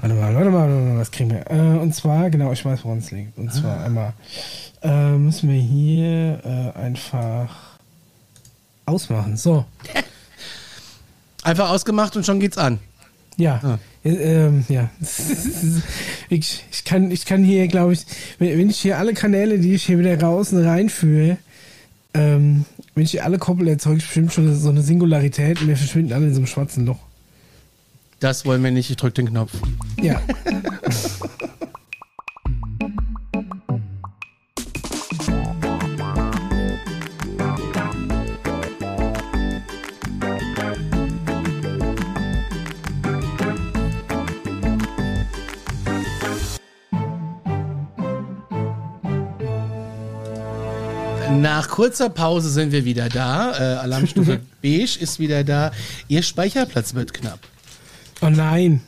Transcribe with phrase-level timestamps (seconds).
[0.00, 1.50] Warte mal, warte mal, warte mal, was kriegen wir?
[1.50, 3.36] Äh, und zwar, genau, ich weiß, woran es liegt.
[3.36, 4.12] Und zwar einmal
[4.82, 7.78] äh, müssen wir hier äh, einfach
[8.86, 9.36] ausmachen.
[9.36, 9.64] So,
[11.48, 12.78] Einfach ausgemacht und schon geht's an.
[13.36, 13.60] ja.
[13.62, 13.78] Ah.
[14.04, 14.90] Äh, ähm, ja.
[16.28, 18.04] ich, ich, kann, ich kann hier, glaube ich,
[18.38, 21.38] wenn, wenn ich hier alle Kanäle, die ich hier wieder raus und reinführe,
[22.14, 25.76] ähm, wenn ich hier alle koppel, erzeuge ich bestimmt schon so eine Singularität und wir
[25.76, 26.98] verschwinden alle in so einem schwarzen Loch.
[28.20, 28.90] Das wollen wir nicht.
[28.90, 29.52] Ich drück den Knopf.
[30.00, 30.20] Ja.
[51.40, 53.52] Nach kurzer Pause sind wir wieder da.
[53.52, 55.70] Äh, Alarmstufe Beige ist wieder da.
[56.08, 57.38] Ihr Speicherplatz wird knapp.
[58.20, 58.80] Oh nein.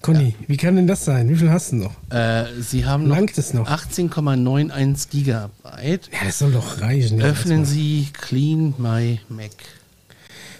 [0.00, 1.28] Conny, wie kann denn das sein?
[1.28, 1.94] Wie viel hast du noch?
[2.10, 3.68] Äh, Sie haben noch Langt es noch?
[3.68, 6.10] 18,91 Gigabyte.
[6.12, 7.20] Ja, das soll doch reichen.
[7.20, 7.74] Ja, Öffnen erstmal.
[7.76, 9.52] Sie Clean My Mac.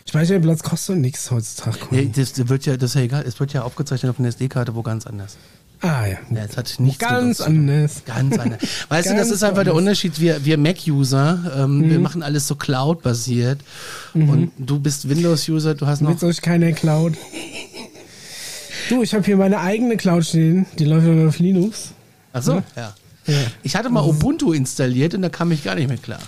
[0.08, 1.78] Speicherplatz kostet nichts heutzutage.
[1.90, 3.24] Ja, das wird ja, das ist ja egal.
[3.26, 5.36] Es wird ja aufgezeichnet auf einer SD-Karte, wo ganz anders.
[5.82, 6.18] Ah ja.
[6.30, 8.02] Ja, es hat nichts Ganz anders.
[8.06, 8.60] Ganz anders.
[8.88, 9.82] Weißt du, das Ganz ist einfach der anders.
[9.82, 10.20] Unterschied.
[10.20, 11.90] Wir, wir Mac-User, ähm, Mhm.
[11.90, 13.58] wir machen alles so Cloud-basiert.
[14.14, 16.10] Und du bist Windows-User, du hast noch.
[16.10, 17.14] Mit euch keiner Cloud.
[18.88, 20.66] Du, ich habe hier meine eigene Cloud stehen.
[20.78, 21.92] Die läuft aber auf Linux.
[22.32, 22.94] Achso, ja.
[23.26, 23.34] Ja.
[23.62, 26.18] Ich hatte mal Ubuntu installiert und da kam ich gar nicht mit klar.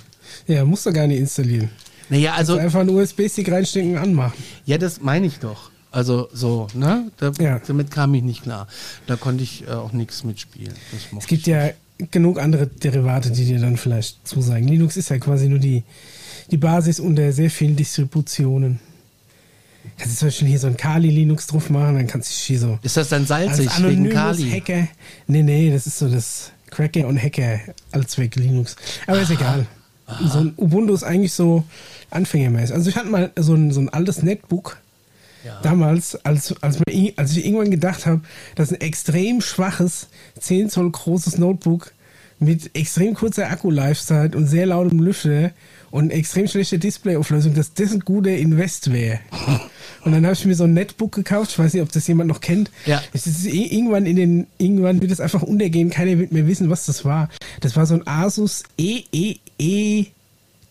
[0.46, 1.70] Ja, musst du gar nicht installieren.
[2.08, 4.42] Naja, also, Also einfach einen USB-Stick reinstecken und anmachen.
[4.66, 5.70] ja, das meine ich doch.
[5.94, 7.10] Also so, ne?
[7.18, 7.60] Da, Ja.
[7.64, 8.66] Damit kam ich nicht klar.
[9.06, 10.74] Da konnte ich äh, auch nichts mitspielen.
[11.16, 11.70] Es gibt ja
[12.10, 14.66] genug andere Derivate, die dir dann vielleicht zusagen.
[14.66, 15.84] Linux ist ja quasi nur die,
[16.50, 18.80] die Basis unter sehr vielen Distributionen.
[19.96, 22.78] Kannst du zum Beispiel hier so ein Kali-Linux drauf machen, dann kannst du hier so
[22.82, 24.50] Ist das dann als salzig wegen anonymes Kali?
[24.50, 24.88] Hacker.
[25.28, 27.60] Nee, nee, das ist so das Cracker und Hacker
[27.92, 28.74] Allzweck Linux.
[29.06, 29.66] Aber ist egal.
[30.26, 31.64] So ein Ubuntu ist eigentlich so
[32.10, 32.74] anfängermäßig.
[32.74, 34.78] Also ich hatte mal so ein, so ein altes Netbook
[35.44, 35.60] Ja.
[35.62, 38.22] damals, als, als, man, als ich irgendwann gedacht habe,
[38.54, 40.08] dass ein extrem schwaches
[40.40, 41.92] 10 Zoll großes Notebook
[42.38, 45.50] mit extrem kurzer Akku-Lifezeit und sehr lautem Lüfter
[45.90, 49.20] und extrem schlechter Displayauflösung, dass das ein guter Invest wäre.
[50.04, 51.52] Und dann habe ich mir so ein Netbook gekauft.
[51.52, 52.70] Ich weiß nicht, ob das jemand noch kennt.
[52.84, 53.02] Ja.
[53.12, 55.90] Es ist irgendwann in den, irgendwann wird es einfach untergehen.
[55.90, 57.28] Keiner wird mehr wissen, was das war.
[57.60, 60.06] Das war so ein Asus E EEE,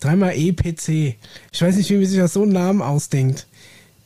[0.00, 1.16] dreimal EPC.
[1.52, 3.46] Ich weiß nicht, wie man sich das so einen Namen ausdenkt.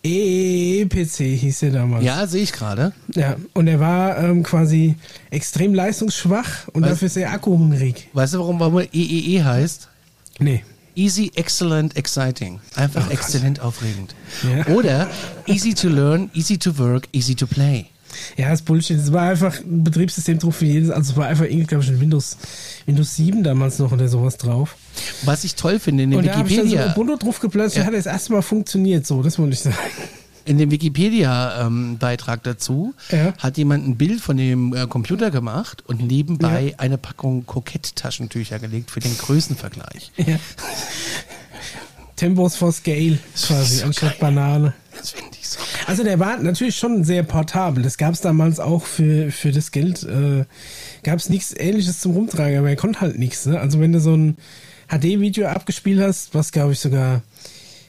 [0.04, 2.04] EEPC hieß der damals.
[2.04, 2.92] Ja, sehe ich gerade.
[3.14, 4.94] Ja, und er war ähm, quasi
[5.30, 8.08] extrem leistungsschwach und Weiß- dafür sehr akkuhungrig.
[8.12, 9.88] Weißt du, warum, warum er EEE heißt?
[10.38, 10.62] Nee.
[10.94, 12.58] Easy, excellent, exciting.
[12.74, 14.14] Einfach exzellent aufregend.
[14.42, 14.74] Ja.
[14.74, 15.08] Oder
[15.46, 17.86] easy to learn, easy to work, easy to play.
[18.36, 18.98] Ja, das ist Bullshit.
[18.98, 20.90] Es war einfach ein Betriebssystem drauf für jedes.
[20.90, 22.36] Also es war einfach irgendwie, glaube ich, ein Windows,
[22.86, 24.76] Windows 7 damals noch oder sowas drauf.
[25.24, 27.40] Was ich toll finde, in dem und da habe ich dann so Wikipedia, Ubuntu drauf
[27.40, 27.86] geplatzt und Ja.
[27.86, 29.06] hat das erste Mal funktioniert.
[29.06, 29.76] So, das wollte ich sagen.
[30.44, 33.34] in dem Wikipedia-Beitrag dazu, Ja.
[33.36, 38.90] hat jemand ein Bild von dem äh, Computer gemacht und nebenbei eine Packung Kokett-Taschentücher gelegt
[38.90, 40.10] für den Größenvergleich.
[40.16, 40.36] Ja.
[42.16, 44.18] Tempos for Scale quasi, So anstatt geil.
[44.20, 44.72] Banane.
[45.86, 47.82] Also der war natürlich schon sehr portabel.
[47.82, 50.02] Das gab es damals auch für, für das Geld.
[50.02, 50.44] Äh,
[51.02, 53.46] gab es nichts ähnliches zum Rumtragen, aber er konnte halt nichts.
[53.46, 53.58] Ne?
[53.58, 54.36] Also wenn du so ein
[54.88, 57.22] HD-Video abgespielt hast, was glaube ich sogar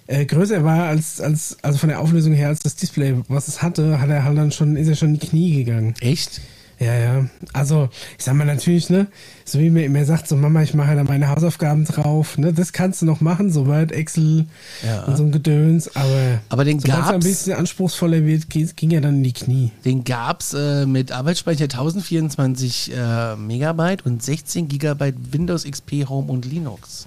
[0.07, 3.61] äh, größer war als, als, also von der Auflösung her als das Display, was es
[3.61, 5.93] hatte, hat er halt dann schon, ist er schon in die Knie gegangen.
[6.01, 6.41] Echt?
[6.79, 7.25] Ja, ja.
[7.51, 9.07] Also, ich sag mal natürlich, ne,
[9.43, 12.71] so wie mir immer sagt, so Mama, ich mache da meine Hausaufgaben drauf, ne, das
[12.71, 14.45] kannst du noch machen, so weit Excel
[14.85, 15.03] Ja.
[15.03, 18.69] und so ein Gedöns, aber, Aber den sobald es ein gab's- bisschen anspruchsvoller wird, ging,
[18.77, 19.71] ging er dann in die Knie.
[19.83, 26.31] Den gab es äh, mit Arbeitsspeicher 1024 äh, Megabyte und 16 Gigabyte Windows XP Home
[26.31, 27.05] und Linux.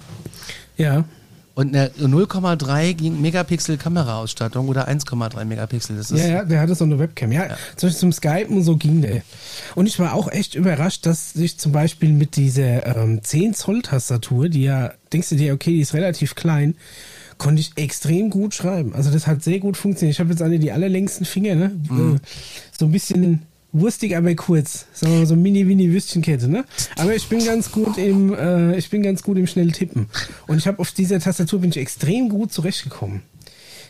[0.77, 1.03] Ja.
[1.55, 5.95] Und eine 0,3 ging- Megapixel Kameraausstattung oder 1,3 Megapixel.
[5.97, 7.31] Das ist Ja, ja, der hatte so eine Webcam.
[7.31, 9.21] Ja, zum Beispiel zum Skypen und so ging der.
[9.75, 13.83] Und ich war auch echt überrascht, dass ich zum Beispiel mit dieser ähm, 10 Zoll
[13.83, 16.75] Tastatur, die ja, denkst du dir, okay, die ist relativ klein,
[17.37, 18.95] konnte ich extrem gut schreiben.
[18.95, 20.15] Also das hat sehr gut funktioniert.
[20.15, 21.65] Ich habe jetzt alle die allerlängsten Finger, ne?
[21.89, 22.19] Äh,
[22.79, 24.85] So ein bisschen wurstig, aber kurz.
[24.93, 26.63] So, so Mini-Mini-Würstchenkette, ne?
[26.95, 30.07] Aber ich bin ganz gut im, äh, ich bin ganz gut im schnell tippen.
[30.47, 33.23] Und ich habe auf dieser Tastatur bin ich extrem gut zurechtgekommen.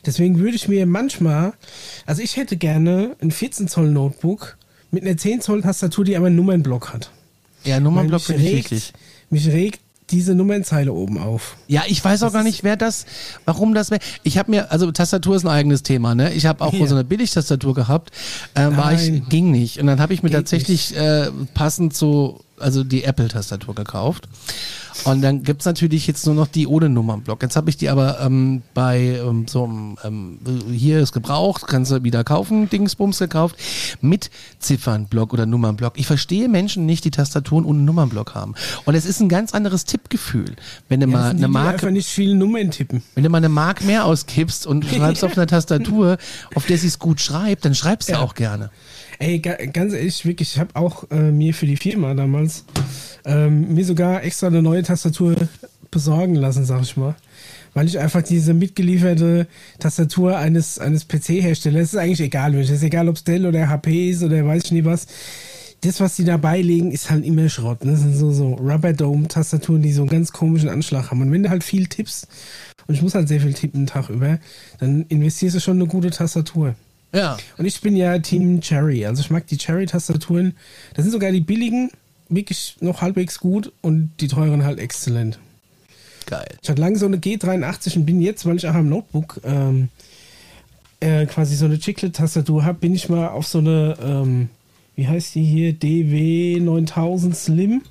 [0.05, 1.53] Deswegen würde ich mir manchmal,
[2.05, 4.57] also ich hätte gerne ein 14 Zoll Notebook
[4.91, 7.11] mit einer 10 Zoll Tastatur, die aber einen Nummernblock hat.
[7.63, 8.93] ja Nummernblock finde ich wirklich.
[9.29, 9.79] mich regt
[10.13, 11.57] diese Nummernzeile oben auf.
[11.67, 13.05] Ja, ich weiß auch Das gar nicht, wer das,
[13.45, 16.31] warum das, wär- ich habe mir, also Tastatur ist ein eigenes Thema, ne?
[16.33, 16.87] Ich habe auch Ja.
[16.87, 18.11] so eine Billigtastatur gehabt,
[18.53, 19.79] äh, war ich, ging nicht.
[19.79, 24.29] Und dann habe ich mir Geht tatsächlich äh, passend zu, also die Apple-Tastatur gekauft.
[25.05, 27.41] Und dann gibt's natürlich jetzt nur noch die ohne Nummernblock.
[27.41, 29.65] Jetzt habe ich die aber ähm, bei ähm, so
[30.03, 30.39] ähm,
[30.71, 33.55] hier ist gebraucht, kannst du wieder kaufen, Dingsbums gekauft,
[34.01, 34.29] mit
[34.59, 35.93] Ziffernblock oder Nummernblock.
[35.97, 38.55] Ich verstehe Menschen nicht, die Tastaturen ohne Nummernblock haben.
[38.85, 40.55] Und es ist ein ganz anderes Tippgefühl,
[40.89, 43.03] wenn du Ja, mal eine die Marke einfach nicht viele Nummern tippen.
[43.15, 46.17] wenn du mal eine Mark mehr ausgibst und schreibst auf einer Tastatur,
[46.55, 48.19] auf der sie es gut schreibt, dann schreibst du Ja.
[48.21, 48.69] auch gerne.
[49.23, 52.65] Ey, ga, ganz ehrlich, wirklich, ich habe auch äh, mir für die Firma damals
[53.23, 55.37] ähm, mir sogar extra eine neue Tastatur
[55.91, 57.15] besorgen lassen, sag ich mal.
[57.73, 59.47] Weil ich einfach diese mitgelieferte
[59.79, 64.09] Tastatur eines, eines PC-Herstellers, ist eigentlich egal, welches, ist egal ob es Dell oder HP
[64.09, 65.07] ist oder weiß ich nie was.
[65.79, 67.85] Das, was die da beilegen, ist halt immer Schrott.
[67.85, 67.91] Ne?
[67.91, 71.21] Das sind so, so Rubber Dome-Tastaturen, die so einen ganz komischen Anschlag haben.
[71.21, 72.27] Und wenn du halt viel tippst,
[72.87, 74.39] und ich muss halt sehr viel tippen den Tag über,
[74.79, 76.75] dann investierst du schon eine gute Tastatur.
[77.13, 77.37] Ja.
[77.57, 79.05] Und ich bin ja Team Cherry.
[79.05, 80.55] Also ich mag die Cherry-Tastaturen.
[80.95, 81.91] Das sind sogar die billigen,
[82.27, 85.39] wirklich noch halbwegs gut und die teuren halt exzellent.
[86.25, 86.47] Geil.
[86.61, 89.89] Ich hatte lange so eine G83 und bin jetzt, weil ich auch am Notebook ähm,
[90.99, 94.49] äh, quasi so eine Chiclet-Tastatur habe, bin ich mal auf so eine, ähm,
[94.95, 97.81] wie heißt die hier, DW 9000 Slim.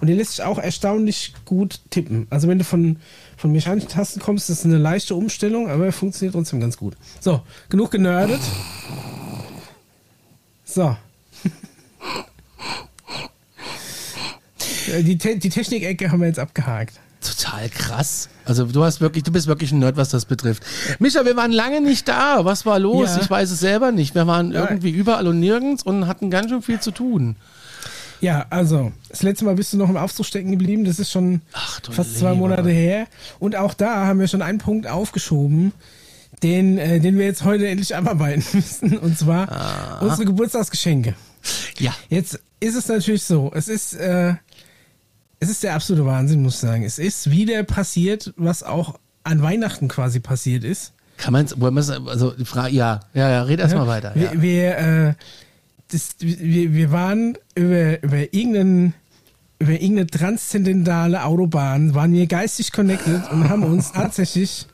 [0.00, 2.26] Und die lässt sich auch erstaunlich gut tippen.
[2.30, 2.98] Also wenn du von,
[3.38, 6.94] von mechanischen Tasten kommst, das ist eine leichte Umstellung, aber funktioniert trotzdem ganz gut.
[7.20, 8.40] So, genug genördet.
[10.64, 10.96] So.
[15.02, 16.98] Die, Te die Technik-Ecke haben wir jetzt abgehakt.
[17.20, 18.30] Total krass.
[18.46, 20.64] Also du hast wirklich, du bist wirklich ein Nerd, was das betrifft.
[20.98, 22.44] Micha, wir waren lange nicht da.
[22.44, 23.10] Was war los?
[23.16, 23.20] Ja.
[23.22, 24.14] Ich weiß es selber nicht.
[24.14, 27.36] Wir waren irgendwie überall und nirgends und hatten ganz schön viel zu tun.
[28.20, 30.84] Ja, also, das letzte Mal bist du noch im Aufzug stecken geblieben.
[30.84, 32.48] Das ist schon Ach, fast zwei lieber.
[32.48, 33.06] Monate her.
[33.38, 35.72] Und auch da haben wir schon einen Punkt aufgeschoben,
[36.42, 38.98] den, äh, den wir jetzt heute endlich abarbeiten müssen.
[38.98, 41.14] Und zwar unsere Geburtstagsgeschenke.
[41.78, 41.94] Ja.
[42.08, 44.34] Jetzt ist es natürlich so, es ist, äh,
[45.40, 46.82] es ist der absolute Wahnsinn, muss ich sagen.
[46.82, 50.92] Es ist wieder passiert, was auch an Weihnachten quasi passiert ist.
[51.16, 53.86] Kann man es, wollen wir es, also die Frage, ja, ja, ja, red erst mal
[53.86, 54.16] weiter.
[54.16, 54.32] Ja.
[54.32, 55.14] Wir, wir, äh,
[55.88, 58.94] das, wir, wir waren über, über irgendeinen
[59.60, 64.66] über irgendeine transzendentale Autobahn waren wir geistig connected und haben uns tatsächlich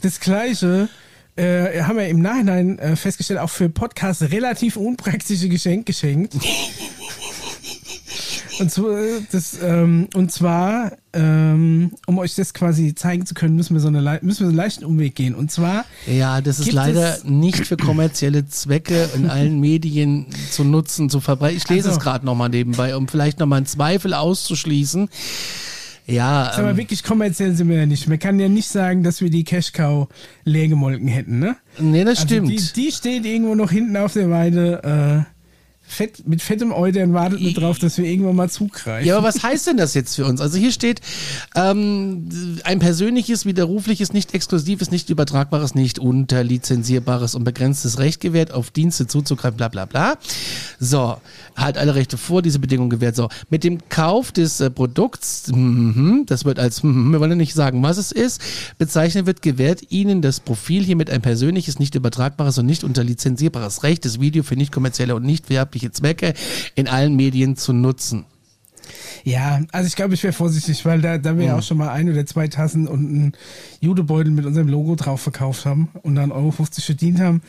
[0.00, 0.88] das gleiche
[1.36, 6.34] äh, haben wir im Nachhinein äh, festgestellt, auch für Podcasts relativ unpraktische Geschenk geschenkt.
[8.60, 13.56] Und, so, äh, das, ähm, und zwar, ähm, um euch das quasi zeigen zu können,
[13.56, 15.34] müssen wir so, eine, müssen wir so einen leichten Umweg gehen.
[15.34, 21.10] Und zwar Ja, das ist leider nicht für kommerzielle Zwecke in allen Medien zu nutzen,
[21.10, 21.56] zu verbreiten.
[21.56, 25.08] Ich lese Also- es gerade nochmal nebenbei, um vielleicht nochmal einen Zweifel auszuschließen.
[26.06, 28.08] Ja, Aber ähm, wirklich kommerziell sind wir ja nicht.
[28.08, 30.08] Man kann ja nicht sagen, dass wir die Cash Cow
[30.44, 31.56] leer gemolken hätten, ne?
[31.78, 32.48] nee, das Also stimmt.
[32.48, 35.37] Die, die steht irgendwo noch hinten auf der Weide, äh,
[35.88, 39.06] fett, mit fettem Euter und wartet nur drauf, dass wir irgendwann mal zugreifen.
[39.06, 40.40] Ja, aber was heißt denn das jetzt für uns?
[40.40, 41.00] Also hier steht
[41.54, 42.28] ähm,
[42.64, 49.06] ein persönliches, widerrufliches, nicht exklusives, nicht übertragbares, nicht unterlizenzierbares und begrenztes Recht gewährt, auf Dienste
[49.06, 50.18] zuzugreifen, bla bla bla.
[50.78, 51.16] So,
[51.56, 53.16] halt alle Rechte vor, diese Bedingung gewährt.
[53.16, 57.36] So, mit dem Kauf des äh, Produkts, mhm, das wird als, mhm, wir wollen ja
[57.36, 58.40] nicht sagen, was es ist,
[58.78, 64.04] bezeichnet wird, gewährt Ihnen das Profil hiermit ein persönliches, nicht übertragbares und nicht unterlizenzierbares Recht,
[64.04, 66.34] das Video für nicht kommerzielle und nicht werbliche Zwecke
[66.74, 68.24] in allen Medien zu nutzen.
[69.24, 71.90] Ja, also ich glaube, ich wäre vorsichtig, weil da, da wir ja auch schon mal
[71.90, 73.32] ein oder zwei Tassen und einen
[73.80, 77.42] Judebeutel mit unserem Logo drauf verkauft haben und dann Euro 50 verdient haben,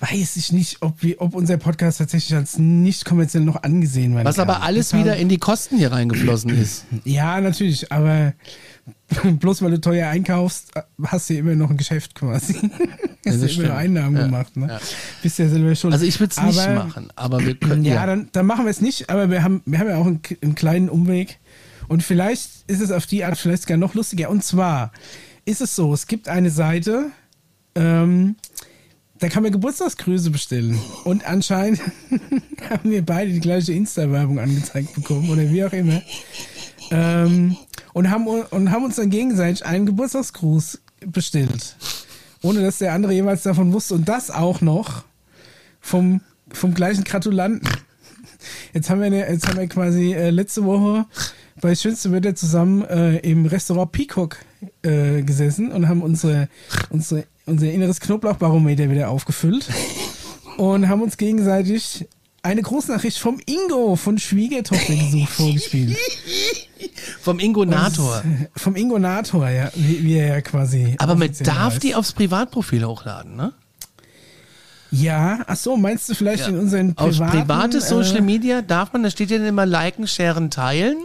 [0.00, 4.26] weiß ich nicht, ob, wir, ob unser Podcast tatsächlich als nicht kommerziell noch angesehen werden
[4.26, 4.48] Was kann.
[4.48, 6.84] aber alles Deshalb- wieder in die Kosten hier reingeflossen ist.
[7.04, 8.32] Ja, natürlich, aber
[9.40, 10.72] bloß weil du teuer einkaufst,
[11.04, 12.54] hast du ja immer noch ein Geschäft quasi.
[13.26, 14.68] hast du immer noch Einnahmen Ja, gemacht, ne?
[14.68, 14.80] ja.
[15.22, 15.92] Bist ja selber schon.
[15.92, 18.06] Also ich würde es nicht machen, aber wir können Ja, ja.
[18.06, 20.54] Dann, dann machen wir es nicht, aber wir haben, wir haben ja auch einen, einen
[20.54, 21.38] kleinen Umweg.
[21.88, 24.28] Und vielleicht ist es auf die Art vielleicht sogar noch lustiger.
[24.30, 24.92] Und zwar
[25.44, 27.10] ist es so, es gibt eine Seite,
[27.76, 28.36] ähm,
[29.18, 30.78] da kann man Geburtstagsgrüße bestellen.
[31.04, 31.80] Und anscheinend
[32.70, 36.02] haben wir beide die gleiche Insta-Werbung angezeigt bekommen oder wie auch immer.
[36.90, 37.56] Ähm,
[37.96, 41.76] und, haben, und haben uns dann gegenseitig einen Geburtstagsgruß bestellt.
[42.42, 43.94] Ohne dass der andere jemals davon wusste.
[43.94, 45.04] Und das auch noch
[45.80, 46.20] vom,
[46.52, 47.66] vom gleichen Gratulanten.
[48.74, 51.06] Jetzt haben wir, eine, jetzt haben wir quasi äh, letzte Woche
[51.62, 54.44] bei schönstem Wetter zusammen äh, im Restaurant Peacock
[54.82, 56.50] äh, gesessen und haben unsere,
[56.90, 59.70] unsere, unser inneres Knoblauchbarometer wieder aufgefüllt
[60.58, 62.06] und haben uns gegenseitig
[62.46, 65.96] eine Großnachricht vom Ingo von Schwiegertochter gesucht vorgespielt.
[67.20, 68.22] Vom Ingonator.
[68.54, 70.94] Vom Ingonator, ja, wie, wie er ja quasi.
[70.98, 71.82] Aber man darf heißt.
[71.82, 73.52] die aufs Privatprofil hochladen, ne?
[74.92, 77.40] Ja, ach so, meinst du vielleicht in unseren privaten...
[77.40, 80.98] private Social äh, Media darf man, da steht ja immer liken, sharen, teilen.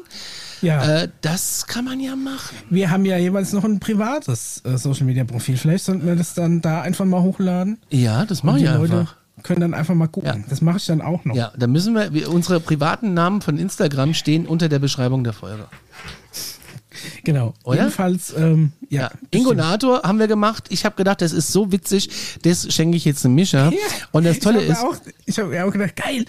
[0.62, 2.56] Ja, Äh, das kann man ja machen.
[2.70, 5.58] wir haben ja jeweils noch ein privates äh, Social Media Profil.
[5.58, 7.80] Vielleicht sollten wir das dann da einfach mal hochladen.
[7.90, 9.16] Ja, das mache ich Leute einfach.
[9.44, 10.30] Können dann einfach mal gucken.
[10.30, 10.46] Ja.
[10.50, 11.36] Das mache ich dann auch noch.
[11.36, 15.34] Ja, da müssen wir, wir, unsere privaten Namen von Instagram stehen unter der Beschreibung der
[15.34, 15.66] Folge.
[17.24, 17.54] Genau.
[17.64, 17.78] Oder?
[17.80, 19.04] Jedenfalls, ähm, ja.
[19.04, 19.12] Ja.
[19.32, 20.66] Ingonator haben wir gemacht.
[20.70, 22.10] Ich habe gedacht, das ist so witzig,
[22.44, 23.72] das schenke ich jetzt einem Mischer.
[23.72, 23.78] Ja.
[24.12, 24.96] Und das Tolle ich ist, Auch,
[25.26, 26.26] ich habe mir auch gedacht, geil,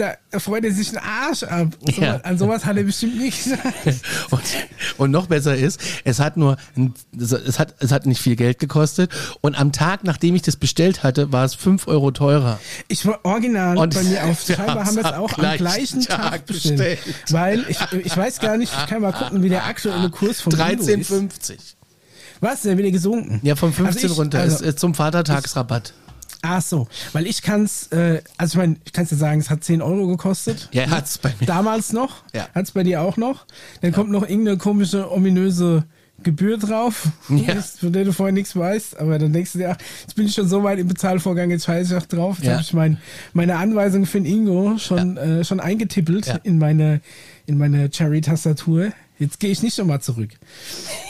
[0.00, 1.68] da freut er sich einen Arsch ab.
[1.94, 2.16] So, Ja.
[2.22, 3.62] An sowas hat er bestimmt nicht gesagt.
[4.30, 4.40] und,
[4.98, 6.56] und noch besser ist, es hat nur,
[7.18, 9.10] es hat, es hat nicht viel Geld gekostet.
[9.40, 12.58] Und am Tag, nachdem ich das bestellt hatte, war es fünf Euro teurer.
[12.88, 16.00] Ich war original Und bei mir auf wir Schreiber haben wir es auch am gleichen
[16.02, 16.78] Tag, Tag bestellt.
[17.04, 17.32] bestellt.
[17.32, 20.52] Weil ich, ich weiß gar nicht, ich kann mal gucken, wie der aktuelle Kurs von
[20.52, 21.10] Ingo ist.
[21.10, 21.54] 13,50.
[22.40, 22.62] Was?
[22.62, 23.40] Der wieder gesunken?
[23.42, 24.38] Ja, von 15 Also ich- runter.
[24.40, 25.92] also- ist, ist zum Vatertagsrabatt.
[26.42, 29.62] Ach so, weil ich kann's, äh, also ich meine, ich kann's dir sagen, es hat
[29.62, 30.68] 10 Euro gekostet.
[30.72, 31.46] Ja, hat's bei mir.
[31.46, 32.22] Damals noch.
[32.32, 32.48] Ja.
[32.54, 33.44] Hat's bei dir auch noch.
[33.82, 35.84] Dann kommt noch irgendeine komische, ominöse
[36.22, 37.60] Gebühr drauf, Ja.
[37.80, 38.98] von der du vorher nichts weißt.
[38.98, 41.64] Aber dann denkst du dir, ach, jetzt bin ich schon so weit im Bezahlvorgang, jetzt
[41.66, 42.36] scheiße ich auch drauf.
[42.38, 42.52] Jetzt Ja.
[42.54, 42.96] habe ich mein,
[43.34, 46.36] meine Anweisung für den Ingo schon, äh, schon eingetippelt Ja.
[46.42, 47.00] in meine,
[47.46, 48.92] in meine Cherry-Tastatur.
[49.20, 50.30] Jetzt gehe ich nicht nochmal zurück.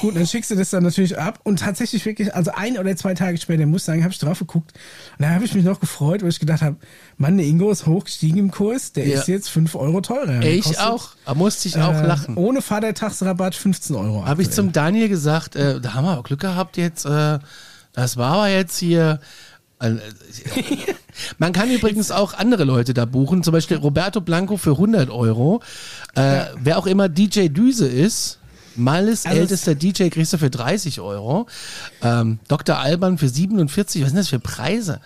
[0.00, 3.14] Gut, dann schickst du das dann natürlich ab und tatsächlich wirklich, also ein oder zwei
[3.14, 4.72] Tage später, muss ich sagen, habe ich drauf geguckt
[5.16, 6.74] und da habe ich mich noch gefreut, weil ich gedacht habe,
[7.18, 9.20] Mann, der Ingo ist hochgestiegen im Kurs, der Ja.
[9.20, 10.42] ist jetzt 5 Euro teurer.
[10.42, 11.10] Ich kostet, auch.
[11.24, 12.36] Da musste ich auch äh, lachen.
[12.36, 14.26] Ohne Vatertagsrabatt 15 Euro.
[14.26, 17.04] Habe ich zum Daniel gesagt, äh, da haben wir auch Glück gehabt jetzt.
[17.06, 17.38] Äh,
[17.92, 19.20] das war aber jetzt hier.
[19.80, 19.94] Äh,
[21.38, 25.60] Man kann übrigens auch andere Leute da buchen, zum Beispiel Roberto Blanco für 100 Euro.
[26.14, 28.38] Äh, Wer auch immer DJ Düse ist,
[28.76, 31.46] Malles Also es- ältester DJ kriegst du für 30 Euro.
[32.02, 32.78] Ähm, Dr.
[32.78, 35.00] Alban für 47, was sind das für Preise?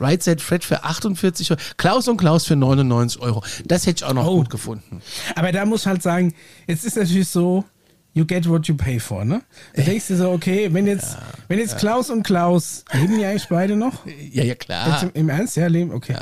[0.00, 1.60] Right Set Fred für 48 Euro.
[1.76, 3.44] Klaus und Klaus für 99 Euro.
[3.66, 4.36] Das hätte ich auch noch Oh.
[4.38, 5.02] gut gefunden.
[5.36, 6.34] Aber da muss ich halt sagen,
[6.66, 7.64] jetzt ist natürlich so,
[8.20, 9.42] you get what you pay for, ne?
[9.74, 11.16] Du denkst dir so, okay, wenn jetzt,
[11.48, 14.06] wenn jetzt Klaus und Klaus, leben die eigentlich beide noch?
[14.06, 15.02] Ja, ja, klar.
[15.02, 15.56] Im, Im Ernst?
[15.56, 15.92] Ja, leben?
[15.92, 16.16] Okay.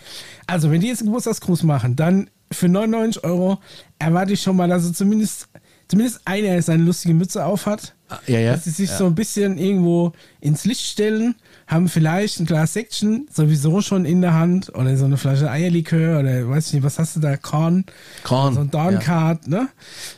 [0.47, 3.59] Also, wenn die jetzt einen Geburtstagsgruß machen, dann für 99 Euro
[3.99, 5.49] erwarte ich schon mal, dass sie zumindest,
[5.89, 7.95] zumindest einer seine lustige Mütze aufhat.
[8.27, 8.53] Ja, ja.
[8.53, 11.35] Dass sie sich so ein bisschen irgendwo ins Licht stellen,
[11.69, 16.19] haben vielleicht ein Glas Section sowieso schon in der Hand oder so eine Flasche Eierlikör
[16.19, 17.37] oder weiß ich nicht, was hast du da?
[17.37, 17.85] Korn?
[18.25, 19.69] Korn, So ein Dorncard, ne?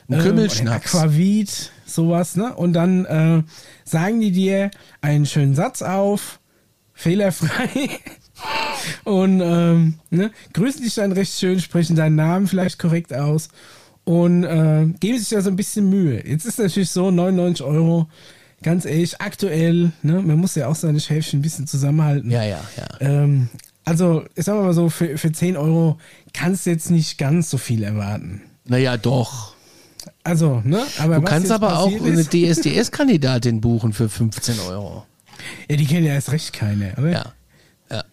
[0.08, 0.94] Ein Kümmelschnaps.
[0.94, 2.54] oder Aquavit, sowas, ne?
[2.54, 3.42] Und dann äh,
[3.84, 6.38] sagen die dir einen schönen Satz auf,
[6.94, 7.68] fehlerfrei.
[9.04, 13.48] Und ähm, ne, grüßen dich dann recht schön, sprechen deinen Namen vielleicht korrekt aus
[14.04, 16.26] und äh, geben sich da so ein bisschen Mühe.
[16.26, 18.08] Jetzt ist natürlich so, 99 Euro,
[18.62, 22.30] ganz ehrlich, aktuell, ne, man muss ja auch seine Schäfchen ein bisschen zusammenhalten.
[22.30, 22.86] Ja, ja, ja.
[23.00, 23.48] Ähm,
[23.84, 25.98] also, ich sag mal so, für, für 10 Euro
[26.32, 28.42] kannst du jetzt nicht ganz so viel erwarten.
[28.66, 29.54] Naja, doch.
[30.22, 30.82] Also, ne?
[30.98, 35.04] Aber Du kannst aber auch passiert eine ist- DSDS-Kandidatin buchen für 15 Euro.
[35.68, 37.10] Ja, die kennen ja erst recht keine, oder?
[37.10, 37.32] Ja.
[37.90, 38.04] Ja.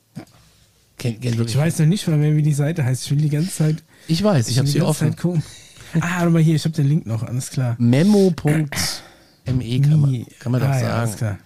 [0.98, 1.50] Kennt wirklich.
[1.50, 3.06] Ich weiß noch nicht mal mehr, wie die Seite heißt.
[3.06, 5.10] Ich will die ganze Zeit, Ich weiß, ich will habe sie offen.
[5.12, 5.44] Zeit gucken.
[6.00, 7.76] Ah, warte mal hier, ich habe den Link noch, alles klar.
[9.48, 11.18] Memo.me kann man, kann man doch ah, Ja, alles sagen.
[11.20, 11.38] klar.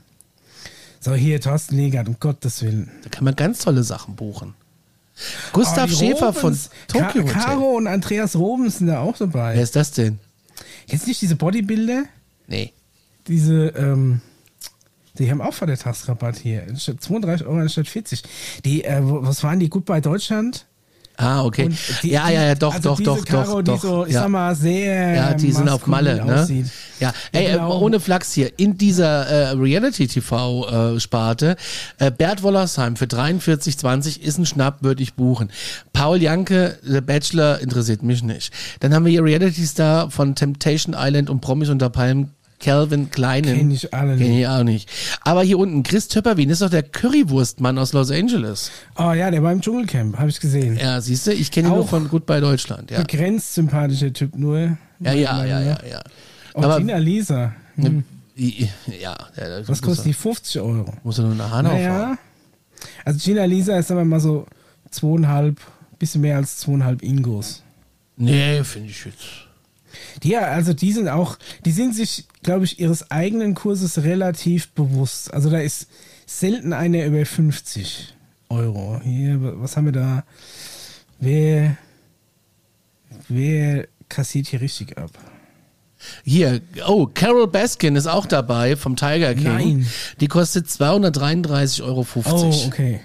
[1.00, 2.92] So, hier, Thorsten Legert, um Gottes Willen.
[3.04, 4.54] Da kann man ganz tolle Sachen buchen.
[4.56, 7.34] Oh, Gustav die Schäfer von Robens, Tokyo Ka Hotel.
[7.34, 9.56] Caro und Andreas Robens sind da auch dabei.
[9.56, 10.20] Wer ist das denn?
[10.88, 12.06] Jetzt nicht diese Bodybuilder,
[12.48, 12.72] Nee.
[13.28, 14.22] diese, ähm,
[15.18, 16.64] die haben auch Vatertagsrabatt hier.
[16.70, 18.24] Anstatt 32 Euro anstatt 40.
[18.64, 19.70] Die, äh, was waren die?
[19.70, 20.66] Goodbye Deutschland?
[21.22, 21.70] Ah, okay.
[22.02, 24.22] Die- ja, ja, ja, doch, also doch, diese doch, Caro, doch, die so, ich ja.
[24.22, 26.42] sag mal, sehr Ja, die sind auf Malle, ne?
[26.42, 26.68] aussieht.
[27.00, 27.80] Ja, ey, äh, genau.
[27.80, 31.56] ohne Flachs hier, in dieser äh, Reality-TV-Sparte,
[32.00, 35.52] äh, Bert Wollersheim für 43,20 ist ein Schnapp, würde ich buchen.
[35.94, 38.54] Paul Janke, der Bachelor, interessiert mich nicht.
[38.80, 43.58] Dann haben wir hier Reality-Star von Temptation Island und Promis unter Palmen, Calvin Kleinen.
[43.58, 44.40] Kenn ich alle Kenn nicht.
[44.42, 44.90] ich auch nicht.
[45.22, 48.72] Aber hier unten, Chris Töpperwien ist doch der Currywurstmann aus Los Angeles.
[48.98, 50.78] Oh ja, der war im Dschungelcamp, habe ich gesehen.
[50.78, 51.90] Ja, siehst du, ich kenne ihn nur Auch.
[51.90, 52.92] von Goodbye Deutschland.
[52.92, 54.78] Ja, Begrenzt sympathischer Typ nur.
[55.00, 55.78] ja, ja, ja, ja.
[55.90, 56.02] ja.
[56.54, 57.54] Und Aber- Tina Lisa.
[57.76, 58.04] Hm.
[58.38, 58.70] I-
[59.02, 60.14] Ja, ja Was kostet die?
[60.14, 60.94] 50 Euro.
[61.04, 61.82] Muss er nur nach Hanau fahren.
[61.84, 62.18] Naja.
[63.06, 64.46] Also Gina Lisa ist aber mal so
[64.90, 65.60] zweieinhalb,
[66.00, 67.62] bisschen mehr als zweieinhalb Ingos.
[68.18, 69.48] Nee, finde ich jetzt.
[70.24, 75.34] Ja, also die sind auch, die sind sich, glaube ich, ihres eigenen Kurses relativ bewusst.
[75.34, 75.88] Also da ist
[76.26, 78.14] selten einer über 50
[78.50, 79.00] Euro.
[79.04, 80.24] Hier, was haben wir da?
[81.20, 81.78] Wer,
[83.28, 85.12] wer kassiert hier richtig ab?
[86.24, 89.44] Hier, oh, Carol Baskin ist auch dabei vom Tiger King.
[89.44, 89.88] Nein.
[90.20, 92.06] Die kostet 233,50 Euro.
[92.26, 93.02] Oh, okay.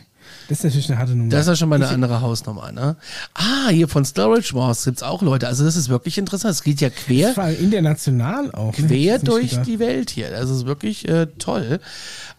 [0.49, 1.31] Das ist natürlich eine harte Nummer.
[1.31, 2.97] Das ist ja schon mal eine andere Hausnummer, ne?
[3.35, 5.49] Ah, hier von Storage Wars gibt's auch Leute.
[5.49, 6.53] Also das ist wirklich interessant.
[6.55, 8.77] Es geht ja quer, Vor allem international auch.
[8.79, 8.87] ne?
[8.87, 9.67] quer ich nicht durch gedacht.
[9.67, 10.31] die Welt hier.
[10.31, 11.81] Das ist wirklich äh, toll.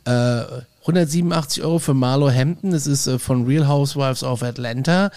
[0.06, 0.42] Äh,
[0.82, 2.72] 187 Euro für Marlo Hampton.
[2.72, 5.12] Das ist äh, von Real Housewives of Atlanta.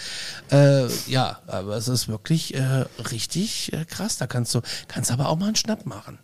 [0.51, 4.19] Äh, ja, aber es ist wirklich äh, richtig äh, krass.
[4.19, 6.19] Da kannst du, kannst aber auch mal einen Schnapp machen.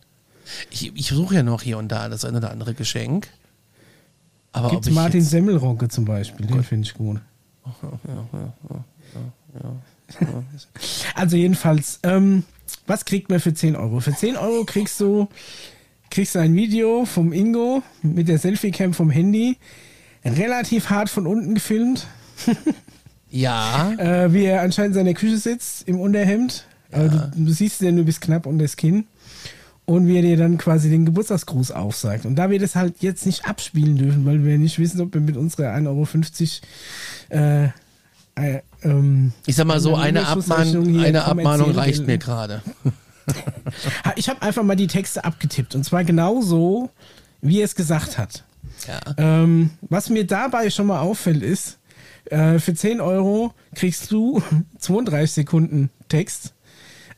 [0.70, 3.28] Ich, ich suche ja noch hier und da das eine oder andere Geschenk.
[4.56, 7.20] Aber Gibt's Martin jetzt, Semmelrocke zum Beispiel, den finde ich gut.
[11.16, 12.44] Also jedenfalls, ähm,
[12.86, 13.98] was kriegt man für 10 Euro?
[13.98, 15.26] Für 10 Euro kriegst du,
[16.10, 19.56] kriegst du ein Video vom Ingo mit der Selfie-Cam vom Handy,
[20.24, 22.06] relativ hart von unten gefilmt,
[23.30, 26.66] ja, äh, wie er anscheinend in seiner Küche sitzt, im Unterhemd.
[26.92, 29.06] Äh, du, du siehst ja nur bis knapp unter das Kinn.
[29.86, 32.26] Und wie er dir dann quasi den Geburtstagsgruß aufsagt.
[32.26, 35.20] Und da wir das halt jetzt nicht abspielen dürfen, weil wir nicht wissen, ob wir
[35.20, 36.60] mit unserer 1,50
[37.30, 37.68] Euro äh,
[38.36, 42.62] äh, ähm, ich sag mal so, eine, Abmahn, eine Abmahnung reicht mir gerade.
[44.14, 45.74] Ich habe einfach mal die Texte abgetippt.
[45.74, 46.90] Und zwar genau so,
[47.40, 48.44] wie er es gesagt hat.
[48.86, 49.00] Ja.
[49.16, 51.78] Ähm, was mir dabei schon mal auffällt, ist,
[52.26, 54.42] äh, für 10 Euro kriegst du
[54.78, 56.52] 32 Sekunden Text,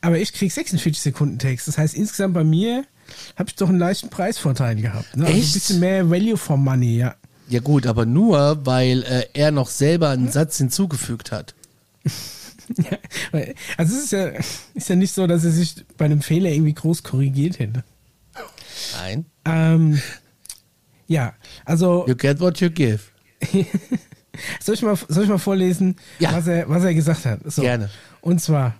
[0.01, 1.67] aber ich krieg 46 Sekunden Text.
[1.67, 2.85] Das heißt, insgesamt bei mir
[3.35, 5.15] habe ich doch einen leichten Preisvorteil gehabt.
[5.17, 5.25] Ne?
[5.25, 7.15] Also ein bisschen mehr Value for Money, ja.
[7.47, 11.55] Ja gut, aber nur, weil äh, er noch selber einen Satz hinzugefügt hat.
[12.77, 12.99] Ja,
[13.31, 14.27] weil- Also es ist ja,
[14.75, 17.83] ist ja nicht so, dass er sich bei einem Fehler irgendwie groß korrigiert hätte.
[19.01, 19.25] Nein.
[19.45, 19.99] Ähm,
[21.07, 21.33] ja,
[21.65, 22.99] also You get what you give.
[24.59, 26.31] soll ich mal, soll ich mal vorlesen, Ja.
[26.33, 27.39] was, er, was er gesagt hat?
[27.45, 27.63] So.
[27.63, 27.89] Gerne.
[28.21, 28.75] Und zwar,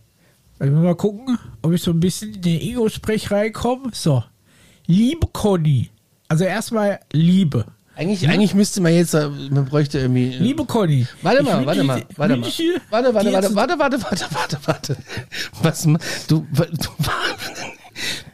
[0.60, 3.90] wollen wir mal gucken, ob ich so ein bisschen in den Ego-Sprech reinkomme.
[3.94, 4.24] So,
[4.86, 5.90] liebe Conny,
[6.28, 7.66] also erstmal Liebe.
[7.96, 10.34] Eigentlich, eigentlich müsste man jetzt, äh, man bräuchte irgendwie.
[10.34, 11.06] äh, Liebe Conny.
[11.22, 12.50] Warte ich mal, warte mal, warte mal.
[12.90, 14.98] Warte, warte, warte, warte, warte, warte, warte, warte.
[15.62, 15.88] Was,
[16.28, 16.48] du,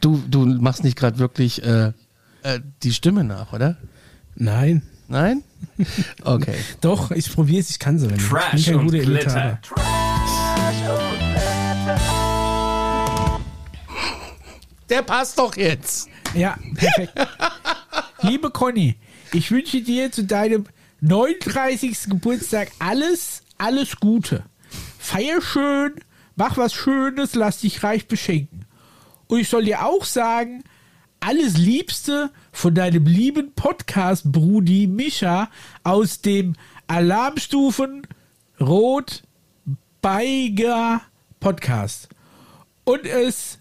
[0.00, 1.92] du, du machst nicht gerade wirklich äh,
[2.42, 3.76] äh, die Stimme nach, oder?
[4.36, 5.44] Nein, Nein?
[6.24, 6.56] Okay.
[6.80, 8.06] doch, ich probiere es, ich kann so.
[8.06, 9.58] Ich bin Trash kein und guter Glitter.
[14.88, 16.08] Der passt doch jetzt.
[16.34, 17.12] Ja, perfekt.
[18.22, 18.96] Liebe Conny,
[19.32, 20.64] ich wünsche dir zu deinem
[21.00, 22.04] 39.
[22.08, 24.44] Geburtstag alles, alles Gute.
[24.98, 25.94] Feier schön,
[26.36, 28.64] mach was Schönes, lass dich reich beschenken.
[29.28, 30.62] Und ich soll dir auch sagen,
[31.20, 35.50] alles Liebste von deinem lieben Podcast-Brudi Mischa
[35.82, 36.54] aus dem
[36.86, 38.06] Alarmstufen
[38.60, 39.22] Rot
[40.00, 41.02] Beiger
[41.40, 42.08] Podcast.
[42.84, 43.58] Und es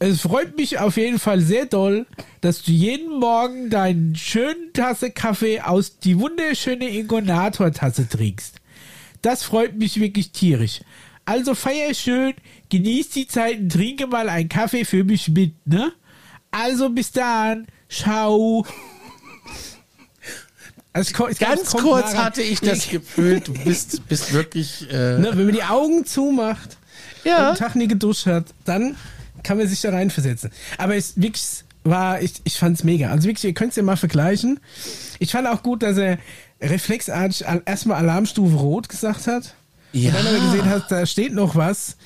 [0.00, 2.06] es freut mich auf jeden Fall sehr doll,
[2.40, 8.56] dass du jeden Morgen deinen schönen Tasse Kaffee aus die wunderschöne Ingonator-Tasse trinkst.
[9.22, 10.80] Das freut mich wirklich tierisch.
[11.24, 12.34] Also feier schön,
[12.70, 15.92] genieß die Zeit und trinke mal einen Kaffee für mich mit, ne?
[16.50, 17.66] Also bis dann.
[17.90, 18.64] Ciao.
[20.92, 23.52] Also, es ko- ich glaub, es Ganz kommt kurz daran- hatte ich das Gefühl, du
[23.52, 24.86] bist, bist wirklich.
[24.90, 26.76] Äh, Ne, wenn man die Augen zumacht
[27.24, 27.48] und ja.
[27.48, 28.96] einen Tag nie geduscht hat, dann
[29.48, 30.50] kann man sich da reinversetzen.
[30.76, 33.10] Aber es wirklich war, ich, ich fand's mega.
[33.10, 34.60] Also wirklich, ihr könnt's ja mal vergleichen.
[35.18, 36.18] Ich fand auch gut, dass er
[36.60, 39.54] reflexartig al- erstmal Alarmstufe Rot gesagt hat.
[39.92, 40.10] Ja.
[40.10, 41.96] Und dann aber gesehen hat, da steht noch was,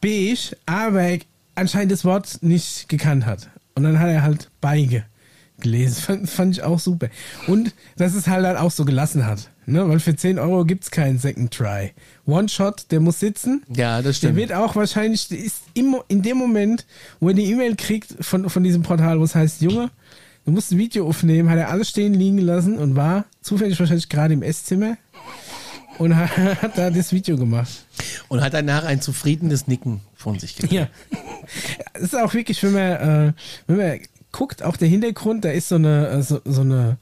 [0.00, 1.18] beige, aber er
[1.54, 3.48] anscheinend das Wort nicht gekannt hat.
[3.76, 5.04] Und dann hat er halt Beige
[5.60, 5.94] gelesen.
[6.02, 7.08] Fand, fand ich auch super.
[7.46, 9.50] Und dass es halt, halt auch so gelassen hat.
[9.68, 9.86] Ne?
[9.88, 11.92] Weil für 10 Euro gibt's keinen Second Try.
[12.26, 13.62] One-Shot, der muss sitzen.
[13.74, 14.36] Ja, das Der stimmt.
[14.36, 16.86] wird auch wahrscheinlich, der ist immer in dem Moment,
[17.20, 19.90] wo er die E-Mail kriegt von, von diesem Portal, wo es heißt, Junge,
[20.46, 24.08] du musst ein Video aufnehmen, hat er alles stehen liegen gelassen und war zufällig wahrscheinlich
[24.08, 24.96] gerade im Esszimmer
[25.98, 27.84] und hat, da das Video gemacht.
[28.28, 30.74] Und hat danach ein zufriedenes Nicken von sich gegeben.
[30.74, 30.88] Ja.
[31.94, 32.82] Es ist auch wirklich, wenn man,
[33.28, 33.32] äh,
[33.66, 34.00] wenn man
[34.32, 36.98] guckt, auch der Hintergrund, da ist so eine, äh, so, so eine,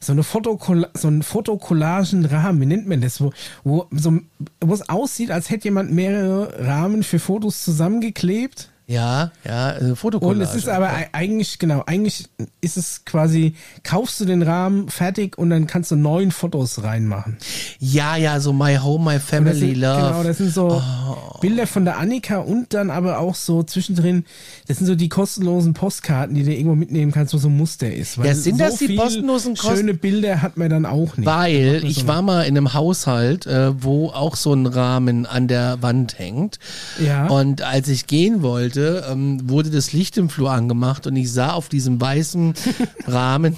[0.00, 3.32] so eine Fotokolla so ein Fotokollagenrahmen, wie nennt man das, wo,
[3.62, 4.18] wo, so,
[4.60, 8.70] wo es aussieht, als hätte jemand mehrere Rahmen für Fotos zusammengeklebt.
[8.86, 10.36] Ja, ja, äh, Fotokollage.
[10.40, 12.26] Und es ist aber ei- eigentlich, genau, eigentlich
[12.60, 17.38] ist es quasi, kaufst du den Rahmen fertig und dann kannst du neun Fotos reinmachen.
[17.78, 19.96] Ja, ja, so My Home, My Family, sind, Love.
[20.08, 21.38] Genau, das sind so Oh.
[21.40, 24.24] Bilder von der Annika und dann aber auch so zwischendrin,
[24.68, 27.90] das sind so die kostenlosen Postkarten, die du irgendwo mitnehmen kannst, wo so ein Muster
[27.92, 28.18] ist.
[28.18, 31.26] Weil Ja, sind so das die kostenlosen Kost- Schöne Bilder hat man dann auch nicht.
[31.26, 35.24] Weil so ich eine- war mal in einem Haushalt, äh, wo auch so ein Rahmen
[35.24, 36.58] an der Wand hängt.
[37.02, 37.28] Ja.
[37.28, 41.30] Und als ich gehen wollte, wollte, ähm, wurde das Licht im Flur angemacht und ich
[41.32, 42.54] sah auf diesem weißen
[43.06, 43.56] Rahmen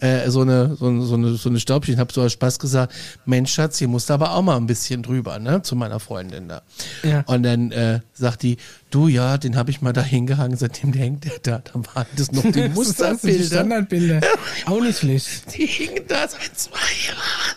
[0.00, 1.94] äh, so eine so, eine- so eine so eine Staubchen.
[1.94, 2.92] Ich habe so aus Spaß gesagt,
[3.26, 6.48] Mensch Schatz, hier musst du aber auch mal ein bisschen drüber, ne, zu meiner Freundin
[6.48, 6.62] da.
[7.02, 7.22] Ja.
[7.26, 8.56] Und dann äh, sagt die,
[8.90, 11.58] du ja, den habe ich mal da hingehangen, seitdem hängt der da.
[11.64, 13.44] Da waren das noch die also die Musterbilder.
[13.44, 14.20] Standardbilder.
[14.66, 15.54] Auch nicht schlecht.
[15.56, 17.56] Die hingen da seit zwei Jahren.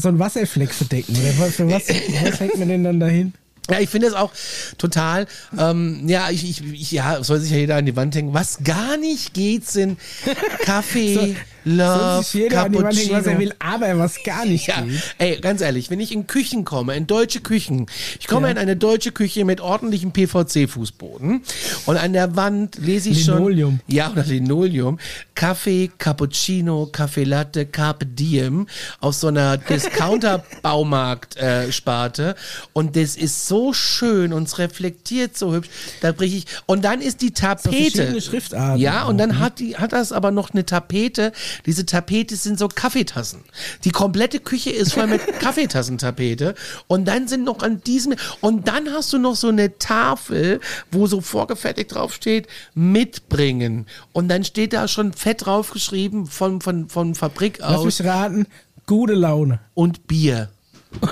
[0.00, 1.12] So ein Wasserfleck verdecken.
[1.16, 3.34] Oder was, für was, was hängt man denn dann dahin?
[3.70, 4.32] Ja, ich finde es auch
[4.78, 5.26] total,
[5.58, 8.32] ähm, ja, ich, ich, ich, ja, soll sich ja jeder an die Wand hängen.
[8.32, 9.98] Was gar nicht geht, sind
[10.64, 13.38] Kaffee, Soll Love, die Wand hängen, was er Cappuccino.
[13.40, 15.02] will, aber was gar nicht Ja, geht.
[15.18, 17.84] ey, ganz ehrlich, wenn ich in Küchen komme, in deutsche Küchen,
[18.18, 18.52] ich komme Ja.
[18.52, 21.42] in eine deutsche Küche mit ordentlichem PVC-Fußboden
[21.84, 23.80] und an der Wand lese ich Linoleum.
[23.86, 24.98] schon, ja, oder Linoleum,
[25.34, 28.66] Kaffee, Cappuccino, Kaffee Latte, Carpe Diem
[29.00, 29.58] aus so einer
[30.88, 32.34] Discounter-Baumarkt-Sparte
[32.72, 35.68] und das ist so schön und es reflektiert so hübsch,
[36.00, 37.68] da brich ich, und dann ist die Tapete.
[37.70, 39.38] verschiedene Schriftarten Ja, und dann ne?
[39.38, 41.32] hat die, hat das aber noch eine Tapete.
[41.66, 43.40] Diese Tapete sind so Kaffeetassen.
[43.84, 46.54] Die komplette Küche ist voll mit Kaffeetassentapete.
[46.86, 51.06] Und dann sind noch an diesem, und dann hast du noch so eine Tafel, wo
[51.06, 53.86] so vorgefertigt draufsteht, mitbringen.
[54.12, 58.46] Und dann steht da schon fett draufgeschrieben von, von, von Fabrik Lass aus mich raten,
[58.86, 59.60] gute Laune.
[59.74, 60.50] und Bier.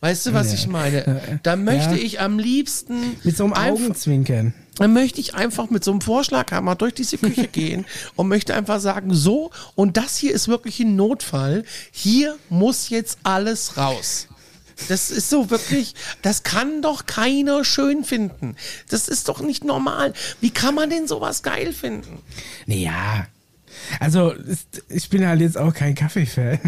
[0.00, 1.38] Weißt du, was ich meine?
[1.42, 2.02] Da möchte Ja.
[2.02, 4.52] ich am liebsten Mit so einem Augenzwinkern.
[4.76, 8.78] dann möchte ich einfach mit so einem Vorschlaghammer durch diese Küche gehen und möchte einfach
[8.80, 11.64] sagen, so, und das hier ist wirklich ein Notfall.
[11.90, 14.28] Hier muss jetzt alles raus.
[14.88, 18.56] Das ist so wirklich, das kann doch keiner schön finden.
[18.90, 20.12] Das ist doch nicht normal.
[20.42, 22.18] Wie kann man denn sowas geil finden?
[22.66, 23.26] Naja.
[24.00, 24.34] Also,
[24.90, 26.58] ich bin halt jetzt auch kein Kaffee-Fan.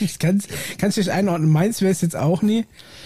[0.00, 0.40] Ich kann
[0.80, 1.50] es nicht einordnen.
[1.50, 2.64] Meins wäre es jetzt auch nie.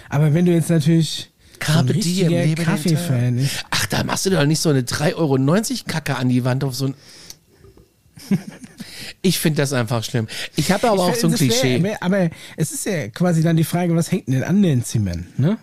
[0.09, 3.65] Aber wenn du jetzt natürlich Carpe so Diem, Kaffee-Fan ist.
[3.71, 5.39] Ach, da machst du doch nicht so eine 3,90 Euro
[5.87, 6.95] Kacke an die Wand auf so ein.
[9.23, 10.27] Ich finde das einfach schlimm.
[10.57, 11.83] Ich habe aber auch Ich so ein Klischee.
[11.83, 15.27] wär- aber es ist ja quasi dann die Frage, was hängt denn an den Zimmern?
[15.37, 15.59] Ne?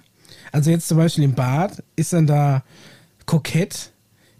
[0.52, 2.64] Also jetzt zum Beispiel im Bad ist dann da
[3.26, 3.92] kokett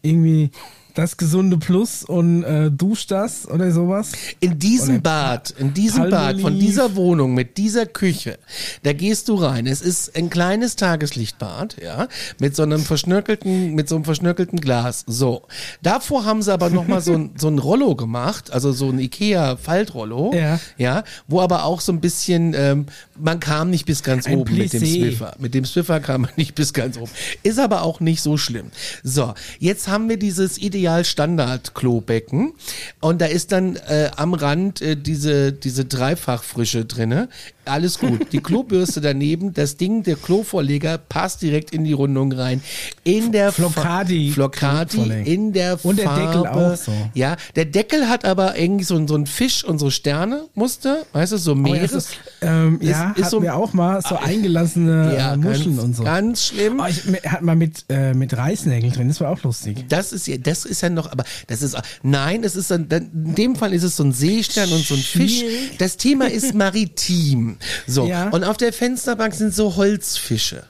[0.02, 0.52] irgendwie
[0.94, 4.12] das gesunde Plus und äh, duscht das oder sowas.
[4.40, 8.38] In diesem Oder Bad, in diesem Bad von dieser Wohnung mit dieser Küche,
[8.84, 9.66] da gehst du rein.
[9.66, 12.08] Es ist ein kleines Tageslichtbad, ja,
[12.40, 15.04] mit so einem verschnörkelten, mit so einem verschnörkelten Glas.
[15.08, 15.44] So.
[15.82, 19.00] Davor haben sie aber noch mal so ein, so ein Rollo gemacht, also so ein
[19.00, 20.60] Ikea Faltrollo, Ja.
[20.78, 22.86] ja, wo aber auch so ein bisschen, ähm,
[23.20, 25.00] man kam nicht bis ganz Ein oben mit dem Plissé.
[25.00, 25.36] Swiffer.
[25.40, 27.12] Mit dem Swiffer kam man nicht bis ganz oben.
[27.42, 28.68] Ist aber auch nicht so schlimm.
[29.04, 32.54] So, jetzt haben wir dieses ideal Standard-Klobecken
[33.02, 37.30] und da ist dann äh, am Rand äh, diese, diese Dreifachfrische drinne.
[37.66, 38.34] Alles gut.
[38.34, 42.62] Die Klobürste daneben, das Ding, der Klovorleger passt direkt in die Rundung rein.
[43.06, 43.54] In der.
[43.54, 45.26] Flocati, Klovorleger.
[45.26, 46.22] in der Und der Farbe.
[46.26, 46.92] Deckel auch so.
[47.14, 51.32] Ja, der Deckel hat aber irgendwie so, ein- so ein Fisch und so Sterne-Muster, weißt
[51.32, 52.10] du, so Meeres.
[52.44, 55.84] Ähm, Ist- ja, ist hatten so- wir auch mal so eingelassene ja, äh, Muscheln ganz,
[55.84, 56.04] und so.
[56.04, 56.80] ganz schlimm.
[56.84, 59.86] Oh, ich hat mal mit, äh, mit Reißnägeln drin, das war auch lustig.
[59.90, 63.36] Das ist ja, das ist ja noch, aber das ist, nein, es ist dann, in
[63.36, 65.44] dem Fall ist es so ein Seestern und so ein Fisch.
[65.78, 67.58] Das Thema ist maritim.
[67.88, 68.06] So.
[68.08, 68.30] Ja.
[68.30, 70.64] Und auf der Fensterbank sind so Holzfische.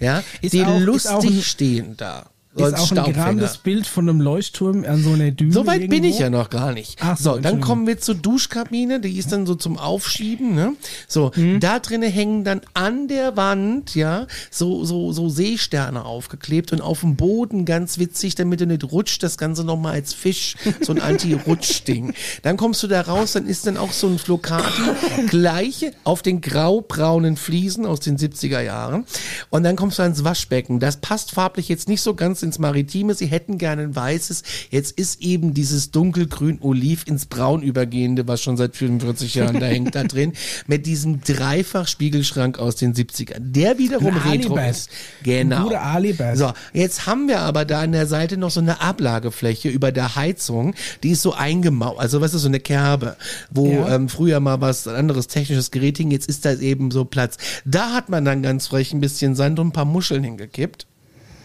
[0.00, 2.26] Ja, Ist die auch- lustig ein- stehen da.
[2.54, 5.52] Ist auch ein gerahmtes Bild von einem Leuchtturm an so einer Düne.
[5.52, 6.98] So weit bin ich ja noch gar nicht.
[7.00, 10.74] Ach so, dann kommen wir zur Duschkabine, die ist dann so zum Aufschieben, ne?
[11.08, 11.60] So, Mhm.
[11.60, 17.00] da drinnen hängen dann an der Wand, ja, so, so, so Seesterne aufgeklebt und auf
[17.00, 21.00] dem Boden ganz witzig, damit du nicht rutscht, das Ganze nochmal als Fisch, so ein
[21.00, 22.12] Anti-Rutsch-Ding.
[22.42, 24.82] Dann kommst du da raus, dann ist dann auch so ein Flocati,
[25.28, 29.04] gleiche auf den graubraunen Fliesen aus den 70er Jahren.
[29.50, 30.80] Und dann kommst du ans Waschbecken.
[30.80, 33.14] Das passt farblich jetzt nicht so ganz ins Maritime.
[33.14, 34.42] Sie hätten gerne ein weißes.
[34.70, 39.94] Jetzt ist eben dieses dunkelgrün-oliv ins Braun übergehende, was schon seit 45 Jahren da hängt,
[39.94, 40.32] da drin,
[40.66, 43.36] mit diesem Dreifach-Spiegelschrank aus den 70ern.
[43.38, 44.70] Der wiederum Ein retro Alibert.
[44.70, 44.90] ist.
[45.22, 45.56] Genau.
[45.56, 46.36] Ein guter Alibert.
[46.38, 50.16] So, jetzt haben wir aber da an der Seite noch so eine Ablagefläche über der
[50.16, 53.16] Heizung, die ist so eingemauert, also was ist so eine Kerbe,
[53.50, 53.94] wo Ja.
[53.94, 57.36] ähm, früher mal was anderes technisches Gerät hing, jetzt ist da eben so Platz.
[57.64, 60.86] Da hat man dann ganz frech ein bisschen Sand und ein paar Muscheln hingekippt.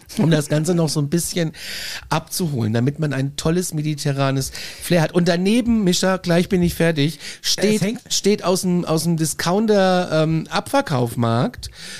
[0.16, 1.52] Um das Ganze noch so ein bisschen
[2.08, 5.12] abzuholen, damit man ein tolles mediterranes Flair hat.
[5.12, 10.48] Und daneben, Mischa, gleich bin ich fertig, steht, steht aus dem, aus dem Discounter ähm,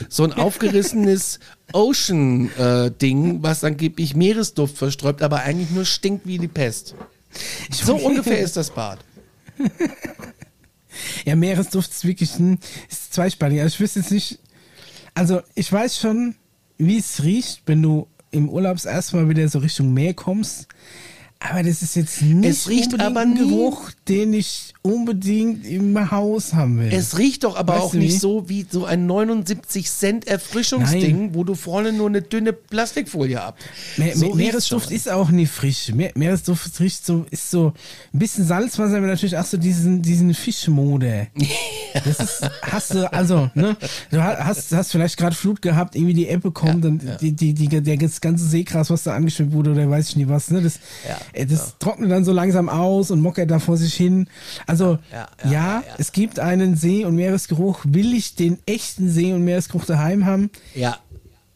[0.09, 1.39] so ein aufgerissenes
[1.73, 6.95] Ocean-Ding, was angeblich Meeresduft versträubt, aber eigentlich nur stinkt wie die Pest.
[7.71, 9.01] So ungefähr ist das Bad.
[11.25, 12.59] Ja, Meeresduft ist wirklich ein,
[12.91, 13.61] ist zweispaltig.
[13.61, 14.39] Also ich wüsste jetzt nicht,
[15.15, 16.35] also ich weiß schon,
[16.79, 20.69] wie es riecht, wenn du im Urlaubs erstmal wieder so Richtung Meer kommst.
[21.41, 26.53] Aber das ist jetzt nicht Es riecht aber ein Geruch, den ich unbedingt im Haus
[26.53, 26.89] haben will.
[26.93, 28.19] Es riecht doch aber Weißt auch nicht wie?
[28.19, 33.57] so wie so ein 79 Cent Erfrischungsding, wo du vorne nur eine dünne Plastikfolie ab.
[33.97, 35.93] Me so Meeresduft ist auch nie frisch.
[35.95, 37.73] Me Meeresduft riecht so, ist so
[38.13, 41.29] ein bisschen Salzwasser, aber natürlich auch so diesen, diesen Fischmode.
[42.05, 43.75] Das ist, hast du, also, ne,
[44.11, 47.55] du ha- hast, hast vielleicht gerade Flut gehabt, irgendwie die Ebbe kommt und die, die,
[47.55, 50.61] die, der das ganze Seegras, was da angeschwemmt wurde oder weiß ich nicht was, ne,
[50.61, 54.29] das, Ja, das trocknet dann so langsam aus und mockert da vor sich hin.
[54.67, 55.83] Also, ja.
[55.99, 57.81] es gibt einen See- und Meeresgeruch.
[57.85, 60.51] Will ich den echten See- und Meeresgeruch daheim haben?
[60.75, 60.99] Ja,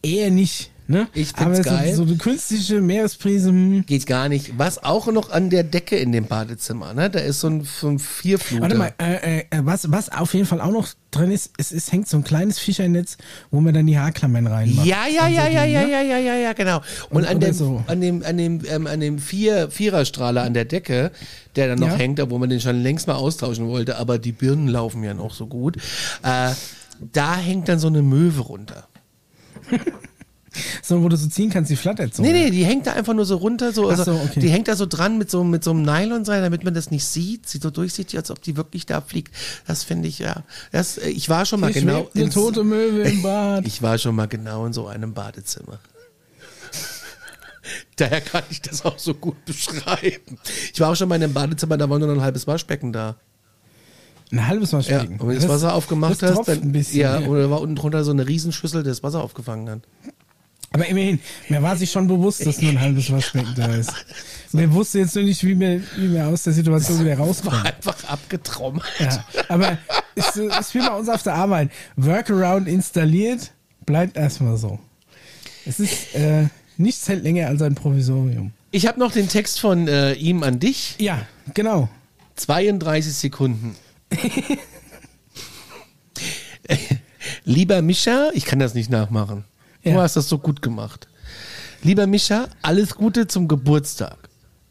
[0.03, 0.71] Eher nicht.
[0.89, 1.07] Ne?
[1.15, 1.95] Ich finde es geil.
[1.95, 3.51] So eine künstliche Meeresprise.
[3.51, 3.87] Hm.
[3.87, 4.59] Geht gar nicht.
[4.59, 7.09] Was auch noch an der Decke in dem Badezimmer, ne?
[7.09, 8.63] Da ist so ein, so ein Vierfluter.
[8.63, 11.71] Warte mal, äh, äh, äh, was, was auf jeden Fall auch noch drin ist, es,
[11.71, 13.17] es hängt so ein kleines Fischernetz,
[13.51, 14.87] wo man dann die Haarklammern reinmacht.
[14.87, 15.91] Ja, ja, ja, so ja, die, ja, ne?
[15.93, 16.79] ja, ja, ja, ja, genau.
[17.11, 17.85] Und, und an, dem, so.
[17.87, 21.13] an dem, an dem, ähm, an dem Vier, Viererstrahler an der Decke,
[21.55, 21.97] der dann noch ja.
[21.97, 25.33] hängt, obwohl man den schon längst mal austauschen wollte, aber die Birnen laufen ja noch
[25.33, 25.77] so gut.
[26.23, 26.51] Äh,
[27.13, 28.89] da hängt dann so eine Möwe runter.
[30.83, 32.23] So, wo du so ziehen kannst, die flattert so.
[32.23, 34.41] Nee, nee, die hängt da einfach nur so runter, so, also, so, okay.
[34.41, 37.07] die hängt da so dran mit so, mit so einem Nylonseil, damit man das nicht
[37.07, 37.49] sieht.
[37.49, 39.35] Sieht so durchsichtig, als ob die wirklich da fliegt.
[39.67, 40.43] Das finde ich, ja.
[40.73, 42.09] Das, äh, ich war schon mal Hier genau.
[42.15, 43.67] eine ins- tote Möwe im Bad.
[43.67, 45.79] Ich war schon mal genau in so einem Badezimmer.
[47.97, 50.39] Daher kann ich das auch so gut beschreiben.
[50.73, 52.93] Ich war auch schon mal in einem Badezimmer, da war nur noch ein halbes Waschbecken
[52.93, 53.17] da.
[54.33, 55.21] Ein halbes Ja, Waschbecken.
[55.21, 57.01] und wenn du das Wasser aufgemacht das hast, dann ein bisschen.
[57.01, 57.29] ja, ja.
[57.29, 59.81] oder war unten drunter so eine Riesenschüssel, die das Wasser aufgefangen hat.
[60.73, 63.93] Aber immerhin, mir war sich schon bewusst, dass nur ein halbes Waschbecken da ist.
[64.53, 67.65] Mir wusste jetzt nur nicht, wie mir, wie mir aus der Situation wieder War rauskommt.
[67.67, 68.85] einfach abgetrommelt.
[68.99, 69.79] Ja, aber
[70.15, 71.71] ist, ist wie bei uns auf der Arbeit.
[71.97, 73.53] Workaround installiert,
[73.87, 74.79] bleibt erstmal so.
[75.67, 78.53] Es ist, äh, nichts hält länger als ein Provisorium.
[78.71, 80.97] Ich habe noch den Text von äh, ihm an dich.
[80.99, 81.89] Ja, genau.
[82.37, 83.77] 32 Sekunden.
[87.45, 89.45] Lieber Mischa, ich kann das nicht nachmachen.
[89.85, 90.03] Du Ja.
[90.03, 91.09] hast das so gut gemacht.
[91.83, 94.17] Lieber Mischa, alles Gute zum Geburtstag.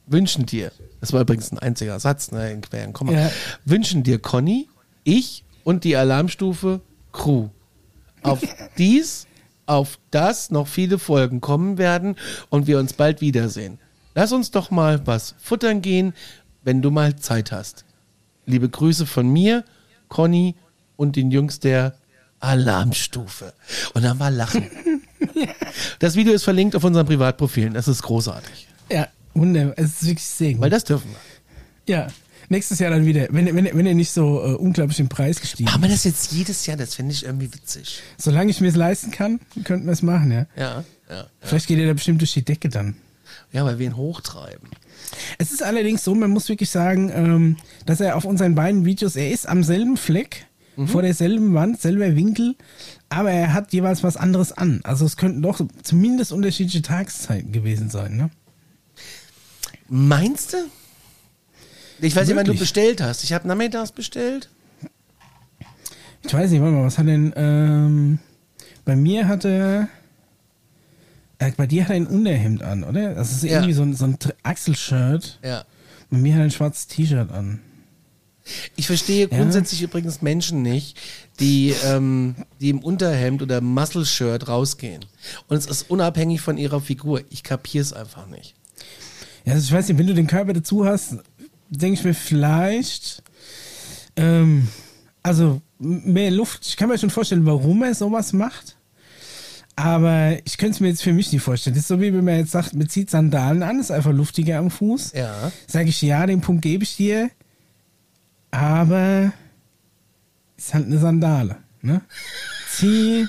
[0.07, 3.11] Wünschen dir, das war übrigens ein einziger Satz, ne, in queren Komma.
[3.13, 3.31] Ja.
[3.65, 4.67] Wünschen dir Conny,
[5.03, 7.49] ich und die Alarmstufe Crew.
[8.23, 8.41] Auf
[8.77, 9.27] dies,
[9.65, 12.15] auf das noch viele Folgen kommen werden
[12.49, 13.79] und wir uns bald wiedersehen.
[14.15, 16.13] Lass uns doch mal was futtern gehen,
[16.63, 17.85] wenn du mal Zeit hast.
[18.45, 19.63] Liebe Grüße von mir,
[20.09, 20.55] Conny
[20.97, 21.95] und den Jungs der
[22.39, 23.53] Alarmstufe.
[23.93, 24.65] Und dann war Lachen.
[25.99, 27.73] Das Video ist verlinkt auf unseren Privatprofilen.
[27.73, 28.67] Das ist großartig.
[28.91, 29.73] Ja, wunderbar.
[29.77, 30.61] Es ist wirklich sehr gut.
[30.61, 31.95] Weil das dürfen wir.
[31.95, 32.07] ja,
[32.49, 33.27] nächstes Jahr dann wieder.
[33.31, 36.31] Wenn, wenn, wenn er nicht so äh, unglaublich im Preis gestiegen Machen wir das jetzt
[36.31, 36.77] jedes Jahr?
[36.77, 38.01] Das finde ich irgendwie witzig.
[38.17, 40.45] Solange ich mir es leisten kann, könnten wir es machen, ja.
[40.55, 41.27] Ja, ja.
[41.41, 42.95] Vielleicht geht er da bestimmt durch die Decke dann.
[43.53, 44.69] Ja, weil wir ihn hochtreiben.
[45.37, 49.15] Es ist allerdings so, man muss wirklich sagen, ähm, dass er auf unseren beiden Videos,
[49.15, 50.45] er ist am selben Fleck,
[50.87, 52.55] vor derselben Wand, selber Winkel,
[53.09, 54.81] aber er hat jeweils was anderes an.
[54.83, 58.29] Also es könnten doch zumindest unterschiedliche Tageszeiten gewesen sein, ne?
[59.89, 60.57] Meinst du?
[61.99, 63.23] Ich weiß nicht, wann du bestellt hast.
[63.23, 64.49] Ich habe nachmittags bestellt.
[66.23, 68.19] Ich weiß nicht, warte mal, was hat denn, ähm,
[68.85, 69.87] bei mir hatte,
[71.39, 73.13] äh, bei dir hat er ein Unterhemd an, oder?
[73.15, 73.53] Das ist Ja.
[73.53, 75.39] irgendwie so ein, so ein Achselshirt.
[75.43, 75.65] Ja.
[76.09, 77.59] Bei mir hat er ein schwarzes T-Shirt an.
[78.75, 79.37] Ich verstehe Ja.
[79.37, 80.97] grundsätzlich übrigens Menschen nicht,
[81.39, 85.05] die, ähm, die im Unterhemd oder Muscle-Shirt rausgehen.
[85.47, 87.21] Und es ist unabhängig von ihrer Figur.
[87.29, 88.55] Ich kapiere es einfach nicht.
[89.45, 91.17] Ja, also ich weiß nicht, wenn du den Körper dazu hast,
[91.69, 93.23] denke ich mir vielleicht,
[94.15, 94.67] ähm,
[95.23, 96.65] also mehr Luft.
[96.67, 98.75] Ich kann mir schon vorstellen, warum er sowas macht.
[99.75, 101.75] Aber ich könnte es mir jetzt für mich nicht vorstellen.
[101.75, 104.57] Das ist so wie wenn man jetzt sagt, man zieht Sandalen an, ist einfach luftiger
[104.59, 105.13] am Fuß.
[105.15, 105.51] Ja.
[105.65, 107.29] Sage ich ja, den Punkt gebe ich dir.
[108.51, 109.33] Aber
[110.57, 111.57] ist halt eine Sandale.
[111.81, 112.01] Ne?
[112.69, 113.27] Zieh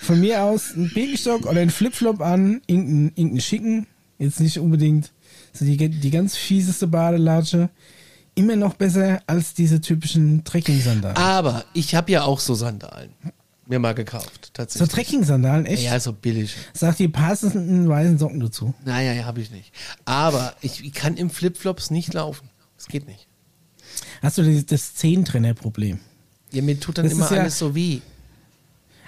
[0.00, 3.86] von mir aus einen Birkenstock oder einen Flipflop an, irgendeinen, irgendeinen schicken.
[4.18, 5.12] Jetzt nicht unbedingt
[5.52, 7.70] so die, die ganz fieseste Badelatsche.
[8.34, 11.16] Immer noch besser als diese typischen Trekking-Sandalen.
[11.16, 13.10] Aber ich habe ja auch so Sandalen.
[13.66, 14.90] Mir mal gekauft, so tatsächlich.
[14.90, 15.82] Trekking-Sandalen, echt?
[15.82, 16.56] ja, so billig.
[16.72, 18.74] Sagt die passenden weißen Socken dazu.
[18.84, 19.72] Naja, ja, habe ich nicht.
[20.04, 22.48] Aber ich, ich kann im Flipflops nicht laufen.
[22.76, 23.27] Das geht nicht.
[24.22, 25.98] Hast du das, Zehntrenner-Problem?
[26.52, 28.00] Ja, mir tut dann Das immer ja- alles so weh.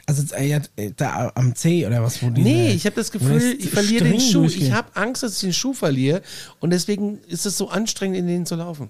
[0.07, 2.21] Also äh, ja, äh, da am C oder was?
[2.23, 4.45] Wo diese, Nee, ich habe das Gefühl, ich verliere den Schuh.
[4.45, 6.23] Ich habe Angst, dass ich den Schuh verliere.
[6.59, 8.89] Und deswegen ist es so anstrengend, in den zu laufen.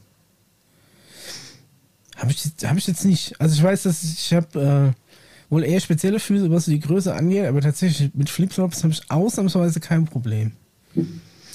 [2.17, 3.39] Habe ich, hab ich jetzt nicht.
[3.41, 7.15] Also ich weiß, dass ich, ich habe äh, wohl eher spezielle Füße, was die Größe
[7.15, 10.53] angeht, aber tatsächlich mit Flipflops habe ich ausnahmsweise kein Problem.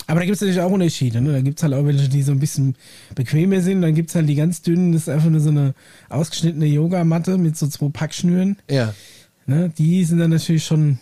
[0.08, 1.22] Aber da gibt es natürlich auch Unterschiede.
[1.22, 1.34] Ne?
[1.34, 2.76] Da gibt es halt auch welche, die so ein bisschen
[3.16, 3.82] bequemer sind.
[3.82, 5.74] Dann gibt es halt die ganz dünnen, das ist einfach nur so eine
[6.10, 8.58] ausgeschnittene Yogamatte mit so zwei Packschnüren.
[8.70, 8.94] Ja.
[9.46, 9.72] Ne?
[9.78, 11.00] Die sind dann natürlich schon,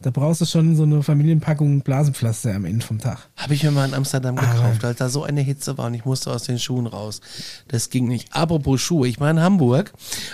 [0.00, 3.18] da brauchst du schon so eine Familienpackung Blasenpflaster am Ende vom Tag.
[3.36, 6.04] Habe ich mir mal in Amsterdam gekauft, als da so eine Hitze war und ich
[6.04, 7.20] musste aus den Schuhen raus.
[7.68, 8.32] Das ging nicht.
[8.32, 9.92] Apropos Schuhe, ich war in Hamburg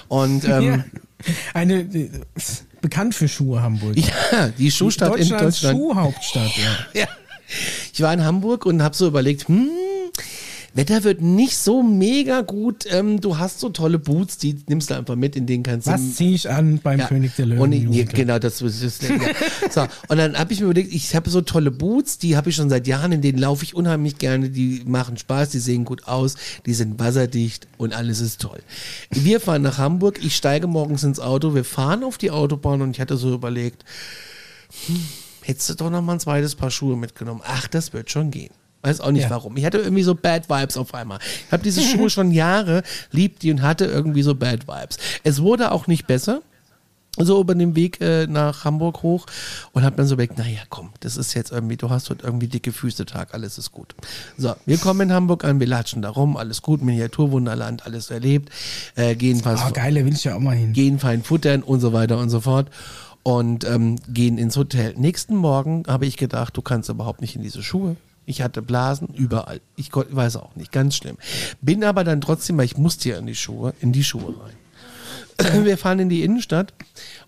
[0.08, 0.84] und ähm, ja.
[1.54, 1.88] Eine,
[2.82, 3.96] bekannt für Schuhe Hamburg.
[3.96, 4.48] ja.
[4.58, 5.78] die Schuhstadt in Deutschland.
[5.78, 6.76] Schuhhauptstadt, ja.
[7.00, 7.06] Ja.
[7.92, 9.68] Ich war in Hamburg und habe so überlegt, hm,
[10.74, 12.84] Wetter wird nicht so mega gut.
[12.90, 15.92] Ähm, du hast so tolle Boots, die nimmst du einfach mit, in denen kannst du.
[15.92, 17.06] Was ziehe ich an beim Ja.
[17.06, 17.60] König der Löwen?
[17.62, 18.14] Und ich, Musical?
[18.14, 19.08] genau, das ist das.
[19.08, 19.16] Ja.
[19.70, 22.56] So, und dann habe ich mir überlegt, ich habe so tolle Boots, die habe ich
[22.56, 26.06] schon seit Jahren, in denen laufe ich unheimlich gerne, die machen Spaß, die sehen gut
[26.06, 26.34] aus,
[26.66, 28.60] die sind wasserdicht und alles ist toll.
[29.10, 32.90] Wir fahren nach Hamburg, ich steige morgens ins Auto, wir fahren auf die Autobahn und
[32.90, 33.82] ich hatte so überlegt,
[34.88, 35.00] hm,
[35.46, 37.40] hättest du doch noch mal ein zweites Paar Schuhe mitgenommen.
[37.44, 38.52] Ach, das wird schon gehen.
[38.82, 39.30] Weiß auch nicht Ja.
[39.30, 39.56] warum.
[39.56, 41.18] Ich hatte irgendwie so Bad Vibes auf einmal.
[41.46, 44.98] Ich habe diese Schuhe schon Jahre, lieb die und hatte irgendwie so Bad Vibes.
[45.24, 46.42] Es wurde auch nicht besser.
[47.18, 49.24] So über den Weg äh, nach Hamburg hoch
[49.72, 52.46] und hab dann so überlegt, naja, komm, das ist jetzt irgendwie, du hast heute irgendwie
[52.46, 53.94] dicke Füße Tag, alles ist gut.
[54.36, 58.50] So, wir kommen in Hamburg an, wir latschen da rum, alles gut, Miniaturwunderland, alles erlebt,
[58.96, 60.74] äh, gehen fast Oh, geil, da will ich ja auch mal hin.
[60.74, 62.68] gehen fein futtern und so weiter und so fort
[63.26, 64.94] und ähm, gehen ins Hotel.
[64.96, 67.96] Nächsten Morgen habe ich gedacht, du kannst überhaupt nicht in diese Schuhe.
[68.24, 69.60] Ich hatte Blasen überall.
[69.74, 71.16] Ich weiß auch nicht, ganz schlimm.
[71.60, 75.64] Bin aber dann trotzdem, weil ich musste ja in die Schuhe, in die Schuhe rein.
[75.64, 76.72] Wir fahren in die Innenstadt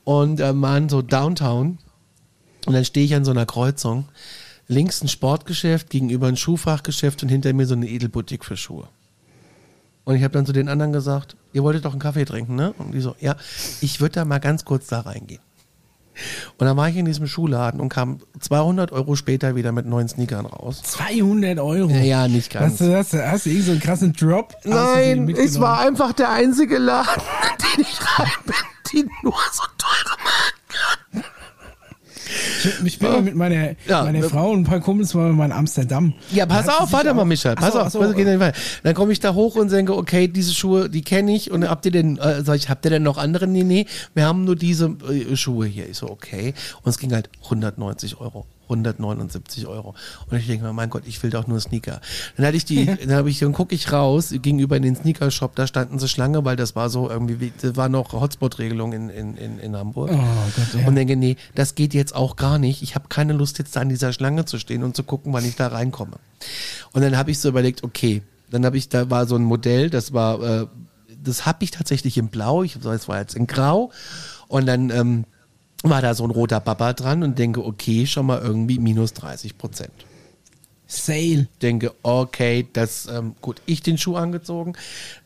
[0.04, 1.78] und äh, waren so Downtown
[2.66, 4.04] und dann stehe ich an so einer Kreuzung.
[4.68, 8.86] Links ein Sportgeschäft, gegenüber ein Schuhfachgeschäft und hinter mir so eine Edelboutique für Schuhe.
[10.04, 12.72] Und ich habe dann zu den anderen gesagt, ihr wolltet doch einen Kaffee trinken, ne?
[12.78, 13.34] Und die so, ja,
[13.80, 15.40] ich würde da mal ganz kurz da reingehen.
[16.58, 20.08] Und dann war ich in diesem Schuhladen und kam 200 Euro später wieder mit neuen
[20.08, 20.82] Sneakern raus.
[20.82, 21.90] 200 Euro.
[21.90, 22.72] Ja, ja, nicht ganz.
[22.72, 24.54] Hast du, hast du, hast du irgend so einen krassen Drop?
[24.64, 28.54] Nein, es war einfach der einzige Laden, in den ich rein bin,
[28.92, 30.57] die nur so teure Marken.
[32.64, 34.04] Ich, ich bin mal mit meiner, Ja.
[34.04, 36.14] meiner Frau und ein paar Kumpels mal in Amsterdam.
[36.30, 37.56] Ja, pass Da auf, warte mal, Michael.
[37.56, 38.52] Pass so, auf, so, weiter.
[38.82, 41.50] Dann komme ich da hoch und denke, okay, diese Schuhe, die kenne ich.
[41.50, 43.46] Und habt ihr denn, äh, sag ich, habt ihr denn noch andere?
[43.46, 45.88] Nee, nee, wir haben nur diese äh, Schuhe hier.
[45.88, 46.54] Ich so, okay.
[46.82, 48.46] Und es ging halt 190 Euro.
[48.68, 49.94] 179 Euro.
[50.30, 52.00] Und ich denke mir, mein Gott, ich will doch nur Sneaker.
[52.36, 55.54] Dann hatte ich die, dann habe ich, dann gucke ich raus, gegenüber in den Sneaker-Shop,
[55.56, 59.08] da standen sie Schlange, weil das war so irgendwie, wie- das war noch Hotspot-Regelung in,
[59.08, 60.10] in, in, in Hamburg.
[60.12, 60.86] Oh Gott, ja.
[60.86, 62.82] Und denke, nee, das geht jetzt auch gar nicht.
[62.82, 65.44] Ich habe keine Lust, jetzt da an dieser Schlange zu stehen und zu gucken, wann
[65.44, 66.16] ich da reinkomme.
[66.92, 69.90] Und dann habe ich so überlegt, okay, dann habe ich, da war so ein Modell,
[69.90, 70.66] das war, äh,
[71.22, 73.90] das habe ich tatsächlich in Blau, ich es war jetzt in Grau.
[74.46, 75.24] Und dann ähm,
[75.82, 79.58] war da so ein roter Baba dran und denke, okay, schon mal irgendwie minus 30
[79.58, 79.92] Prozent
[80.90, 81.46] Sale.
[81.60, 84.72] denke, okay, das, ähm, gut, ich den Schuh angezogen,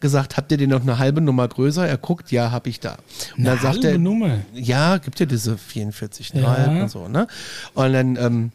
[0.00, 1.86] gesagt, habt ihr den noch eine halbe Nummer größer?
[1.86, 2.94] Er guckt, ja, hab ich da.
[3.36, 4.38] Und Eine dann sagt halbe er, Nummer?
[4.54, 6.82] ja, gibt ja diese 44,5 Ja.
[6.82, 7.28] und so, ne?
[7.74, 8.50] Und dann, ähm,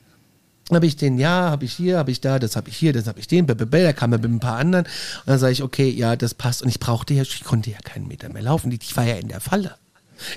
[0.69, 3.07] habe ich den, ja, habe ich hier, habe ich da, das habe ich hier, das
[3.07, 4.83] habe ich den, blablabla, da kam er mit ein paar anderen.
[4.83, 6.62] Und dann sage ich, okay, ja, das passt.
[6.62, 8.69] Und ich brauchte ja, ich konnte ja keinen Meter mehr laufen.
[8.73, 9.75] Ich war ja in der Falle.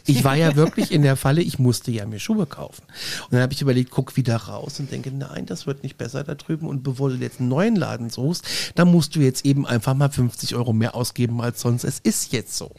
[0.06, 2.82] Ich war ja wirklich in der Falle, ich musste ja mir Schuhe kaufen.
[3.24, 6.24] Und dann habe ich überlegt, guck wieder raus und denke, nein, das wird nicht besser
[6.24, 6.66] da drüben.
[6.66, 10.10] Und bevor du jetzt einen neuen Laden suchst, dann musst du jetzt eben einfach mal
[10.10, 11.84] 50 Euro mehr ausgeben als sonst.
[11.84, 12.70] Es ist jetzt so.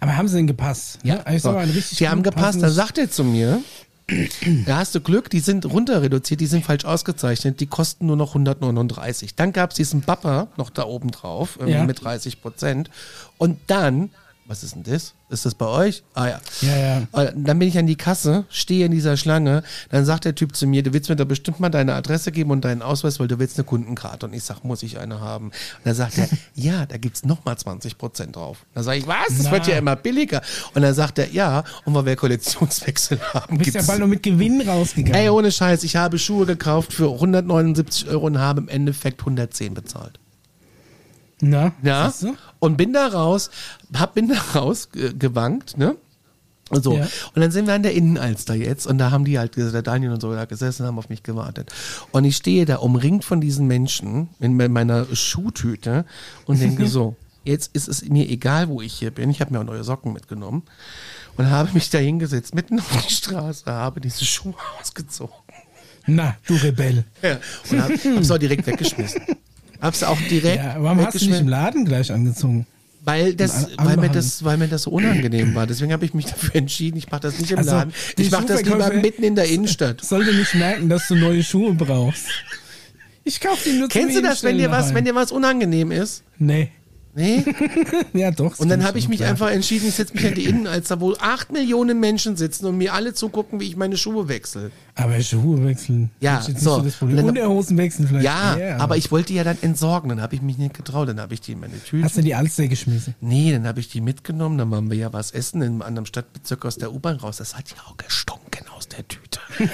[0.00, 1.04] Aber haben sie denn gepasst?
[1.04, 1.24] Ne?
[1.26, 1.96] Also ich So.
[1.96, 2.62] die haben gepasst.
[2.62, 3.60] Dann sagt er zu mir,
[4.66, 8.16] da hast du Glück, die sind runter reduziert, die sind falsch ausgezeichnet, die kosten nur
[8.16, 9.34] noch 139.
[9.36, 11.84] Dann gab es diesen Bapper noch da oben drauf, irgendwie Ja.
[11.84, 12.90] mit 30 Prozent.
[13.36, 14.10] Und dann,
[14.48, 15.12] was ist denn das?
[15.28, 16.02] Ist das bei euch?
[16.14, 16.40] Ah ja.
[16.62, 17.22] Ja, ja.
[17.22, 20.56] Äh, Dann bin ich an die Kasse, stehe in dieser Schlange, dann sagt der Typ
[20.56, 23.28] zu mir, du willst mir da bestimmt mal deine Adresse geben und deinen Ausweis, weil
[23.28, 24.24] du willst eine Kundenkarte.
[24.24, 25.48] Und ich sag, muss ich eine haben?
[25.48, 25.52] Und
[25.84, 28.64] dann sagt er, ja, da gibt's noch mal 20 Prozent drauf.
[28.72, 29.28] Dann sage ich, was?
[29.28, 29.50] Das Na.
[29.52, 30.40] wird ja immer billiger.
[30.74, 34.06] Und dann sagt er, ja, und weil wir Kollektionswechsel haben, Du bist ja bald noch
[34.06, 35.14] mit Gewinn rausgegangen.
[35.20, 39.74] Ey, ohne Scheiß, ich habe Schuhe gekauft für 179 Euro und habe im Endeffekt 110
[39.74, 40.18] bezahlt.
[41.40, 42.12] Na, Ja.
[42.58, 43.50] Und bin da raus,
[43.94, 45.96] hab, bin da raus äh, gewankt, ne?
[46.70, 46.94] Und so.
[46.96, 47.04] Ja.
[47.34, 50.12] Und dann sind wir an der Innenalster jetzt und da haben die halt, der Daniel
[50.12, 51.72] und so da gesessen, haben auf mich gewartet.
[52.12, 56.04] Und ich stehe da umringt von diesen Menschen in me- meiner Schuhtüte
[56.44, 59.30] und denke so, jetzt ist es mir egal, wo ich hier bin.
[59.30, 60.62] Ich habe mir auch neue Socken mitgenommen
[61.38, 65.32] und habe mich da hingesetzt, mitten auf die Straße, habe diese Schuhe ausgezogen.
[66.06, 67.04] Na, du Rebell.
[67.22, 67.38] Ja.
[67.70, 69.22] Und hab, hab's auch direkt weggeschmissen.
[69.80, 71.48] Hab's auch direkt Ja, warum hast du nicht im.
[71.48, 72.66] Laden gleich angezogen?
[73.04, 75.66] Weil, das, weil, mir das, weil mir das so unangenehm war.
[75.66, 77.94] Deswegen habe ich mich dafür entschieden, ich mache das nicht im Also, Laden.
[78.18, 80.04] Ich mache das lieber mitten in der Innenstadt.
[80.04, 82.26] Sollte nicht merken, dass du neue Schuhe brauchst.
[83.24, 86.22] Ich kaufe die nur Kennst du das, wenn dir was, wenn dir was unangenehm ist?
[86.38, 86.70] Nee.
[87.18, 87.44] Nee?
[88.12, 88.58] Ja, doch.
[88.58, 89.30] Und dann habe ich mich klar.
[89.30, 92.94] einfach entschieden, ich setze mich an die Innenalster, wo acht Millionen Menschen sitzen und mir
[92.94, 94.70] alle zugucken, wie ich meine Schuhe wechsle.
[94.94, 96.10] Aber Schuhe wechseln.
[96.20, 96.52] Ja, so.
[96.56, 97.18] So das Problem.
[97.18, 98.24] Und dann- Unterhosen wechseln vielleicht.
[98.24, 101.08] Ja, eher, aber ich wollte die ja dann entsorgen, dann habe ich mich nicht getraut,
[101.08, 102.04] dann habe ich die in meine Tüte.
[102.04, 103.14] Hast du die Alster geschmissen?
[103.20, 106.06] Nee, dann habe ich die mitgenommen, dann waren wir ja was essen in einem anderen
[106.06, 107.36] Stadtbezirk aus der U-Bahn raus.
[107.38, 109.40] Das hat ja auch gestunken aus der Tüte.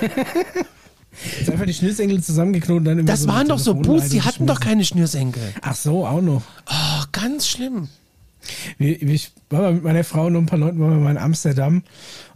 [1.40, 4.22] Ist einfach die Schnürsenkel zusammengeknotet und dann immer Das so waren doch so Boots, die
[4.22, 5.42] hatten doch keine Schnürsenkel.
[5.62, 6.42] Ach so, auch noch.
[6.66, 7.88] Oh, ganz schlimm.
[8.78, 11.82] Ich war mal mit meiner Frau und ein paar Leuten waren wir mal in Amsterdam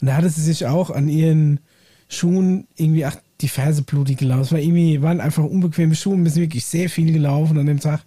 [0.01, 1.61] und da hatte sie sich auch an ihren
[2.09, 4.43] Schuhen irgendwie, ach, die Ferse blutig gelaufen.
[4.43, 7.81] Es war irgendwie, waren einfach unbequeme Schuhe, wir sind wirklich sehr viel gelaufen an dem
[7.81, 8.01] Tag.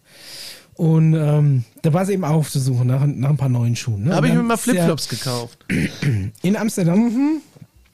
[0.74, 3.76] Und ähm, da war sie eben auch auf der Suche nach, nach ein paar neuen
[3.76, 4.04] Schuhen.
[4.04, 4.10] Ne?
[4.10, 5.66] Da habe ich Und mir mal ist ja Flipflops gekauft.
[6.42, 7.42] In Amsterdam?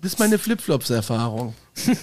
[0.01, 1.53] Das ist meine Flipflops-Erfahrung.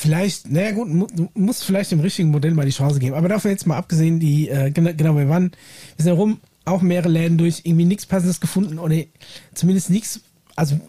[0.00, 3.14] Vielleicht, naja gut, mu du musst vielleicht dem richtigen Modell mal die Chance geben.
[3.14, 5.50] Aber davon jetzt mal abgesehen, die, äh, genau, genau, wir waren,
[5.96, 8.96] wir sind rum, auch mehrere Läden durch, irgendwie nichts Passendes gefunden oder
[9.52, 10.22] zumindest nichts,
[10.56, 10.80] also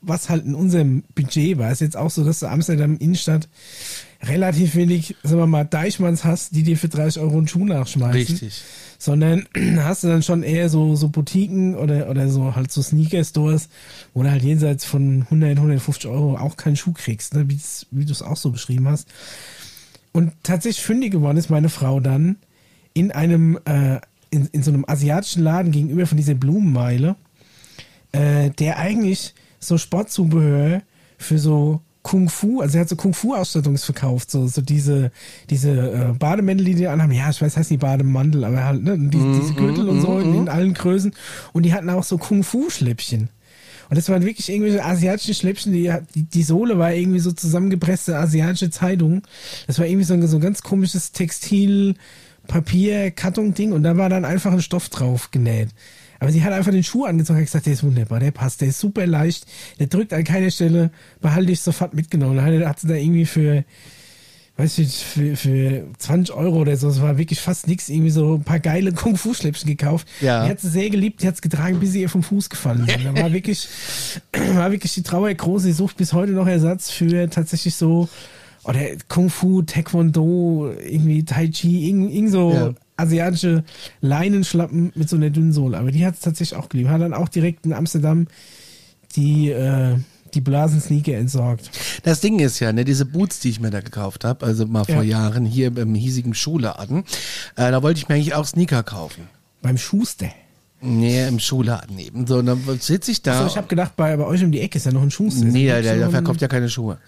[0.00, 1.70] was halt in unserem Budget war.
[1.70, 3.46] Ist jetzt auch so, dass du Amsterdam Innenstadt
[4.22, 8.12] relativ wenig, sagen wir mal, Deichmanns hast, die dir für 30 Euro einen Schuh nachschmeißen.
[8.12, 8.62] Richtig.
[8.98, 9.46] Sondern
[9.78, 13.68] hast du dann schon eher so, so Boutiquen oder, oder so halt so Sneaker-Stores,
[14.14, 17.48] wo du halt jenseits von 100, 150 Euro auch keinen Schuh kriegst, ne?
[17.48, 17.60] wie,
[17.90, 19.08] wie du es auch so beschrieben hast.
[20.12, 22.36] Und tatsächlich fündig geworden ist meine Frau dann
[22.94, 24.00] in einem, äh,
[24.30, 27.16] in, in so einem asiatischen Laden gegenüber von dieser Blumenmeile,
[28.12, 30.80] äh, der eigentlich so Sportzubehör
[31.18, 35.10] für so Kung Fu, also er hat so Kung Fu Ausstattungs verkauft, so, so diese,
[35.50, 37.10] diese äh, Bademäntel, die die anhaben.
[37.10, 40.32] Ja, ich weiß, heißt nicht Bademantel, aber halt, ne, die, diese Gürtel und so in,
[40.32, 41.12] in allen Größen.
[41.52, 43.28] Und die hatten auch so Kung Fu Schläppchen.
[43.88, 48.16] Und das waren wirklich irgendwelche asiatische Schläppchen, die, die, die Sohle war irgendwie so zusammengepresste
[48.16, 49.22] asiatische Zeitung.
[49.66, 51.96] Das war irgendwie so ein, so ein ganz komisches Textil,
[52.46, 55.70] Papier, Karton-Ding und da war dann einfach ein Stoff drauf genäht.
[56.18, 58.60] Aber sie hat einfach den Schuh angezogen und hat gesagt, der ist wunderbar, der passt,
[58.60, 59.46] der ist super leicht,
[59.78, 60.90] der drückt an keiner Stelle,
[61.20, 62.36] behalte ich sofort mitgenommen.
[62.36, 63.64] Dann hat sie da irgendwie für,
[64.56, 68.36] weiß ich, für, für 20 Euro oder so, es war wirklich fast nichts, irgendwie so
[68.36, 70.08] ein paar geile Kung-Fu-Schläppchen gekauft.
[70.20, 70.44] Ja.
[70.44, 72.86] Die hat sie sehr geliebt, die hat es getragen, bis sie ihr vom Fuß gefallen
[72.86, 73.04] sind.
[73.04, 73.68] Da war wirklich,
[74.54, 75.64] war wirklich die Trauer groß.
[75.64, 78.08] Sie sucht bis heute noch Ersatz für tatsächlich so,
[78.64, 82.74] oder Kung Fu, Taekwondo, irgendwie Tai Chi, irgend, irgend so Ja.
[82.96, 83.64] Asiatische
[84.00, 85.78] Leinenschlappen mit so einer dünnen Sohle.
[85.78, 86.90] Aber die hat es tatsächlich auch geliebt.
[86.90, 88.26] Hat dann auch direkt in Amsterdam
[89.16, 89.96] die, äh,
[90.34, 91.70] die Blasensneaker entsorgt.
[92.02, 94.84] Das Ding ist ja, ne, diese Boots, die ich mir da gekauft habe, also mal
[94.84, 95.02] vor Ja.
[95.02, 97.04] Jahren hier im hiesigen Schuhladen,
[97.56, 99.28] äh, da wollte ich mir eigentlich auch Sneaker kaufen.
[99.62, 100.28] Beim Schuster.
[100.82, 102.26] Nee, im Schuhladen eben.
[102.26, 103.38] So, dann sitze ich da.
[103.38, 105.44] Also ich habe gedacht, bei, bei euch um die Ecke ist ja noch ein Schuster.
[105.46, 106.98] nee, der, der, der verkauft ja keine Schuhe.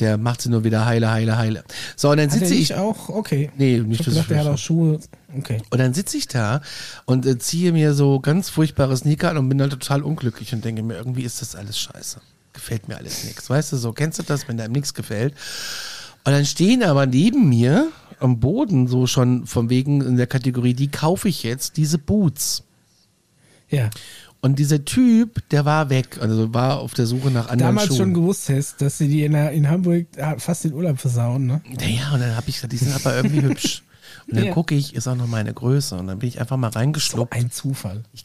[0.00, 1.64] Der macht sie nur wieder heile, heile, heile.
[1.94, 2.74] So, und dann Hat sitze ich.
[2.74, 3.08] auch?
[3.08, 3.50] Okay.
[3.56, 4.98] Nee, nicht, ich gedacht, der hat auch Schuhe.
[5.36, 5.62] Okay.
[5.70, 6.62] Und dann sitze ich da
[7.04, 10.64] und äh, ziehe mir so ganz furchtbare Sneaker an und bin dann total unglücklich und
[10.64, 12.20] denke mir, irgendwie ist das alles scheiße.
[12.52, 13.48] Gefällt mir alles nichts.
[13.48, 15.34] Weißt du, so kennst du das, wenn einem nichts gefällt?
[16.24, 17.88] Und dann stehen aber neben mir
[18.18, 22.64] am Boden so schon von wegen in der Kategorie, die kaufe ich jetzt, diese Boots.
[23.68, 23.90] Ja.
[24.44, 27.96] Und dieser Typ, der war weg, also war auf der Suche nach anderen Damals Schuhen.
[27.96, 31.46] schon gewusst hast, dass sie die in, der- in Hamburg ah, fast den Urlaub versauen,
[31.46, 31.62] ne?
[31.80, 33.82] Naja, und dann habe ich gesagt, die sind aber irgendwie hübsch.
[34.28, 34.52] Und dann Ja.
[34.52, 35.96] gucke ich, ist auch noch meine Größe.
[35.96, 37.32] Und dann bin ich einfach mal reingeschluppt.
[37.34, 38.02] Ein Zufall.
[38.12, 38.22] Ich,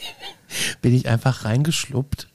[0.82, 2.28] bin ich einfach reingeschluppt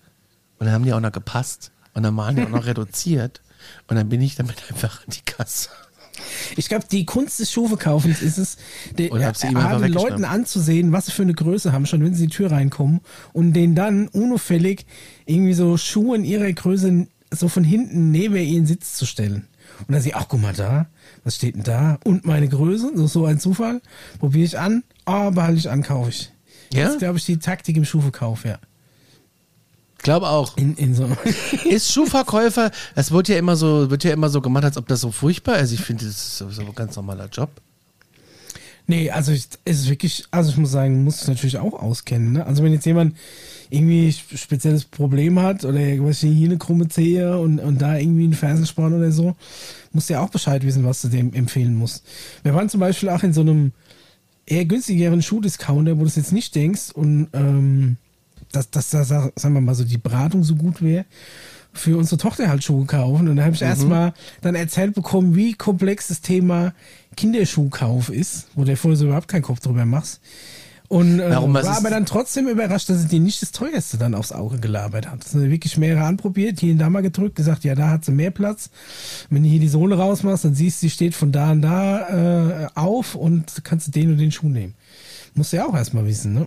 [0.57, 3.41] und dann haben die auch noch gepasst und dann waren die auch noch reduziert
[3.87, 5.69] und dann bin ich damit einfach an die Kasse.
[6.57, 8.57] Ich glaube, die Kunst des Schuhverkaufens ist es,
[8.97, 9.11] den.
[9.87, 13.01] Leuten anzusehen, was sie für eine Größe haben, schon wenn sie in die Tür reinkommen
[13.33, 14.85] und denen dann unauffällig
[15.25, 19.47] irgendwie so Schuhe in ihrer Größe so von hinten neben ihren Sitz zu stellen.
[19.87, 20.87] Und dann sie, ach guck mal da,
[21.23, 21.97] was steht denn da?
[22.03, 23.81] Und meine Größe, so, so ein Zufall,
[24.19, 26.31] probiere ich an, ah, behalte ich an, kaufe ich.
[26.73, 26.85] Ja?
[26.85, 28.59] Das ist, glaube ich, die Taktik im Schuhverkauf, ja.
[30.01, 30.57] Ich glaube auch.
[30.57, 31.07] In, in so.
[31.69, 34.99] Ist Schuhverkäufer, es wird ja immer so, wird ja immer so gemacht, als ob das
[34.99, 35.73] so furchtbar ist.
[35.73, 37.51] Ich finde, das ist sowieso ein ganz normaler Job.
[38.87, 42.31] Nee, also ich, es ist wirklich, also ich muss sagen, muss es natürlich auch auskennen.
[42.33, 42.47] Ne?
[42.47, 43.15] Also wenn jetzt jemand
[43.69, 48.23] irgendwie ein spezielles Problem hat oder was hier eine krumme Zehe und, und da irgendwie
[48.23, 49.35] einen Fersensporn oder so,
[49.91, 52.07] muss ja auch Bescheid wissen, was du dem empfehlen musst.
[52.41, 53.71] Wir waren zum Beispiel auch in so einem
[54.47, 57.97] eher günstigeren Schuhdiscounter, wo du es jetzt nicht denkst und ähm,
[58.51, 61.05] dass, dass da, sagen wir mal, so die Beratung so gut wäre.
[61.73, 63.27] für unsere Tochter halt Schuhe kaufen.
[63.29, 63.67] Und da habe ich mhm.
[63.67, 66.73] erstmal dann erzählt bekommen, wie komplex das Thema
[67.15, 70.21] Kinderschuhkauf ist, wo der vorher so überhaupt keinen Kopf drüber machst.
[70.91, 74.13] Und äh, Warum, war aber dann trotzdem überrascht, dass es dir nicht das teuerste dann
[74.13, 75.23] aufs Auge gelabert hat.
[75.23, 78.11] Das sind wirklich mehrere anprobiert, hier und da mal gedrückt, gesagt, ja, da hat sie
[78.11, 78.69] mehr Platz.
[79.29, 82.65] Wenn du hier die Sohle rausmachst, dann siehst du, sie steht von da und da
[82.65, 84.73] äh, auf und kannst du den und den Schuh nehmen.
[85.33, 86.45] Musst du ja auch erstmal wissen, ne?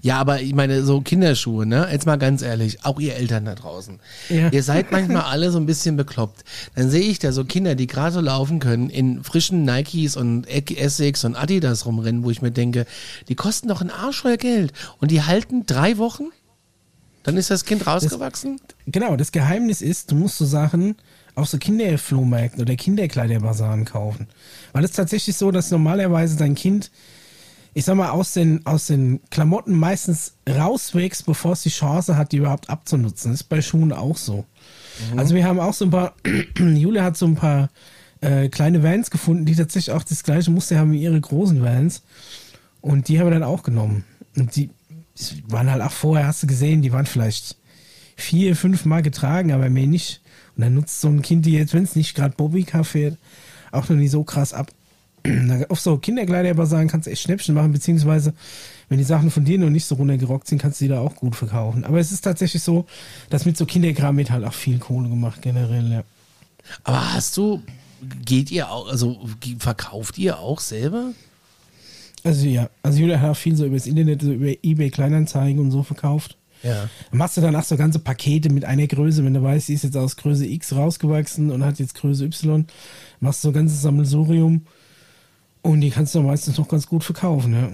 [0.00, 1.88] Ja, aber ich meine, so Kinderschuhe, ne?
[1.90, 3.98] Jetzt mal ganz ehrlich, auch ihr Eltern da draußen.
[4.28, 4.48] Ja.
[4.50, 6.44] Ihr seid manchmal alle so ein bisschen bekloppt.
[6.76, 10.46] Dann sehe ich da so Kinder, die gerade so laufen können, in frischen Nikes und
[10.46, 12.86] Essex und Adidas rumrennen, wo ich mir denke,
[13.28, 14.72] die kosten doch ein Arsch voll Geld.
[15.00, 16.24] Und die halten drei Wochen?
[17.24, 18.60] Dann ist das Kind rausgewachsen?
[18.68, 20.94] Das, genau, das Geheimnis ist, du musst so Sachen
[21.34, 24.28] auf so Kinderflohmärkten oder Kinderkleiderbasaren kaufen.
[24.72, 26.92] Weil es tatsächlich so, dass normalerweise dein Kind
[27.74, 32.30] ich sag mal, aus den, aus den Klamotten meistens rauswächst, bevor es die Chance hat,
[32.30, 33.32] die überhaupt abzunutzen.
[33.32, 34.44] Das ist bei Schuhen auch so.
[35.12, 35.18] Mhm.
[35.18, 36.14] Also wir haben auch so ein paar,
[36.58, 37.70] Julia hat so ein paar
[38.20, 42.02] äh, kleine Vans gefunden, die tatsächlich auch das gleiche Muster haben wie ihre großen Vans.
[42.80, 44.04] Und die haben wir dann auch genommen.
[44.36, 44.70] Und die
[45.48, 47.56] waren halt auch vorher, hast du gesehen, die waren vielleicht
[48.16, 50.20] vier, fünf Mal getragen, aber mehr nicht.
[50.56, 53.18] Und dann nutzt so ein Kind die jetzt, wenn es nicht gerade Bobbycar fährt,
[53.72, 54.70] auch noch nicht so krass ab
[55.68, 58.34] auf so Kinderkleider aber sagen, kannst du echt Schnäppchen machen, beziehungsweise
[58.88, 61.16] wenn die Sachen von dir noch nicht so runtergerockt sind, kannst du die da auch
[61.16, 61.84] gut verkaufen.
[61.84, 62.86] Aber es ist tatsächlich so,
[63.30, 66.04] dass mit so Kinderkram wird halt auch viel Kohle gemacht, generell, ja.
[66.82, 67.62] Aber hast du,
[68.24, 71.12] geht ihr auch, also verkauft ihr auch selber?
[72.22, 75.60] Also ja, also Julia hat auch viel so über das Internet, so über Ebay Kleinanzeigen
[75.60, 76.36] und so verkauft.
[76.62, 76.88] Ja.
[77.10, 79.84] Dann machst du danach so ganze Pakete mit einer Größe, wenn du weißt, die ist
[79.84, 82.66] jetzt aus Größe X rausgewachsen und hat jetzt Größe Y,
[83.20, 84.62] machst du so ein ganzes Sammelsurium
[85.64, 87.68] und die kannst du meistens noch ganz gut verkaufen, ja.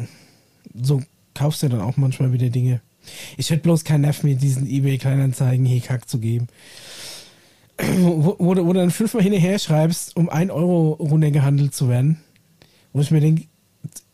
[0.80, 1.03] So
[1.34, 2.80] kaufst du dann auch manchmal wieder Dinge.
[3.36, 6.47] Ich hätte bloß keinen Nerv, mir diesen eBay-Kleinanzeigen Hickhack zu geben.
[7.99, 12.20] wo, wo, wo, du dann fünfmal hinterher schreibst, um ein Euro runtergehandelt zu werden.
[12.93, 13.47] Wo ich mir denke,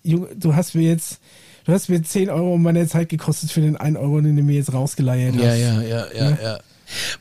[0.05, 1.21] du hast mir jetzt,
[1.65, 4.55] du hast mir 10 Euro meiner Zeit gekostet für den 1 Euro, den du mir
[4.55, 5.43] jetzt rausgeleiert hast.
[5.43, 6.39] Ja, ja, ja, ja, ja.
[6.43, 6.59] ja.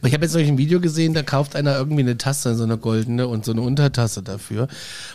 [0.03, 2.77] Ich habe jetzt solch ein Video gesehen, da kauft einer irgendwie eine Tasse, so eine
[2.77, 4.67] goldene und so eine Untertasse dafür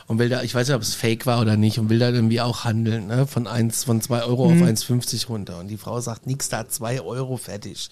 [0.07, 2.11] und will da, ich weiß nicht, ob es fake war oder nicht und will da
[2.11, 3.26] irgendwie auch handeln, ne?
[3.26, 4.62] von eins, von zwei Euro mhm.
[4.62, 7.90] auf 1,50 runter und die Frau sagt, nix da, zwei Euro fertig.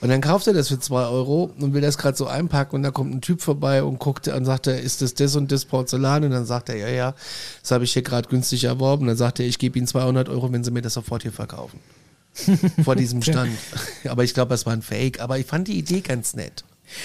[0.00, 2.82] Und dann kauft er das für zwei Euro und will das gerade so einpacken und
[2.82, 5.64] da kommt ein Typ vorbei und guckt und sagt er, ist das das und das
[5.64, 6.24] Porzellan?
[6.24, 7.14] Und dann sagt er, ja, ja,
[7.60, 9.02] das habe ich hier gerade günstig erworben.
[9.02, 11.32] Und dann sagt er, ich gebe Ihnen 200 Euro, wenn Sie mir das sofort hier
[11.32, 11.78] verkaufen.
[12.84, 13.52] vor diesem Stand.
[14.08, 15.20] aber ich glaube, es war ein Fake.
[15.20, 16.64] Aber ich fand die Idee ganz nett.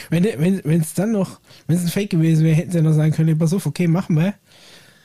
[0.09, 2.93] Wenn es wenn, dann noch, wenn es ein Fake gewesen wäre, hätten sie ja noch
[2.93, 4.33] sagen können, pass auf, okay, machen wir.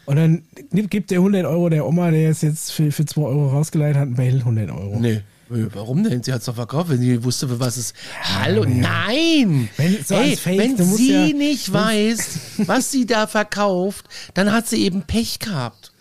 [0.05, 0.43] Und dann
[0.73, 4.17] gibt der 100 Euro der Oma, der es jetzt für, für 2 Euro rausgeleitet hat,
[4.17, 4.99] behält 100 Euro.
[4.99, 5.21] Nee.
[5.49, 6.23] Warum denn?
[6.23, 7.93] Sie hat es doch verkauft, wenn sie wusste, für was es.
[8.23, 9.69] Hallo, nein!
[9.77, 14.67] Wenn, so hey, Fake, wenn sie ja, nicht weiß, was sie da verkauft, dann hat
[14.67, 15.92] sie eben Pech gehabt.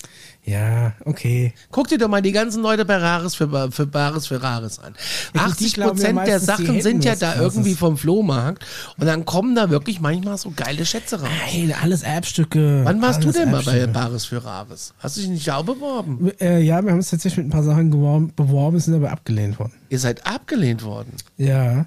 [0.43, 1.53] Ja, okay.
[1.69, 4.95] Guck dir doch mal die ganzen Leute bei Rares für, für Bares für Rares an.
[5.35, 8.65] Ja, 80 Prozent der Sachen sind ja da irgendwie vom Flohmarkt
[8.97, 11.29] und dann kommen da wirklich manchmal so geile Schätze raus.
[11.53, 12.81] Nein, alles Erbstücke.
[12.83, 14.93] Wann warst du denn mal bei Bares für Rares?
[14.99, 16.31] Hast du dich nicht auch beworben?
[16.39, 19.59] Äh, ja, wir haben uns tatsächlich mit ein paar Sachen beworben, beworben, sind aber abgelehnt
[19.59, 19.73] worden.
[19.89, 21.13] Ihr seid abgelehnt worden?
[21.37, 21.85] Ja.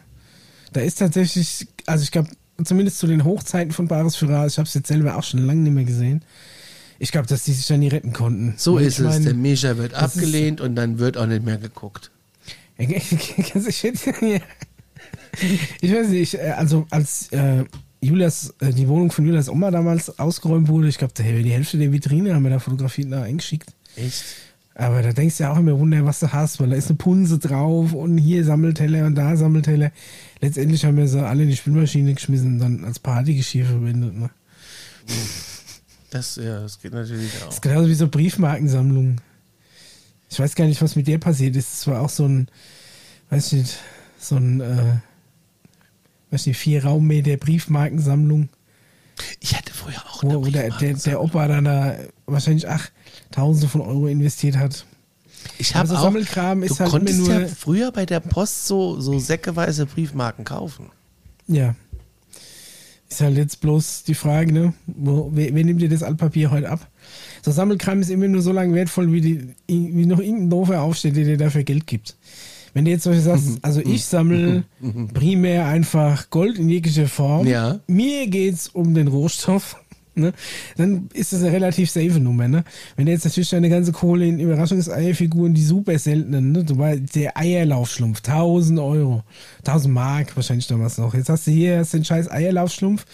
[0.73, 2.29] Da ist tatsächlich, also ich glaube,
[2.63, 5.45] zumindest zu den Hochzeiten von Bares für Rares, ich habe es jetzt selber auch schon
[5.45, 6.25] lange nicht mehr gesehen
[6.99, 8.55] ich glaube, dass die sich dann nie retten konnten.
[8.57, 9.05] So ist es.
[9.05, 12.11] Mein, der Misha wird abgelehnt und dann wird auch nicht mehr geguckt.
[12.79, 12.95] ich
[15.93, 17.65] weiß nicht, äh, also als äh,
[18.01, 21.93] Julias, äh, die Wohnung von Julias Oma damals ausgeräumt wurde, ich glaube, die Hälfte der
[21.93, 23.75] Vitrine haben wir da fotografiert nach eingeschickt.
[23.97, 24.25] Echt?
[24.75, 26.97] Aber da denkst du ja auch immer, Wunder, was du hast, weil da ist eine
[26.97, 29.93] Punse drauf und hier Sammelteller und da Sammelteller.
[30.41, 34.15] Letztendlich haben wir sie alle in die Spülmaschine geschmissen und dann als Partygeschirr verwendet.
[34.15, 34.31] Ne?
[35.07, 35.54] Mhm.
[36.15, 37.47] Das, ja, das geht natürlich auch.
[37.47, 39.21] Das ist genauso wie so Briefmarkensammlungen.
[40.31, 41.75] Ich weiß gar nicht, was mit der passiert ist.
[41.75, 42.47] Es war auch so ein,
[43.31, 43.81] weiß nicht,
[44.21, 44.95] so ein, äh,
[46.31, 48.49] weiß nicht, vier Raummeter Briefmarkensammlung.
[49.41, 51.97] Ich hatte vorher auch eine Wo der, der, der Opa dann da
[52.27, 52.91] wahrscheinlich, ach,
[53.33, 54.87] Tausende von Euro investiert hat.
[55.59, 59.01] Ich habe also Sammelkram ist du halt konntest nur ja früher bei der Post so,
[59.01, 60.93] so säckeweise Briefmarken kaufen.
[61.49, 61.75] Ja.
[63.15, 64.75] Ist halt jetzt bloß die Frage, ne?
[64.89, 66.89] Wo, wer, wer nimmt dir das Altpapier heute ab?
[67.43, 71.15] So Sammelkram ist immer nur so lange wertvoll, wie, die, wie noch irgendein Doofer aufsteht,
[71.15, 72.17] der dir dafür Geld gibt.
[72.73, 73.59] Wenn du jetzt solche sagst, mhm.
[73.63, 75.03] also ich sammle mhm.
[75.03, 75.09] Mhm.
[75.11, 77.47] primär einfach Gold in jeglicher Form.
[77.47, 77.79] Ja.
[77.87, 79.77] Mir geht's um den Rohstoff.
[80.15, 80.33] Ne,
[80.77, 82.49] dann ist das eine relativ safe Nummer.
[82.49, 82.65] Ne?
[82.97, 87.15] Wenn du jetzt natürlich deine ganze Kohle in Überraschungseierfiguren, die super seltenen, ne, du weißt,
[87.15, 89.23] der Eierlaufschlumpf, 1000 Euro,
[89.59, 91.15] 1000 Mark wahrscheinlich damals noch.
[91.15, 93.07] Jetzt hast du hier hast den scheiß Eierlaufschlumpf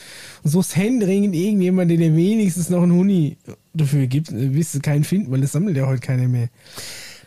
[0.43, 3.37] und suchst händeringend irgendjemand, der dir wenigstens noch einen Huni
[3.75, 6.49] dafür gibt, wirst du keinen finden, weil das sammelt ja heute keiner mehr.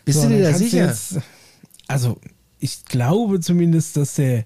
[0.05, 0.87] Bist So, du dir da sicher?
[0.87, 1.19] Jetzt,
[1.87, 2.17] also,
[2.59, 4.45] ich glaube zumindest, dass der,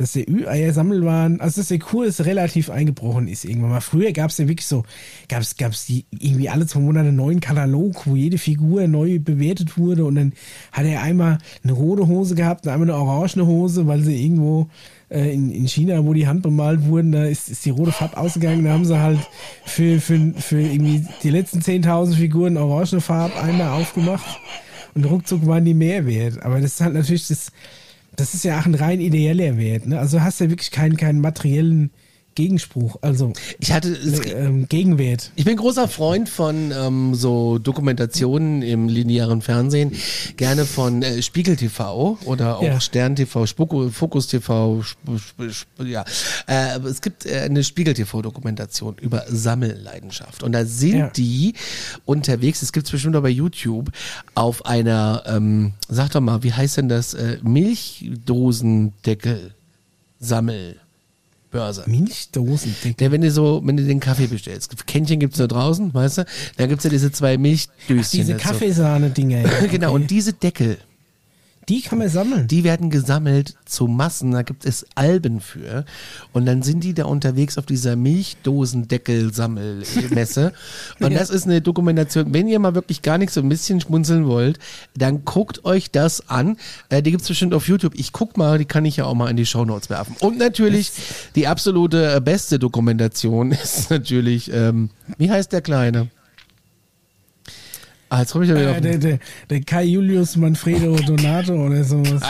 [0.00, 3.80] dass der Ü-Eier-Sammelwahn, also dass der Kurs relativ eingebrochen ist irgendwann mal.
[3.82, 4.84] Früher gab es ja wirklich so,
[5.28, 9.18] gab es gab's die irgendwie alle zwei Monate einen neuen Katalog, wo jede Figur neu
[9.18, 10.32] bewertet wurde und dann
[10.72, 14.68] hat er einmal eine rote Hose gehabt und einmal eine orangene Hose, weil sie irgendwo
[15.10, 18.16] äh, in, in China, wo die Hand bemalt wurden, da ist, ist die rote Farbe
[18.16, 19.20] ausgegangen, da haben sie halt
[19.66, 24.40] für, für, für irgendwie die letzten 10.000 Figuren orangene Farbe einmal aufgemacht
[24.94, 26.42] und ruckzuck waren die mehr wert.
[26.42, 27.52] Aber das ist halt natürlich das,
[28.20, 29.86] das ist ja auch ein rein ideeller Wert.
[29.86, 29.98] Ne?
[29.98, 31.90] Also du hast ja wirklich keinen, keinen materiellen
[32.34, 33.94] Gegenspruch, also Ich hatte,
[34.34, 35.30] ähm, Gegenwert.
[35.36, 39.92] Ich bin großer Freund von ähm, so Dokumentationen im linearen Fernsehen,
[40.36, 42.80] gerne von äh, Spiegel TV oder auch Ja.
[42.80, 46.04] Stern TV, Spuko, Fokus TV, Sp Sp Sp ja.
[46.46, 51.08] Äh, es gibt äh, eine Spiegel TV Dokumentation über Sammelleidenschaft und da sind Ja.
[51.10, 51.54] die
[52.04, 52.62] unterwegs.
[52.62, 53.90] Es gibt es bestimmt auch bei YouTube
[54.34, 59.54] auf einer, ähm, sag doch mal, wie heißt denn das äh, Milchdosendeckel
[61.50, 61.84] Sammelbörse.
[61.86, 62.94] Milchdosendeckel.
[62.94, 66.24] Der, wenn du so, wenn du den Kaffee bestellst, Kännchen gibt's nur draußen, weißt du?
[66.56, 68.04] Dann gibt's ja diese zwei Milchdöschen.
[68.12, 68.34] Diese.
[68.36, 69.42] Kaffeesahne-Dinger.
[69.42, 69.50] ja.
[69.70, 69.94] Genau, Okay.
[70.02, 70.78] und diese Deckel,
[71.68, 72.48] die kann man sammeln.
[72.48, 75.84] die werden gesammelt zu Massen, da gibt es Alben für.
[76.32, 80.52] Und dann sind die da unterwegs auf dieser Milchdosendeckel-Sammelmesse.
[81.00, 82.32] Und das ist eine Dokumentation.
[82.34, 84.58] Wenn ihr mal wirklich gar nicht so ein bisschen schmunzeln wollt,
[84.96, 86.56] dann guckt euch das an.
[86.88, 87.94] Äh, die gibt's bestimmt auf YouTube.
[87.96, 90.16] Ich guck mal, die kann ich ja auch mal in die Shownotes werfen.
[90.20, 90.90] Und natürlich
[91.36, 96.08] die absolute äh, beste Dokumentation ist natürlich, ähm, wie heißt der Kleine?
[98.10, 101.82] Ah, jetzt komme ich ja wieder Äh, der, der, der Kai Julius Manfredo Donato oder
[101.84, 102.22] sowas.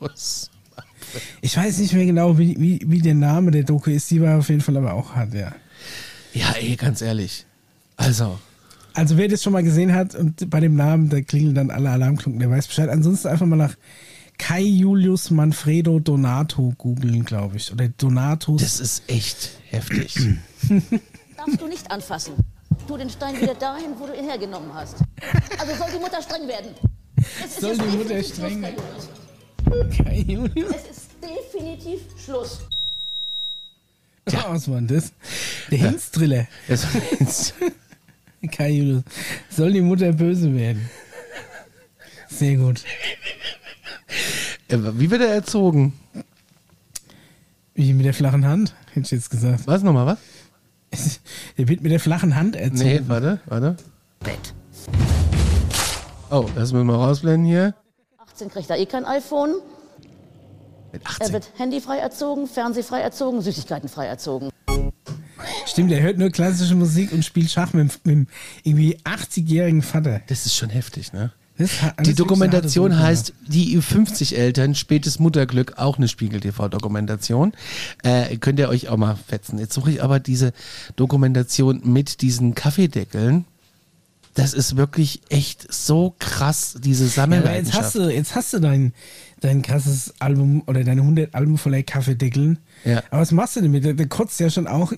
[0.00, 0.50] auf.
[1.40, 4.10] Ich weiß nicht mehr genau, wie, wie, wie der Name der Doku ist.
[4.10, 5.52] Die war auf jeden Fall aber auch hart, ja.
[6.34, 7.46] Ja, ey, ganz ehrlich.
[7.96, 8.38] Also,
[8.94, 11.90] Also wer das schon mal gesehen hat und bei dem Namen, da klingeln dann alle
[11.90, 12.88] Alarmglocken, der weiß Bescheid.
[12.88, 13.74] Ansonsten einfach mal nach
[14.38, 17.70] Kai Julius Manfredo Donato googeln, glaube ich.
[17.72, 18.62] Oder Donatus.
[18.62, 20.16] das ist echt heftig.
[21.36, 22.32] Darfst du nicht anfassen.
[22.86, 24.96] Tu den Stein wieder dahin, wo du ihn hergenommen hast.
[25.58, 26.74] Also soll die Mutter streng werden.
[27.44, 28.76] Es Soll die Mutter streng werden?
[29.64, 29.96] Herr Julius.
[30.04, 30.74] Kai Julius?
[30.76, 32.60] Es ist definitiv Schluss.
[34.30, 34.44] Ja.
[34.48, 35.12] Was war denn das?
[35.70, 35.92] Der.
[36.68, 36.86] Das
[37.20, 37.54] ist,
[38.50, 39.02] Kai Julius.
[39.50, 40.88] Soll die Mutter böse werden?
[42.28, 42.82] Sehr gut.
[44.68, 45.92] äh, wie wird er erzogen?
[47.74, 49.66] Wie mit der flachen Hand, hätte ich jetzt gesagt.
[49.66, 50.18] Was nochmal, was?
[51.58, 52.88] Der wird mit der flachen Hand erzogen.
[52.88, 53.76] Nee, warte, warte.
[54.20, 54.54] Bett.
[56.30, 57.74] Oh, das müssen wir rausblenden hier.
[58.18, 59.54] 18 kriegt er eh kein iPhone.
[60.92, 61.32] Mit Er 18.
[61.32, 64.50] wird handyfrei erzogen, fernsehfrei erzogen, Süßigkeitenfrei erzogen.
[65.66, 68.26] Stimmt, er hört nur klassische Musik und spielt Schach mit, dem- mit dem
[68.64, 70.20] irgendwie 80-jährigen Vater.
[70.28, 71.32] Das ist schon heftig, ne?
[72.04, 77.52] Die Dokumentation heißt Die Ü50-Eltern, spätes Mutterglück, auch eine Spiegel-TV-Dokumentation.
[78.02, 79.58] Äh, könnt ihr euch auch mal fetzen.
[79.58, 80.52] Jetzt suche ich aber diese
[80.96, 83.44] Dokumentation mit diesen Kaffeedeckeln.
[84.34, 87.84] Das ist wirklich echt so krass, diese Ja, aber jetzt Sammelleidenschaft.
[87.84, 88.94] hast du, jetzt hast du dein,
[89.40, 92.58] dein krasses Album oder deine 100 Alben voller Kaffeedeckeln.
[92.84, 93.02] Ja.
[93.10, 93.84] Aber was machst du damit?
[93.84, 94.92] Der, der kotzt ja schon auch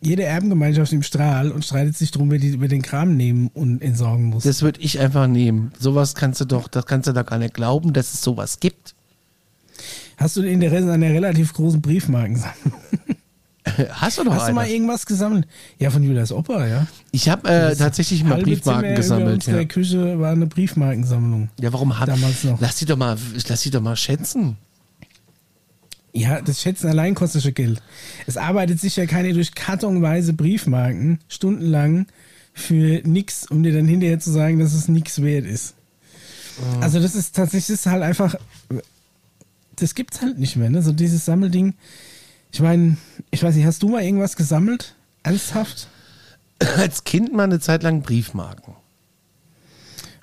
[0.00, 3.82] jede Erbengemeinschaft im Strahl und streitet sich drum, wer, die, wer den Kram nehmen und
[3.82, 4.44] entsorgen muss.
[4.44, 5.72] Das würde ich einfach nehmen.
[5.78, 8.94] Sowas kannst du doch, das kannst du doch gar nicht glauben, dass es sowas gibt.
[10.16, 12.72] Hast du Interesse an einer relativ großen Briefmarkensammlung?
[13.88, 14.54] Hast du doch Hast du eine.
[14.54, 15.48] mal irgendwas gesammelt?
[15.78, 16.86] Ja, von Julias Opa, ja.
[17.12, 19.34] Ich habe äh, tatsächlich mal Briefmarken Zimmer gesammelt.
[19.36, 19.64] unserer Ja.
[19.64, 21.48] Küche war eine Briefmarkensammlung.
[21.60, 22.60] ja, warum hat Damals noch.
[22.60, 23.16] Lass die doch mal,
[23.48, 24.58] lass die doch mal schätzen.
[26.16, 27.82] Ja, das Schätzen allein kostet schon Geld.
[28.26, 32.06] Es arbeitet sich ja keiner durch kartonweise Briefmarken stundenlang
[32.52, 35.74] für nix, um dir dann hinterher zu sagen, dass es nix wert ist.
[36.80, 38.36] Also das ist tatsächlich das ist halt einfach,
[39.74, 40.82] das gibt's halt nicht mehr, ne?
[40.82, 41.74] So dieses Sammelding.
[42.52, 42.96] Ich meine,
[43.32, 44.94] ich weiß nicht, hast du mal irgendwas gesammelt?
[45.24, 45.88] Ernsthaft?
[46.76, 48.74] Als Kind mal eine Zeit lang Briefmarken.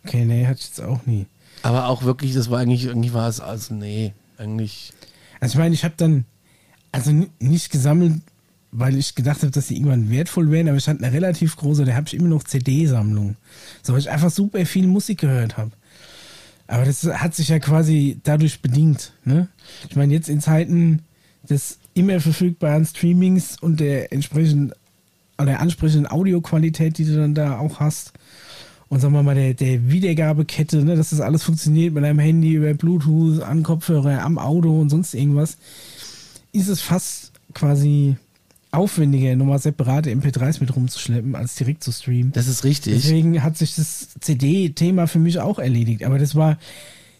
[0.05, 1.27] Okay, nee, hatte ich jetzt auch nie.
[1.63, 4.93] Aber auch wirklich, das war eigentlich, irgendwie war es, also nee, eigentlich.
[5.41, 6.23] Also ich meine, ich habe dann
[6.93, 8.21] also nicht gesammelt,
[8.71, 11.83] weil ich gedacht habe, dass sie irgendwann wertvoll wären, aber ich hatte eine relativ große,
[11.83, 13.35] da habe ich immer noch CD-Sammlung.
[13.81, 15.71] So, weil ich einfach super viel Musik gehört habe.
[16.67, 19.11] Aber das hat sich ja quasi dadurch bedingt.
[19.25, 19.49] Ne?
[19.89, 21.01] Ich meine, jetzt in Zeiten
[21.49, 24.73] des immer verfügbaren Streamings und der entsprechend
[25.37, 28.13] oder der ansprechenden Audioqualität, die du dann da auch hast.
[28.91, 32.55] Und sagen wir mal, der, der Wiedergabekette, ne, dass das alles funktioniert mit deinem Handy,
[32.55, 35.55] über Bluetooth, an Kopfhörer, am Auto und sonst irgendwas,
[36.51, 38.17] ist es fast quasi
[38.71, 42.33] aufwendiger, nochmal separate MP3s mit rumzuschleppen, als direkt zu streamen.
[42.33, 42.95] Das ist richtig.
[42.95, 46.03] Deswegen hat sich das CD-Thema für mich auch erledigt.
[46.03, 46.57] Aber das war,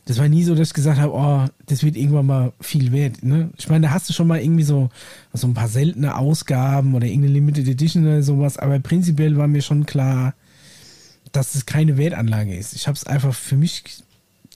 [0.04, 3.24] das war nie so, dass ich gesagt habe, oh, das wird irgendwann mal viel wert.
[3.24, 3.50] Ne?
[3.58, 4.90] Ich meine, da hast du schon mal irgendwie so,
[5.32, 9.62] so ein paar seltene Ausgaben oder irgendeine Limited Edition oder sowas, aber prinzipiell war mir
[9.62, 10.34] schon klar,
[11.32, 12.74] dass es keine Wertanlage ist.
[12.74, 13.84] Ich habe es einfach für mich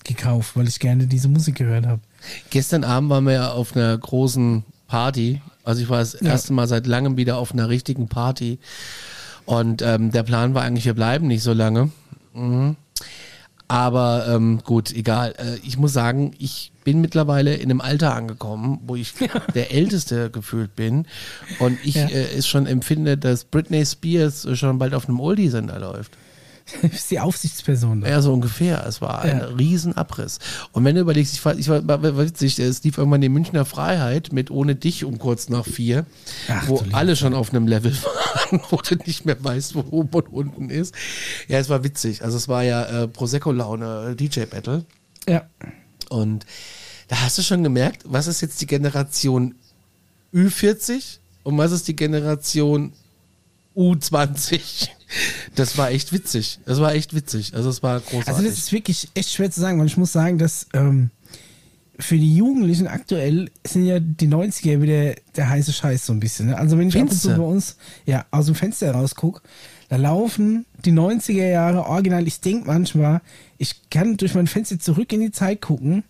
[0.03, 2.01] gekauft, weil ich gerne diese Musik gehört habe.
[2.49, 5.41] Gestern Abend waren wir ja auf einer großen Party.
[5.63, 6.30] Also ich war das Ja.
[6.32, 8.59] erste Mal seit langem wieder auf einer richtigen Party.
[9.45, 11.91] Und ähm, der Plan war eigentlich, wir bleiben nicht so lange.
[12.34, 12.76] Mhm.
[13.67, 15.34] Aber ähm, gut, egal.
[15.39, 19.13] Äh, ich muss sagen, ich bin mittlerweile in einem Alter angekommen, wo ich
[19.55, 21.07] der Älteste gefühlt bin.
[21.57, 22.07] Und ich Ja.
[22.07, 26.11] äh, es schon empfinde, dass Britney Spears schon bald auf einem Oldie-Sender läuft.
[26.82, 28.09] ist die Aufsichtsperson da.
[28.09, 28.86] Ja, so ungefähr.
[28.88, 29.45] Es war ein Ja.
[29.45, 30.39] Riesenabriss.
[30.72, 33.66] Und wenn du überlegst, ich war, ich war, war, witzig, es lief irgendwann die Münchner
[33.66, 36.05] Freiheit mit Ohne dich um kurz nach vier,
[36.47, 40.09] Ach, wo alle schon auf einem Level waren, wo du nicht mehr weißt, wo oben
[40.16, 40.95] und unten ist.
[41.47, 42.24] Ja, es war witzig.
[42.24, 44.86] Also es war ja äh, Prosecco-Laune, äh, DJ-Battle.
[45.30, 45.47] Ja.
[46.09, 46.45] Und
[47.07, 49.53] da hast du schon gemerkt, was ist jetzt die Generation
[50.34, 52.93] Ü40 und was ist die Generation
[53.76, 54.89] U20.
[55.56, 56.60] Das war echt witzig.
[56.66, 57.53] Das war echt witzig.
[57.53, 58.28] Also es war großartig.
[58.28, 61.12] Also das ist wirklich echt schwer zu sagen, weil ich muss sagen, dass ähm,
[61.99, 66.47] für die Jugendlichen aktuell sind ja die 90er wieder der heiße Scheiß so ein bisschen.
[66.47, 66.58] Ne?
[66.58, 69.41] Also wenn ich ab und zu bei uns ja, aus dem Fenster rausgucke,
[69.89, 72.28] da laufen die 90er Jahre original.
[72.28, 73.22] Ich denke manchmal,
[73.58, 76.03] ich kann durch mein Fenster zurück in die Zeit gucken,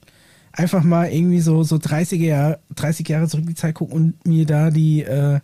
[0.52, 4.26] einfach mal irgendwie so, so 30er Jahre, 30 Jahre zurück in die Zeit gucken und
[4.26, 5.40] mir da die, äh,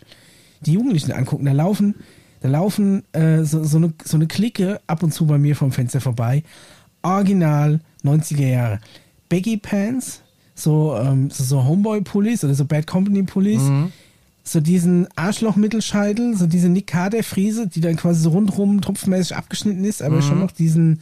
[0.61, 1.45] die Jugendlichen angucken.
[1.45, 1.95] Da laufen,
[2.41, 5.71] da laufen äh, so, so, eine, so eine Clique ab und zu bei mir vom
[5.71, 6.43] Fenster vorbei.
[7.03, 8.79] Original 90er Jahre.
[9.29, 10.21] Baggy Pants,
[10.55, 13.61] so, ähm, so, so Homeboy-Pullis oder so Bad Company-Pullis.
[14.43, 20.01] So diesen Arschloch-Mittelscheitel, so diese Nick Carter-Friese, die dann quasi so rundrum tropfmäßig abgeschnitten ist,
[20.01, 21.01] aber schon noch diesen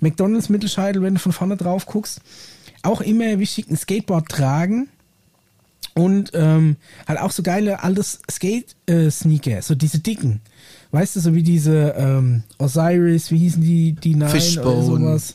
[0.00, 2.22] McDonalds-Mittelscheitel, wenn du von vorne drauf guckst.
[2.82, 4.88] Auch immer wichtig, ein Skateboard tragen.
[5.94, 6.76] Und ähm,
[7.06, 10.40] halt auch so geile altes Skate-Sneaker, so diese dicken.
[10.90, 14.82] Weißt du, so wie diese ähm, Osiris, wie hießen die, die Nine oder Fishbone.
[14.82, 15.34] sowas.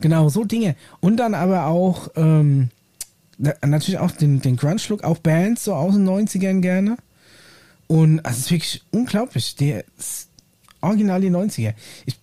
[0.00, 0.76] Genau, so Dinge.
[1.00, 2.68] Und dann aber auch ähm,
[3.38, 6.96] na, natürlich auch den, den Grunge-Look, auch Bands so aus den 90ern gerne.
[7.86, 9.56] Und also es ist wirklich unglaublich.
[9.56, 10.28] Der ist
[10.80, 11.74] original die 90er.
[12.06, 12.18] Ich,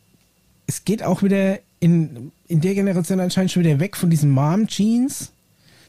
[0.67, 5.31] es geht auch wieder in, in der Generation anscheinend schon wieder weg von diesen Mom-Jeans,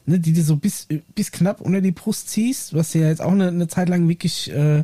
[0.05, 3.31] ne, die du so bis, bis knapp unter die Brust ziehst, was ja jetzt auch
[3.31, 4.83] eine, eine Zeit lang wirklich äh,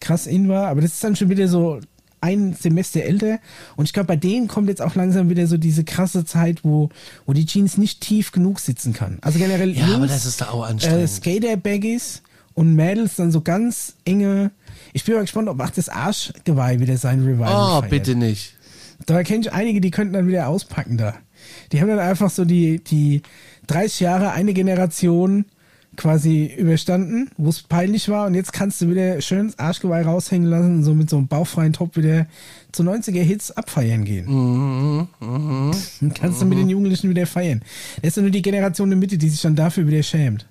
[0.00, 0.68] krass in war.
[0.68, 1.80] Aber das ist dann schon wieder so
[2.20, 3.38] ein Semester älter.
[3.76, 6.88] Und ich glaube, bei denen kommt jetzt auch langsam wieder so diese krasse Zeit, wo,
[7.24, 9.18] wo die Jeans nicht tief genug sitzen kann.
[9.20, 11.08] Also generell ja, aber Jungs, das ist da auch äh, anstrengend.
[11.08, 12.22] Skater-Baggies
[12.54, 14.50] und Mädels dann so ganz enge.
[14.92, 17.90] Ich bin mal gespannt, ob auch das Arschgeweih wieder sein Revival oh, feiert.
[17.90, 18.54] bitte nicht.
[19.04, 21.14] Da kenne ich einige, die könnten dann wieder auspacken da.
[21.70, 23.22] Die haben dann einfach so die, die
[23.66, 25.44] 30 Jahre, eine Generation
[25.96, 30.48] quasi überstanden, wo es peinlich war und jetzt kannst du wieder schön das Arschgeweih raushängen
[30.48, 32.26] lassen und so mit so einem bauchfreien Top wieder
[32.72, 34.26] zu 90er Hits abfeiern gehen.
[34.26, 35.08] Mhm,
[36.00, 37.62] und kannst du mit den Jugendlichen wieder feiern.
[38.02, 40.46] Das ist ja nur die Generation in der Mitte, die sich dann dafür wieder schämt.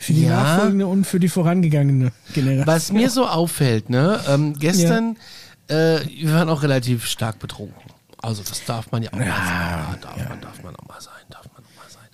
[0.00, 0.30] Für die Ja.
[0.30, 2.66] nachfolgende und für die vorangegangene Generation.
[2.66, 5.16] Was mir so auffällt, ne, ähm, gestern,
[5.68, 7.74] äh, wir waren auch relativ stark betrunken.
[8.22, 9.38] Also das darf man ja auch mal sagen.
[9.38, 12.08] Ja, darf man, darf man auch mal sein, darf man auch mal sein.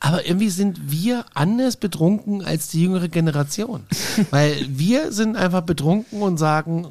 [0.00, 3.84] Aber irgendwie sind wir anders betrunken als die jüngere Generation.
[4.30, 6.88] Weil wir sind einfach betrunken und sagen,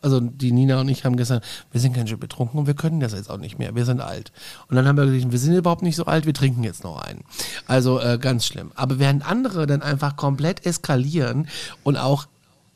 [0.00, 3.00] also die Nina und ich haben gesagt, wir sind ganz schön betrunken und wir können
[3.00, 4.32] das jetzt auch nicht mehr, wir sind alt.
[4.68, 7.02] Und dann haben wir gesagt, wir sind überhaupt nicht so alt, wir trinken jetzt noch
[7.02, 7.24] einen.
[7.66, 8.70] Also äh, ganz schlimm.
[8.74, 11.48] Aber während andere dann einfach komplett eskalieren
[11.82, 12.26] und auch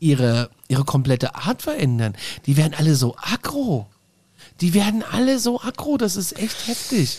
[0.00, 2.14] ihre, ihre komplette Art verändern,
[2.46, 3.86] die werden alle so aggro.
[4.60, 7.18] Die werden alle so aggro, das ist echt heftig.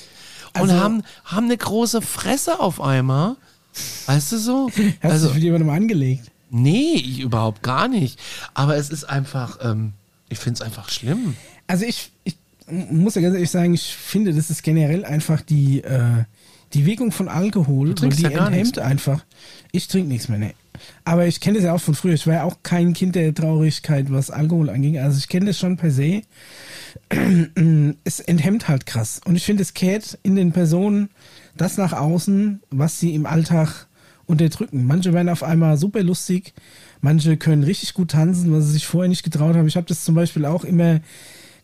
[0.55, 3.35] Und Also- haben, haben eine große Fresse auf einmal.
[4.05, 4.69] Weißt du so?
[4.75, 6.29] Hast du Also, dich mit jemandem angelegt?
[6.51, 8.19] Nee, ich überhaupt gar nicht.
[8.53, 9.93] Aber es ist einfach, ähm,
[10.29, 11.35] ich finde es einfach schlimm.
[11.65, 12.35] Also ich, ich
[12.69, 16.25] muss ja ganz ehrlich sagen, ich finde, das ist generell einfach die, äh,
[16.73, 19.23] die Wirkung von Alkohol, trinkst die ja enthemmt einfach.
[19.71, 20.53] Ich trinke nichts mehr, ne.
[21.05, 22.13] Aber ich kenne das ja auch von früher.
[22.13, 24.99] Ich war ja auch kein Kind der Traurigkeit, was Alkohol anging.
[24.99, 26.21] Also ich kenne das schon per se.
[28.03, 29.21] Es enthemmt halt krass.
[29.25, 31.09] Und ich finde, es kehrt in den Personen
[31.57, 33.87] das nach außen, was sie im Alltag
[34.25, 34.85] unterdrücken.
[34.85, 36.53] Manche werden auf einmal super lustig,
[37.01, 39.67] manche können richtig gut tanzen, was sie sich vorher nicht getraut haben.
[39.67, 41.01] Ich habe das zum Beispiel auch immer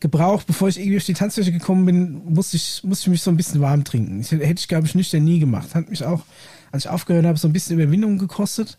[0.00, 3.30] gebraucht, bevor ich irgendwie auf die Tanzfläche gekommen bin, musste ich, musste ich mich so
[3.30, 4.20] ein bisschen warm trinken.
[4.20, 5.74] Ich, hätte ich, glaube ich, nüchtern nie gemacht.
[5.74, 6.24] Hat mich auch,
[6.72, 8.78] als ich aufgehört habe, so ein bisschen Überwindung gekostet.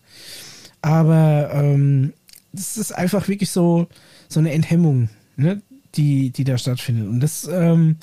[0.81, 2.13] Aber ähm,
[2.53, 3.87] das ist einfach wirklich so,
[4.27, 5.61] so eine Enthemmung, ne,
[5.95, 7.07] die, die da stattfindet.
[7.07, 7.97] Und das, ähm,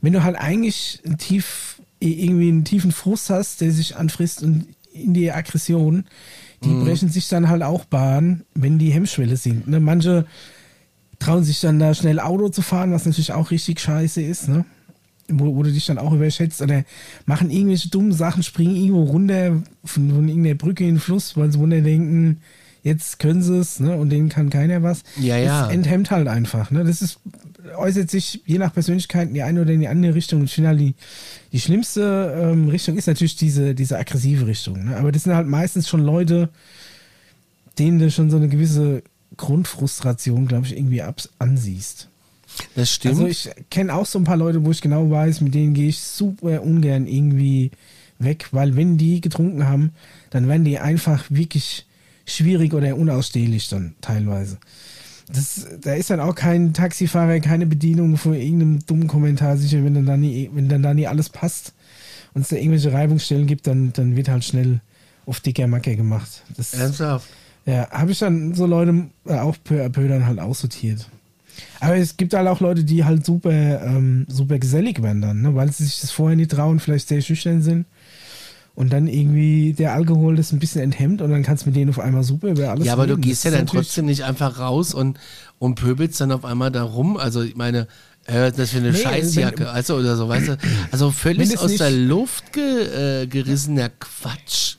[0.00, 4.66] wenn du halt eigentlich ein tief, irgendwie einen tiefen Frust hast, der sich anfrisst und
[4.92, 6.04] in die Aggression,
[6.64, 6.84] die mhm.
[6.84, 9.68] brechen sich dann halt auch Bahn, wenn die Hemmschwelle sinkt.
[9.68, 9.80] Ne?
[9.80, 10.26] Manche
[11.18, 14.64] trauen sich dann da schnell Auto zu fahren, was natürlich auch richtig scheiße ist, ne?
[15.28, 16.84] Wo, wo du dich dann auch überschätzt oder
[17.26, 21.50] machen irgendwelche dummen Sachen, springen irgendwo runter von, von irgendeiner Brücke in den Fluss, weil
[21.50, 22.40] sie wunder denken,
[22.82, 23.96] jetzt können sie es, ne?
[23.96, 25.02] Und denen kann keiner was.
[25.18, 25.62] Ja, ja.
[25.62, 26.84] Das enthemmt halt einfach, ne?
[26.84, 27.18] Das ist,
[27.76, 30.40] äußert sich je nach Persönlichkeit in die eine oder in die andere Richtung.
[30.40, 30.94] Und finde halt die,
[31.52, 34.96] die schlimmste ähm, Richtung ist natürlich diese, diese aggressive Richtung, ne?
[34.96, 36.48] Aber das sind halt meistens schon Leute,
[37.78, 39.02] denen du schon so eine gewisse
[39.36, 42.08] Grundfrustration, glaube ich, irgendwie ab ansiehst.
[42.74, 43.14] Das stimmt.
[43.14, 45.88] Also ich kenne auch so ein paar Leute, wo ich genau weiß, mit denen gehe
[45.88, 47.70] ich super ungern irgendwie
[48.18, 49.92] weg, weil wenn die getrunken haben,
[50.30, 51.86] dann werden die einfach wirklich
[52.26, 54.58] schwierig oder unausstehlich dann teilweise.
[55.32, 59.94] Das, da ist dann auch kein Taxifahrer, keine Bedienung vor irgendeinem dummen Kommentar sicher, wenn
[59.94, 61.72] dann da nie, wenn dann da nie alles passt
[62.34, 64.80] und es da irgendwelche Reibungsstellen gibt, dann, dann wird halt schnell
[65.24, 66.42] auf dicker Macke gemacht.
[66.56, 67.28] Das, Ernsthaft?
[67.64, 71.08] Ja, habe ich dann so Leute äh, auch peu à peu dann halt aussortiert.
[71.80, 75.54] Aber es gibt halt auch Leute, die halt super, ähm, super gesellig werden dann, ne?
[75.54, 77.86] weil sie sich das vorher nicht trauen, vielleicht sehr schüchtern sind.
[78.74, 81.90] Und dann irgendwie der Alkohol das ein bisschen enthemmt und dann kannst du mit denen
[81.90, 83.16] auf einmal super über alles Ja, aber reden.
[83.16, 85.18] du gehst das ja dann trotzdem nicht einfach raus und,
[85.58, 87.18] und pöbelst dann auf einmal da rum.
[87.18, 87.86] Also ich meine,
[88.24, 90.58] äh, das für eine nee, Scheißjacke, wenn, also oder so, weißt du.
[90.90, 94.76] Also völlig aus der Luft ge, äh, gerissener Quatsch.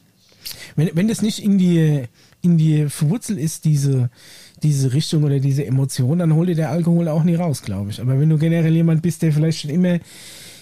[0.75, 2.05] Wenn, wenn das nicht in die
[2.41, 4.09] in dir verwurzelt ist, diese,
[4.63, 8.01] diese Richtung oder diese Emotion, dann holt dir der Alkohol auch nie raus, glaube ich.
[8.01, 9.99] Aber wenn du generell jemand bist, der vielleicht schon immer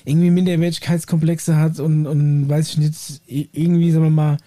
[0.05, 4.37] irgendwie Minderwertigkeitskomplexe hat und, und weiß ich nicht, irgendwie, sagen wir mal,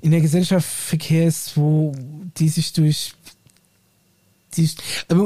[0.00, 1.92] in der Gesellschaft verkehrst, wo
[2.36, 3.14] die sich durch
[4.56, 4.68] die,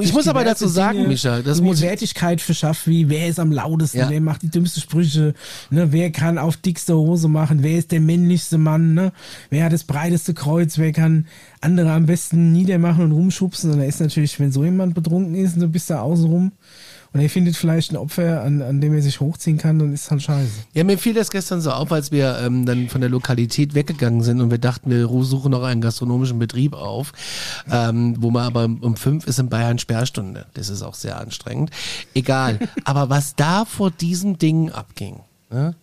[0.01, 3.53] ich muss aber dazu sagen, Dinge, Micha, das muss Wertigkeit verschafft, wie wer ist am
[3.53, 4.11] lautesten, ja.
[4.11, 5.35] wer macht die dümmsten Sprüche,
[5.71, 9.13] ne, wer kann auf dickste Hose machen, wer ist der männlichste Mann, ne,
[9.49, 11.27] wer hat das breiteste Kreuz, wer kann
[11.61, 13.71] andere am besten niedermachen und rumschubsen.
[13.71, 16.53] Und da ist natürlich, wenn so jemand betrunken ist und du bist da außen rum,
[17.13, 20.11] und er findet vielleicht ein Opfer, an, an dem er sich hochziehen kann, dann ist
[20.11, 20.51] halt scheiße.
[20.73, 24.23] Ja, mir fiel das gestern so auf, als wir ähm, dann von der Lokalität weggegangen
[24.23, 27.13] sind und wir dachten, wir suchen noch einen gastronomischen Betrieb auf,
[27.71, 30.47] ähm, wo man aber um fünf ist in Bayern Sperrstunde.
[30.55, 31.71] Das ist auch sehr anstrengend.
[32.15, 32.59] Egal.
[32.85, 35.75] aber was da vor diesem Ding abging, ne?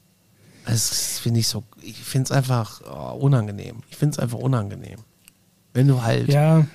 [0.65, 3.77] Das finde ich so, ich finde es einfach oh, unangenehm.
[3.89, 4.99] Ich finde es einfach unangenehm.
[5.73, 6.27] Wenn du halt.
[6.27, 6.59] Ja.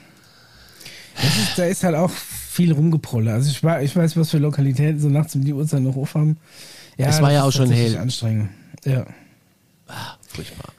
[1.16, 2.10] Ist, da ist halt auch
[2.54, 3.32] viel rumgeprolle.
[3.32, 6.36] Also ich, war, ich weiß, was für Lokalitäten so nachts um die Uhrzeit noch aufhaben.
[6.96, 7.98] Ja, es war ja auch schon hell.
[7.98, 8.50] anstrengend.
[8.84, 9.04] Ja.
[9.88, 10.72] Ah, furchtbar.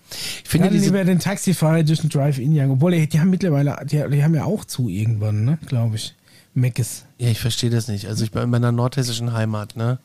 [0.43, 2.71] Ich finde Dann lieber den Taxifahrer durch den Drive-In jagen.
[2.71, 6.15] Obwohl, die haben mittlerweile, die, die, haben ja auch zu irgendwann, ne, glaube ich.
[6.53, 7.03] Meckes.
[7.17, 8.07] Ja, ich verstehe das nicht.
[8.07, 9.99] Also ich bin in meiner nordhessischen Heimat, ne?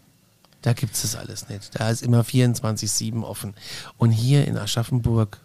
[0.62, 1.78] Da gibt es das alles nicht.
[1.78, 3.54] Da ist immer 24-7 offen.
[3.96, 5.40] Und hier in Aschaffenburg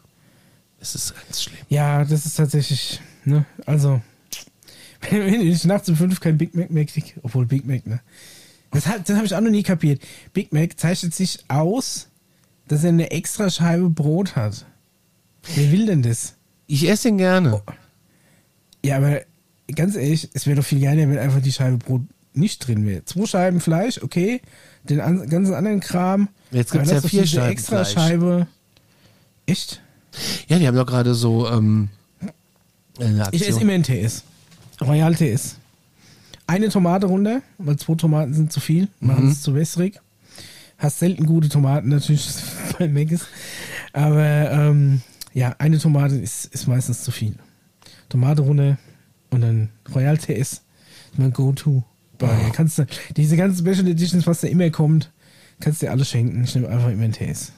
[0.82, 1.60] ist es ganz schlimm.
[1.70, 3.46] Ja, das ist tatsächlich, ne?
[3.68, 4.02] Also,
[5.10, 8.00] wenn ich nachts um fünf kein Big Mac mehr kriege, obwohl Big Mac, ne?
[8.72, 10.02] Das, das habe ich auch noch nie kapiert.
[10.34, 12.08] Big Mac zeichnet sich aus,
[12.68, 14.66] dass er eine extra Scheibe Brot hat.
[15.56, 16.34] Wer will denn das?
[16.68, 17.56] Ich esse ihn gerne.
[17.56, 17.72] Oh.
[18.84, 19.22] Ja, aber
[19.74, 22.02] ganz ehrlich, es wäre doch viel geiler, wenn einfach die Scheibe Brot
[22.34, 23.06] nicht drin wäre.
[23.06, 24.42] Zwei Scheiben Fleisch, okay.
[24.84, 26.28] Den an, ganzen anderen Kram.
[26.52, 27.94] Jetzt gibt es ja vier Scheiben extra Fleisch.
[27.94, 28.48] Scheibe.
[29.46, 29.82] Echt?
[30.48, 31.50] Ja, die haben doch gerade so.
[31.50, 31.90] Ähm,
[33.32, 34.24] ich esse immer ein TS.
[34.82, 35.58] Royal TS.
[36.48, 39.42] Eine Tomate runter, weil zwei Tomaten sind zu viel, machen es mhm.
[39.42, 40.00] zu wässrig.
[40.78, 42.28] Hast selten gute Tomaten natürlich
[42.80, 43.28] bei Megas.
[43.94, 45.02] Aber ähm,
[45.34, 47.36] ja, eine Tomate ist, ist meistens zu viel.
[48.10, 48.78] Tomate runter
[49.32, 50.62] und dann Royal TS.
[51.18, 51.84] Mein Go-To.
[52.22, 52.28] Oh.
[52.54, 55.12] Kannst du, diese ganzen Special Editions, was da immer kommt,
[55.60, 56.44] kannst du dir alles schenken.
[56.44, 57.52] Ich nehme einfach immer einen TS.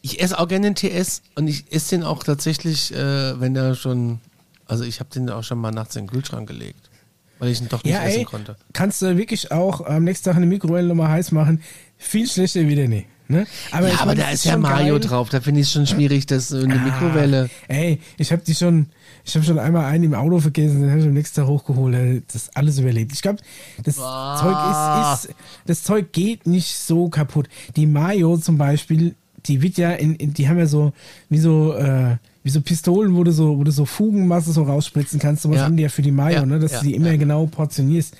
[0.00, 3.74] Ich esse auch gerne den TS und ich esse den auch tatsächlich, äh, wenn der
[3.74, 4.20] schon
[4.68, 6.90] also ich habe den auch schon mal nachts in den Kühlschrank gelegt,
[7.38, 8.56] weil ich ihn doch nicht ja, essen ey, konnte.
[8.72, 11.62] Kannst du wirklich auch am nächsten Tag eine Mikrowelle nochmal heiß machen.
[11.96, 13.06] Viel schlechter wieder nicht.
[13.30, 13.46] Ne?
[13.72, 15.08] Aber, ja, aber da ist ja Mario geil.
[15.08, 17.50] drauf, da finde ich es schon schwierig, dass in der ah, Mikrowelle.
[17.68, 18.86] Ey, ich habe die schon,
[19.22, 22.24] ich habe schon einmal einen im Auto vergessen, den habe ich am nächsten Tag hochgeholt,
[22.32, 23.12] das alles überlebt.
[23.12, 23.40] Ich glaube,
[23.84, 24.38] das ah.
[24.40, 27.48] Zeug ist, ist, das Zeug geht nicht so kaputt.
[27.76, 29.14] Die Mayo zum Beispiel,
[29.48, 30.92] die wird ja in, in die haben ja so,
[31.28, 35.18] wie so, äh, wie so Pistolen, wo du so, wo du so Fugenmasse so rausspritzen
[35.18, 35.64] kannst, sowas Ja.
[35.64, 38.16] haben die ja für die Mayo, Ja, ne, dass ja, du die immer genau portionierst.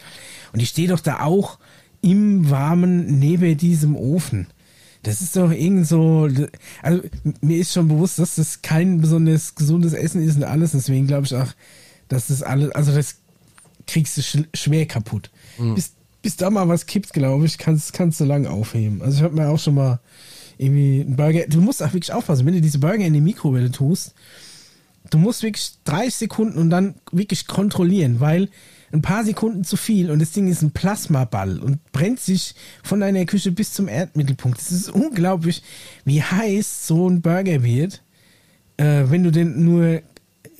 [0.52, 1.58] Und die steht doch da auch
[2.00, 4.46] im Warmen neben diesem Ofen.
[5.04, 6.28] Das ist doch irgend so,
[6.82, 7.02] also
[7.40, 11.26] mir ist schon bewusst, dass das kein besonders gesundes Essen ist und alles, deswegen glaube
[11.26, 11.48] ich auch,
[12.08, 13.16] dass das alles, also das
[13.86, 15.30] kriegst du sch schwer kaputt.
[15.74, 19.00] Bis, bis da mal was kippt, glaube ich, kannst, kannst du lang aufheben.
[19.02, 20.00] Also ich habe mir auch schon mal
[20.58, 23.70] irgendwie einen Burger, du musst auch wirklich aufpassen, wenn du diese Burger in die Mikrowelle
[23.70, 24.14] tust,
[25.10, 28.48] du musst wirklich 30 Sekunden und dann wirklich kontrollieren, weil
[28.92, 33.00] ein paar Sekunden zu viel und das Ding ist ein Plasmaball und brennt sich von
[33.00, 34.60] deiner Küche bis zum Erdmittelpunkt.
[34.60, 35.62] Es ist unglaublich,
[36.04, 38.02] wie heiß so ein Burger wird,
[38.78, 40.02] äh, wenn du den nur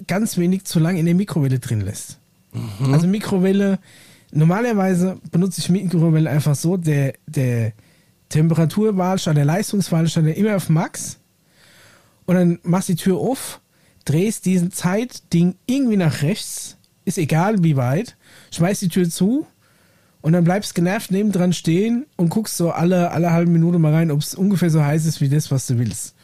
[0.07, 2.19] ganz wenig zu lang in der Mikrowelle drin lässt.
[2.93, 3.79] Also Mikrowelle,
[4.33, 7.73] normalerweise benutze ich Mikrowelle einfach so, der, der
[8.29, 11.19] Temperaturwahlschalter, der Leistungswahlschalter immer auf Max
[12.27, 13.61] und dann machst die Tür auf,
[14.05, 18.17] drehst diesen Zeitding irgendwie nach rechts, ist egal wie weit,
[18.51, 19.47] schmeißt die Tür zu
[20.21, 24.11] und dann bleibst genervt nebendran stehen und guckst so alle, alle halbe Minute mal rein,
[24.11, 26.15] ob es ungefähr so heiß ist wie das, was du willst.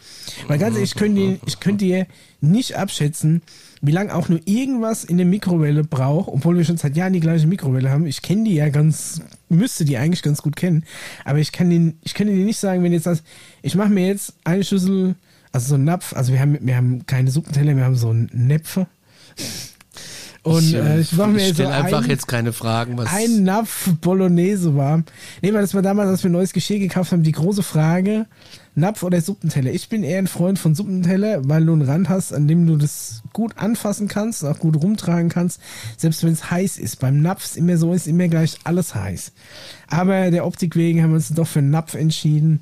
[0.48, 2.06] Weil ganz ehrlich, ich könnte, dir- ich könnte dir
[2.40, 3.42] nicht abschätzen,
[3.82, 7.20] wie lange auch nur irgendwas in der Mikrowelle braucht, obwohl wir schon seit Jahren die
[7.20, 8.06] gleiche Mikrowelle haben.
[8.06, 10.84] Ich kenne die ja ganz, müsste die eigentlich ganz gut kennen,
[11.24, 13.22] aber ich kann den, ich könnte dir nicht sagen, wenn jetzt das,
[13.62, 15.14] ich mache mir jetzt eine Schüssel,
[15.52, 18.86] also so einen Napf, also wir haben, wir haben keine Suppenteller, wir haben so Näpfe.
[20.42, 22.98] Und äh, ich mache mir ich jetzt so stelle einfach einen- jetzt keine Fragen.
[22.98, 25.04] Was ein Napf Bolognese warm.
[25.40, 28.26] Nee, weil das war damals, als wir neues Geschirr gekauft haben, die große Frage,
[28.76, 29.72] Napf oder Suppenteller.
[29.72, 32.76] Ich bin eher ein Freund von Suppenteller, weil du einen Rand hast, an dem du
[32.76, 35.60] das gut anfassen kannst, auch gut rumtragen kannst,
[35.96, 36.98] selbst wenn es heiß ist.
[36.98, 39.32] Beim Napf ist immer so, ist immer gleich alles heiß.
[39.86, 42.60] Aber der Optik wegen haben wir uns doch für einen Napf entschieden.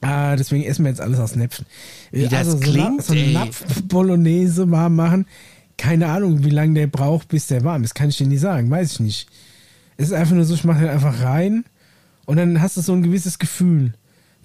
[0.00, 1.66] Ah, deswegen essen wir jetzt alles aus Näpfen.
[2.10, 3.32] Wie das so, klingt, so einen ey.
[3.32, 5.26] Napf Bolognese warm machen.
[5.76, 7.94] Keine Ahnung, wie lange der braucht, bis der warm ist.
[7.94, 9.28] Kann ich dir nicht sagen, weiß ich nicht.
[9.98, 11.64] Es ist einfach nur so, ich mache den einfach rein
[12.24, 13.94] und dann hast du so ein gewisses Gefühl,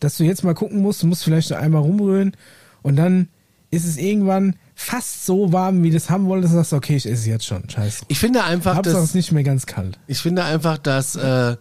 [0.01, 2.35] dass du jetzt mal gucken musst, du musst vielleicht noch einmal rumrühren
[2.81, 3.29] und dann
[3.73, 6.97] ist es irgendwann fast so warm, wie du es haben wolltest, dass du sagst, okay,
[6.97, 7.69] ich esse es jetzt schon.
[7.69, 8.03] Scheiße.
[8.09, 9.97] ich finde einfach, Hauptsache es dass ist nicht mehr ganz kalt.
[10.07, 11.55] Ich finde einfach, dass, äh,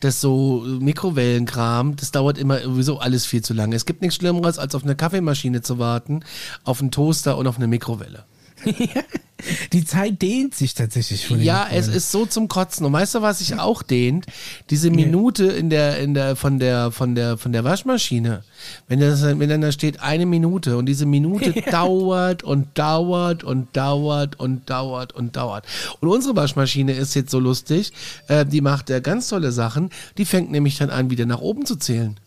[0.00, 3.76] dass so Mikrowellenkram, das dauert immer sowieso alles viel zu lange.
[3.76, 6.20] Es gibt nichts Schlimmeres, als auf eine Kaffeemaschine zu warten,
[6.64, 8.24] auf einen Toaster und auf eine Mikrowelle.
[9.72, 12.86] Die Zeit dehnt sich tatsächlich von den Ja, es ist so zum Kotzen.
[12.86, 14.26] Und weißt du, was sich auch dehnt?
[14.70, 18.44] Diese Minute in der, in der, von der, von der, von der Waschmaschine.
[18.86, 23.76] Wenn das, wenn dann da steht eine Minute und diese Minute dauert und dauert und
[23.76, 25.66] dauert und dauert und dauert.
[26.00, 27.92] Und unsere Waschmaschine ist jetzt so lustig,
[28.28, 29.90] äh, die macht äh, ganz tolle Sachen.
[30.18, 32.18] Die fängt nämlich dann an, wieder nach oben zu zählen.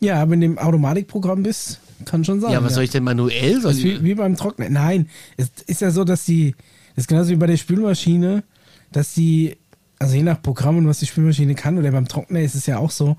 [0.00, 2.52] Ja, wenn du im Automatikprogramm bist, kann schon sein.
[2.52, 2.74] Ja, was ja.
[2.76, 3.60] soll ich denn manuell?
[3.60, 4.72] Soll wie, wie beim Trocknen.
[4.72, 6.54] Nein, es ist ja so, dass die,
[6.94, 8.42] das ist genauso wie bei der Spülmaschine,
[8.92, 9.56] dass die,
[9.98, 12.78] also je nach Programm und was die Spülmaschine kann, oder beim Trockner ist es ja
[12.78, 13.16] auch so,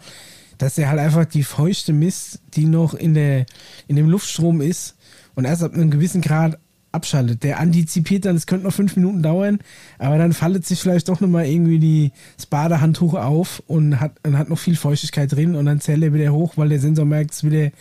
[0.58, 3.46] dass der halt einfach die feuchte Mist, die noch in der,
[3.88, 4.96] in dem Luftstrom ist
[5.36, 6.60] und erst ab einem gewissen Grad
[6.92, 7.44] abschaltet.
[7.44, 9.60] Der antizipiert dann, es könnte noch fünf Minuten dauern,
[9.98, 14.38] aber dann faltet sich vielleicht doch nochmal irgendwie die, das Badehandtuch auf und hat, und
[14.38, 17.32] hat noch viel Feuchtigkeit drin und dann zählt er wieder hoch, weil der Sensor merkt,
[17.32, 17.72] es ist wieder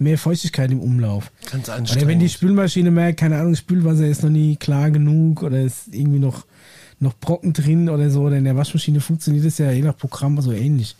[0.00, 1.30] mehr Feuchtigkeit im Umlauf.
[1.50, 2.30] Ganz Oder wenn die anstrengend.
[2.30, 6.46] Spülmaschine merkt, keine Ahnung, Spülwasser ist noch nie klar genug oder ist irgendwie noch,
[6.98, 10.40] noch Brocken drin oder so, oder in der Waschmaschine funktioniert das ja je nach Programm
[10.40, 10.96] so ähnlich.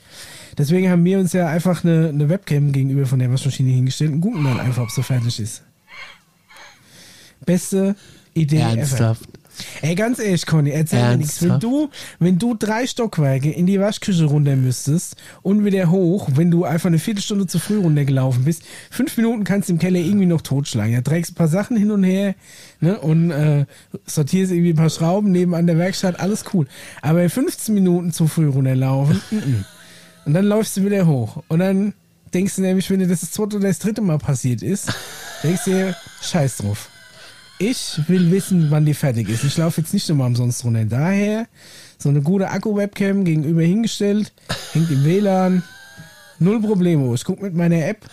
[0.58, 4.20] Deswegen haben wir uns ja einfach eine, eine Webcam gegenüber von der Waschmaschine hingestellt und
[4.20, 5.62] gucken dann einfach, ob so fertig ist.
[7.46, 7.96] Beste
[8.34, 9.22] Idee Ernsthaft.
[9.22, 9.39] ever.
[9.82, 11.42] Ey, ganz ehrlich, Conny, erzähl mir nichts.
[11.42, 11.72] Wenn Ernsthaft?
[11.72, 16.64] du, wenn du drei Stockwerke in die Waschküche runter müsstest und wieder hoch, wenn du
[16.64, 20.42] einfach eine Viertelstunde zu früh runtergelaufen bist, fünf Minuten kannst du im Keller irgendwie noch
[20.42, 20.92] totschlagen.
[20.92, 22.34] Ja, trägst ein paar Sachen hin und her
[22.80, 23.66] ne, und äh,
[24.06, 26.66] sortierst irgendwie ein paar Schrauben nebenan der Werkstatt, alles cool.
[27.02, 29.64] Aber 15 Minuten zu früh runterlaufen, mm -mm.
[30.26, 31.42] und dann läufst du wieder hoch.
[31.48, 31.94] Und dann
[32.32, 34.92] denkst du nämlich, wenn dir das das zweite oder das dritte Mal passiert ist,
[35.42, 36.90] denkst du dir, scheiß drauf.
[37.62, 39.44] Ich will wissen, wann die fertig ist.
[39.44, 40.86] Ich laufe jetzt nicht nochmal umsonst runter.
[40.86, 41.46] Daher
[41.98, 44.32] so eine gute Akku-Webcam gegenüber hingestellt,
[44.72, 45.62] hängt im WLAN.
[46.38, 47.12] Null Problemo.
[47.14, 48.06] Ich gucke mit meiner App,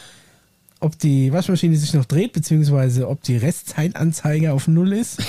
[0.82, 5.24] ob die Waschmaschine sich noch dreht, beziehungsweise ob die Restzeitanzeige auf Null ist.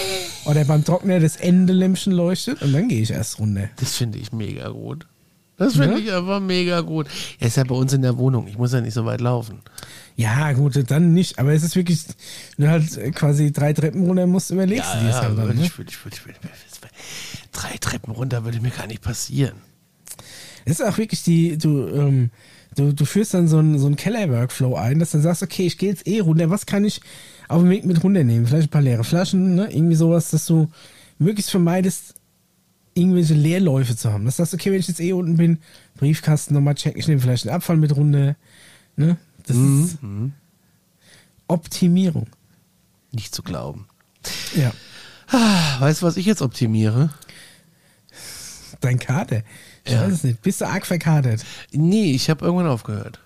[0.46, 3.68] Oder beim Trockner das Endelämpchen leuchtet und dann gehe ich erst runter.
[3.76, 5.06] Das finde ich mega gut.
[5.58, 5.98] Das finde Ja?
[5.98, 7.06] ich einfach mega gut.
[7.38, 8.48] Er ist ja bei uns in der Wohnung.
[8.48, 9.60] Ich muss ja nicht so weit laufen.
[10.18, 11.38] Ja, gut, dann nicht.
[11.38, 12.04] Aber es ist wirklich,
[12.56, 15.56] du halt quasi drei Treppen runter musst, überlegst du dir es halt dann.
[15.56, 15.64] Ne?
[15.64, 19.54] ich, ich, ich, drei Treppen runter würde mir gar nicht passieren.
[20.64, 22.30] Es ist auch wirklich die, du, ähm,
[22.78, 25.66] Du, du führst dann so einen, so einen Keller-Workflow ein, dass du dann sagst, okay,
[25.66, 27.00] ich gehe jetzt eh runter, was kann ich
[27.48, 28.46] auf dem Weg mit runternehmen?
[28.46, 29.68] Vielleicht ein paar leere Flaschen, ne?
[29.72, 30.68] irgendwie sowas, dass du
[31.18, 32.14] möglichst vermeidest,
[32.94, 34.24] irgendwelche Leerläufe zu haben.
[34.26, 35.58] Das sagst, okay, wenn ich jetzt eh unten bin,
[35.96, 38.36] Briefkasten nochmal checken, ich nehme vielleicht einen Abfall mit runter.
[38.96, 39.16] Ne?
[39.48, 39.98] Das ist
[41.46, 42.26] Optimierung.
[43.12, 43.86] Nicht zu glauben.
[44.54, 44.72] Ja.
[45.28, 47.10] Ah, Weißt du, was ich jetzt optimiere?
[48.80, 49.42] Dein Kader.
[49.84, 50.02] Ich Ja.
[50.02, 50.42] weiß es nicht.
[50.42, 51.44] Bist du arg verkadert?
[51.72, 53.18] Nee, ich habe irgendwann aufgehört.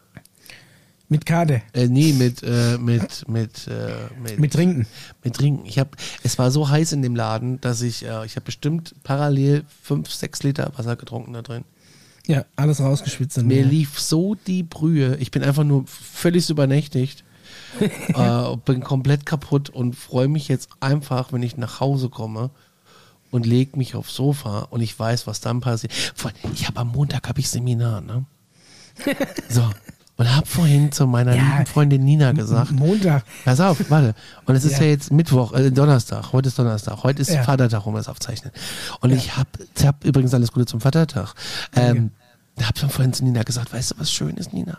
[1.09, 1.61] Mit Kader.
[1.75, 4.87] Äh, nee, mit, äh, mit, mit, äh, mit, Mit Trinken.
[5.23, 5.67] mit Trinken.
[5.67, 5.91] Ich habe,
[6.23, 10.11] es war so heiß in dem Laden, dass ich, äh, ich habe bestimmt parallel fünf,
[10.11, 11.65] sechs Liter Wasser getrunken da drin.
[12.27, 13.43] Ja, alles rausgeschwitzt.
[13.43, 15.17] Mir lief so die Brühe.
[15.17, 17.25] Ich bin einfach nur völlig übernächtigt.
[17.81, 22.51] äh, bin komplett kaputt und freue mich jetzt einfach, wenn ich nach Hause komme
[23.31, 25.93] und leg mich aufs Sofa und ich weiß, was dann passiert.
[26.55, 28.25] Ich habe am Montag habe ich Seminar, ne?
[29.49, 29.63] So.
[30.23, 31.43] Und habe vorhin zu meiner Ja.
[31.43, 33.25] lieben Freundin Nina gesagt, Montag.
[33.45, 34.15] Pass auf, warte.
[34.47, 34.91] Und es ist ja, Ja.
[34.91, 36.33] jetzt Mittwoch, äh, Donnerstag.
[36.33, 37.03] Heute ist Donnerstag.
[37.03, 37.43] Heute ist Ja.
[37.43, 38.53] Vatertag, um das aufzeichnen.
[39.01, 39.49] Und ich habe
[39.85, 41.35] hab übrigens alles Gute zum Vatertag.
[41.75, 42.13] Ähm,
[42.55, 44.79] da habe ich vorhin zu Nina gesagt, weißt du, was schön ist, Nina?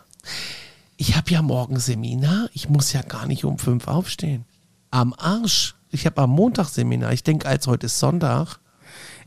[0.95, 2.47] Ich habe ja morgen Seminar.
[2.53, 4.45] Ich muss ja gar nicht um fünf aufstehen.
[4.91, 5.75] Am Arsch.
[5.89, 7.11] Ich habe am Montag Seminar.
[7.11, 8.59] Ich denke, als heute ist Sonntag.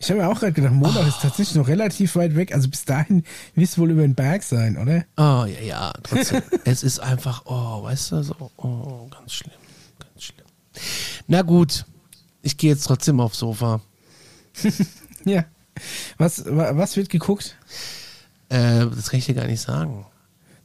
[0.01, 2.55] Ich habe mir auch gerade gedacht, Montag ist tatsächlich noch relativ weit weg.
[2.55, 3.25] Also bis dahin
[3.55, 5.05] wirst du wohl über den Berg sein, oder?
[5.17, 6.43] Oh, ja, ja, trotzdem.
[6.65, 9.53] es ist einfach, oh, weißt du, so, oh, ganz schlimm,
[9.99, 10.47] ganz schlimm.
[11.27, 11.87] Na gut,
[12.43, 13.81] ich gehe jetzt trotzdem aufs Sofa.
[15.25, 15.45] Ja.
[16.19, 17.57] Was, wa- was wird geguckt?
[18.49, 20.07] Äh, das kann ich dir gar nicht sagen.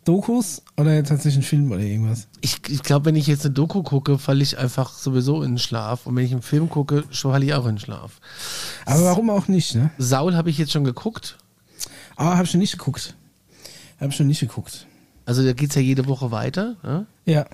[0.04, 2.28] Dokus oder tatsächlich ein Film oder irgendwas?
[2.41, 5.58] Ich, ich glaube, wenn ich jetzt eine Doku gucke, falle ich einfach sowieso in den
[5.60, 6.08] Schlaf.
[6.08, 8.20] Und wenn ich einen Film gucke, falle ich auch in den Schlaf.
[8.86, 9.91] Aber warum auch nicht, ne?
[9.99, 11.38] Saul habe ich jetzt schon geguckt.
[12.16, 13.16] Aber habe ich schon nicht geguckt.
[13.99, 14.88] Habe schon nicht geguckt.
[15.26, 16.78] Also da geht es ja jede Woche weiter.
[16.84, 17.06] Ne?
[17.26, 17.45] Ja.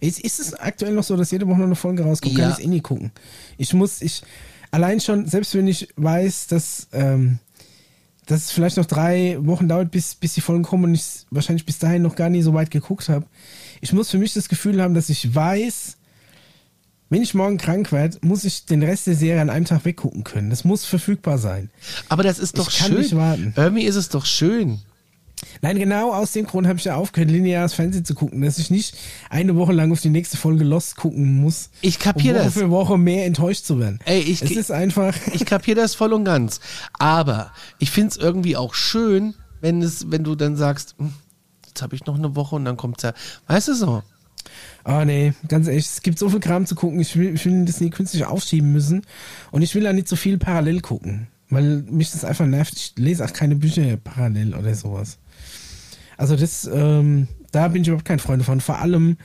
[0.00, 2.36] Ist, ist es aktuell noch so, dass jede Woche noch eine Folge rauskommt?
[2.36, 2.50] Ja.
[2.50, 3.12] Kann ich eh nie gucken.
[3.56, 4.22] Ich muss, ich,
[4.70, 7.38] allein schon, selbst wenn ich weiß, dass, ähm,
[8.26, 11.64] dass es vielleicht noch drei Wochen dauert, bis, bis die Folgen kommen und ich wahrscheinlich
[11.64, 13.24] bis dahin noch gar nie so weit geguckt habe.
[13.80, 15.96] Ich muss für mich das Gefühl haben, dass ich weiß,
[17.08, 20.24] wenn ich morgen krank werde, muss ich den Rest der Serie an einem Tag weggucken
[20.24, 20.50] können.
[20.50, 21.70] Das muss verfügbar sein.
[22.08, 22.98] Aber das ist doch Ich kann schön.
[22.98, 23.52] nicht warten.
[23.56, 24.80] Irgendwie ist es doch schön.
[25.60, 28.70] Nein, genau aus dem Grund habe ich ja aufgehört, lineares Fernsehen zu gucken, dass ich
[28.70, 28.96] nicht
[29.30, 31.70] eine Woche lang auf die nächste Folge Lost gucken muss.
[31.82, 32.54] Ich kapier um Woche das.
[32.54, 33.98] für Woche mehr enttäuscht zu werden.
[34.06, 35.14] Ey, ich- es ist einfach.
[35.34, 36.60] Ich kapiere das voll und ganz.
[36.98, 41.12] Aber ich finde es irgendwie auch schön, wenn es, wenn du dann sagst, hm,
[41.68, 43.12] jetzt habe ich noch eine Woche und dann kommt's ja.
[43.46, 44.02] Weißt du so?
[44.84, 47.00] Oh nee, ganz ehrlich, es gibt so viel Kram zu gucken.
[47.00, 49.02] Ich will, ich will das nie künstlich aufschieben müssen.
[49.50, 51.28] Und ich will da nicht so viel parallel gucken.
[51.50, 52.74] Weil mich das einfach nervt.
[52.74, 55.18] Ich lese auch keine Bücher parallel oder sowas.
[56.16, 58.60] Also das, ähm, da bin ich überhaupt kein Freund von.
[58.60, 59.16] Vor allem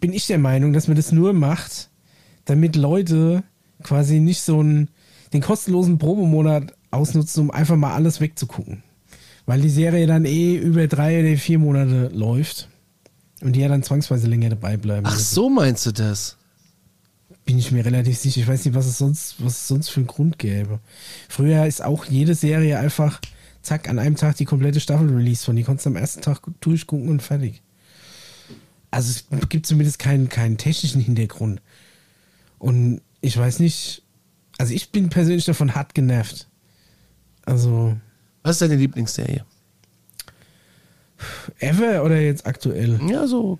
[0.00, 1.90] bin ich der Meinung, dass man das nur macht,
[2.44, 3.42] damit Leute
[3.82, 4.88] quasi nicht so einen,
[5.32, 8.82] den kostenlosen Probemonat ausnutzen, um einfach mal alles wegzugucken.
[9.46, 12.68] Weil die Serie dann eh über drei oder vier Monate läuft.
[13.40, 15.06] Und die ja dann zwangsweise länger dabei bleiben.
[15.06, 16.36] Ach so meinst du das?
[17.44, 18.40] Bin ich mir relativ sicher.
[18.40, 20.80] Ich weiß nicht, was es sonst, was es sonst für einen Grund gäbe.
[21.28, 23.20] Früher ist auch jede Serie einfach,
[23.62, 25.56] zack, an einem Tag die komplette Staffel release von.
[25.56, 27.62] Die konntest du am ersten Tag durchgucken und fertig.
[28.90, 31.60] Also es gibt zumindest keinen, keinen technischen Hintergrund.
[32.58, 34.02] Und ich weiß nicht,
[34.56, 36.48] also ich bin persönlich davon hart genervt.
[37.44, 37.96] Also,
[38.42, 39.44] Was ist deine Lieblingsserie?
[41.58, 43.00] ever oder jetzt aktuell?
[43.08, 43.58] Ja, so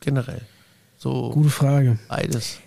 [0.00, 0.42] generell.
[0.96, 1.98] So Gute Frage.
[2.08, 2.58] beides.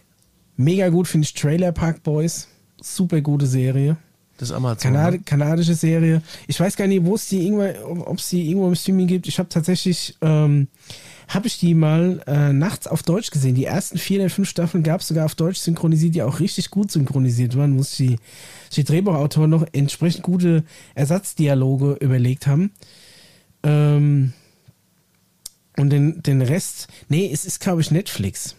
[0.58, 2.48] Mega gut finde ich Trailer Park Boys.
[2.82, 3.98] Super gute Serie.
[4.40, 4.94] Das Amazon.
[4.94, 5.20] Kanad ne?
[5.20, 6.22] kanadische Serie.
[6.48, 9.28] Ich weiß gar nicht, wo es die irgendwo, ob es die irgendwo im Streaming gibt.
[9.28, 10.70] Ich habe tatsächlich, ähm,
[11.28, 13.56] habe ich die mal äh, nachts auf Deutsch gesehen.
[13.56, 16.72] Die ersten vier der fünf Staffeln gab es sogar auf Deutsch synchronisiert, die auch richtig
[16.72, 18.16] gut synchronisiert waren, sich die,
[18.78, 20.64] die Drehbuchautoren noch entsprechend gute
[20.96, 22.72] Ersatzdialoge überlegt haben.
[23.64, 24.32] Ähm,
[25.76, 28.56] und den, den Rest, nee, es ist, glaube ich, Netflix.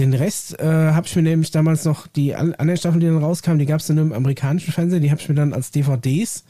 [0.00, 3.18] Den Rest äh, habe ich mir nämlich damals noch, die an- anderen Staffeln, die dann
[3.22, 5.70] rauskamen, die gab es dann nur im amerikanischen Fernsehen, die habe ich mir dann als
[5.70, 6.44] DVDs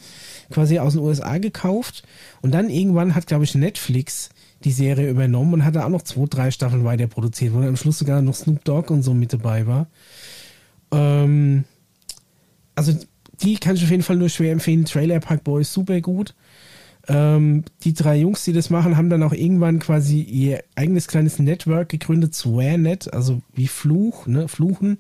[0.50, 2.04] quasi aus den USA gekauft.
[2.42, 4.30] Und dann irgendwann hat, glaube ich, Netflix
[4.62, 7.68] die Serie übernommen und hat da auch noch zwei, drei Staffeln weiter produziert, wo dann
[7.70, 9.88] am Schluss sogar noch Snoop Dogg und so mit dabei war.
[10.92, 11.64] Ähm,
[12.74, 12.94] also
[13.42, 14.84] die kann ich auf jeden Fall nur schwer empfehlen.
[14.84, 16.34] Trailer Park Boys super gut.
[17.08, 21.38] Ähm, die drei Jungs, die das machen, haben dann auch irgendwann quasi ihr eigenes kleines
[21.38, 24.98] Network gegründet, SwearNet, also wie Fluch, ne, Fluchen.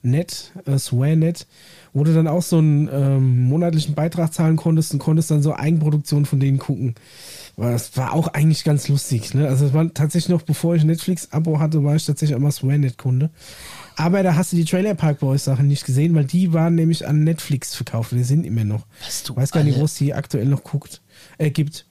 [0.00, 1.48] Net, äh, SwearNet,
[1.92, 5.56] wo du dann auch so einen ähm, monatlichen Beitrag zahlen konntest und konntest dann so
[5.56, 6.94] Eigenproduktionen von denen gucken.
[7.56, 9.34] Das war auch eigentlich ganz lustig.
[9.34, 9.48] Ne?
[9.48, 13.30] Also es war tatsächlich noch, bevor ich Netflix-Abo hatte, war ich tatsächlich immer SwearNet-Kunde.
[13.96, 17.08] Aber da hast du die Trailer Park Boys Sachen nicht gesehen, weil die waren nämlich
[17.08, 18.12] an Netflix verkauft.
[18.12, 18.86] Die sind immer noch.
[19.04, 21.02] Was du Weiß gar nicht, wo es die aktuell noch guckt,
[21.38, 21.84] äh, gibt.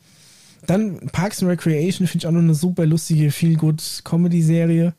[0.65, 4.93] Dann Parks and Recreation finde ich auch noch eine super lustige, feel good Comedy-Serie.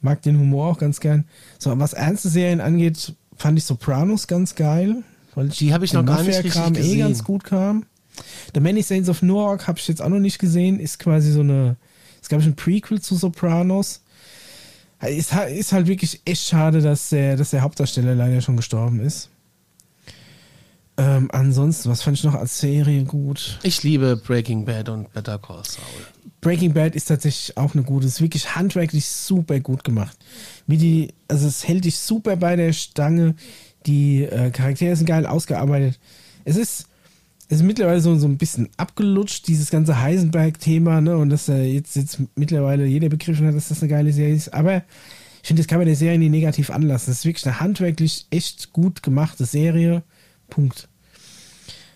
[0.00, 1.24] Mag den Humor auch ganz gern.
[1.58, 5.02] So, was ernste Serien angeht, fand ich Sopranos ganz geil.
[5.34, 6.98] Weil Die hab ich noch gar nicht richtig eh gesehen.
[7.00, 7.84] ganz gut kam.
[8.54, 10.80] The Many Saints of Newark habe ich jetzt auch noch nicht gesehen.
[10.80, 11.76] Ist quasi so eine,
[12.20, 14.02] ist glaube ich ein Prequel zu Sopranos.
[15.02, 19.30] Ist, ist halt wirklich echt schade, dass der, dass der Hauptdarsteller leider schon gestorben ist.
[20.98, 23.60] Ähm, ansonsten, was fand ich noch als Serie gut?
[23.62, 25.84] Ich liebe Breaking Bad und Better Call Saul.
[26.40, 30.18] Breaking Bad ist tatsächlich auch eine gute, ist wirklich handwerklich super gut gemacht.
[30.66, 33.36] Wie die, also es hält dich super bei der Stange.
[33.86, 36.00] Die äh, Charaktere sind geil ausgearbeitet.
[36.44, 36.86] Es ist,
[37.48, 41.16] es ist mittlerweile so, so ein bisschen abgelutscht, dieses ganze Heisenberg-Thema, ne?
[41.16, 44.52] Und dass äh, jetzt, jetzt mittlerweile jeder begriffen hat, dass das eine geile Serie ist.
[44.52, 44.82] Aber
[45.42, 47.10] ich finde, das kann man der Serie nie negativ anlassen.
[47.12, 50.02] Das ist wirklich eine handwerklich echt gut gemachte Serie.
[50.50, 50.87] Punkt.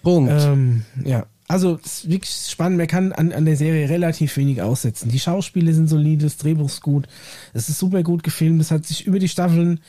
[0.03, 0.33] Punkt.
[0.33, 2.79] Ähm, ja, also es ist wirklich spannend.
[2.79, 5.11] Man kann an, an der Serie relativ wenig aussetzen.
[5.11, 7.09] Die Schauspiele sind solide, das Drehbuch ist gut.
[7.53, 8.61] Es ist super gut gefilmt.
[8.61, 9.81] Es hat sich über die Staffeln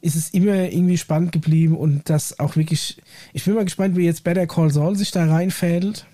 [0.00, 3.02] ist es immer irgendwie spannend geblieben und das auch wirklich.
[3.32, 6.06] Ich bin mal gespannt, wie jetzt Better Call Saul sich da reinfädelt.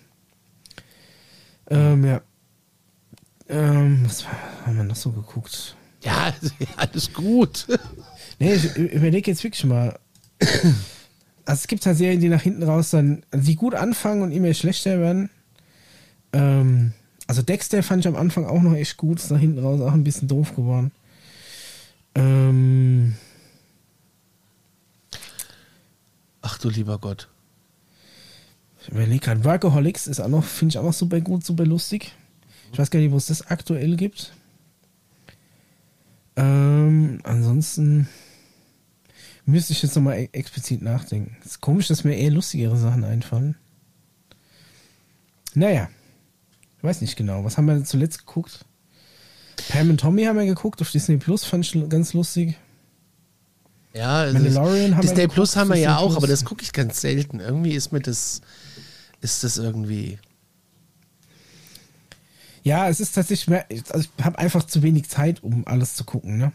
[1.69, 2.23] Ähm, ja.
[3.49, 4.25] Ähm, was
[4.65, 5.77] haben wir noch so geguckt?
[6.05, 6.33] ja,
[6.77, 7.67] alles gut.
[8.39, 9.99] Nee, ich überlege jetzt wirklich mal.
[11.47, 14.33] Also es gibt halt Serien, die nach hinten raus dann, also die gut anfangen und
[14.33, 15.31] immer schlechter werden.
[16.33, 16.93] Ähm,
[17.27, 19.93] also Dexter fand ich am Anfang auch noch echt gut, ist nach hinten raus auch
[19.93, 20.91] ein bisschen doof geworden.
[22.15, 23.15] Ähm,
[26.47, 27.29] Ach du lieber Gott.
[28.83, 32.13] ich überlege gerade, Workaholics ist auch noch, finde ich auch noch super gut, super lustig.
[32.73, 34.35] Ich weiß gar nicht, wo es das aktuell gibt.
[36.37, 38.09] Ähm, ansonsten
[39.47, 41.37] müsste ich jetzt nochmal explizit nachdenken.
[41.41, 43.57] Es ist komisch, dass mir eher lustigere Sachen einfallen.
[45.55, 45.89] Naja,
[46.79, 47.45] ich weiß nicht genau.
[47.45, 48.65] Was haben wir zuletzt geguckt?
[49.69, 52.57] Pam und Tommy haben wir geguckt auf Disney Plus, fand ich ganz lustig.
[53.95, 56.17] Ja, also Mandalorian haben wir Disney geguckt, Plus haben wir ja Disney auch, Plus.
[56.17, 57.41] aber das gucke ich ganz selten.
[57.41, 58.41] Irgendwie ist mir das,
[59.21, 60.19] ist das irgendwie.
[62.65, 66.05] Ja, es ist tatsächlich, mehr, also ich habe einfach zu wenig Zeit, um alles zu
[66.05, 66.39] gucken.
[66.39, 66.53] Ne?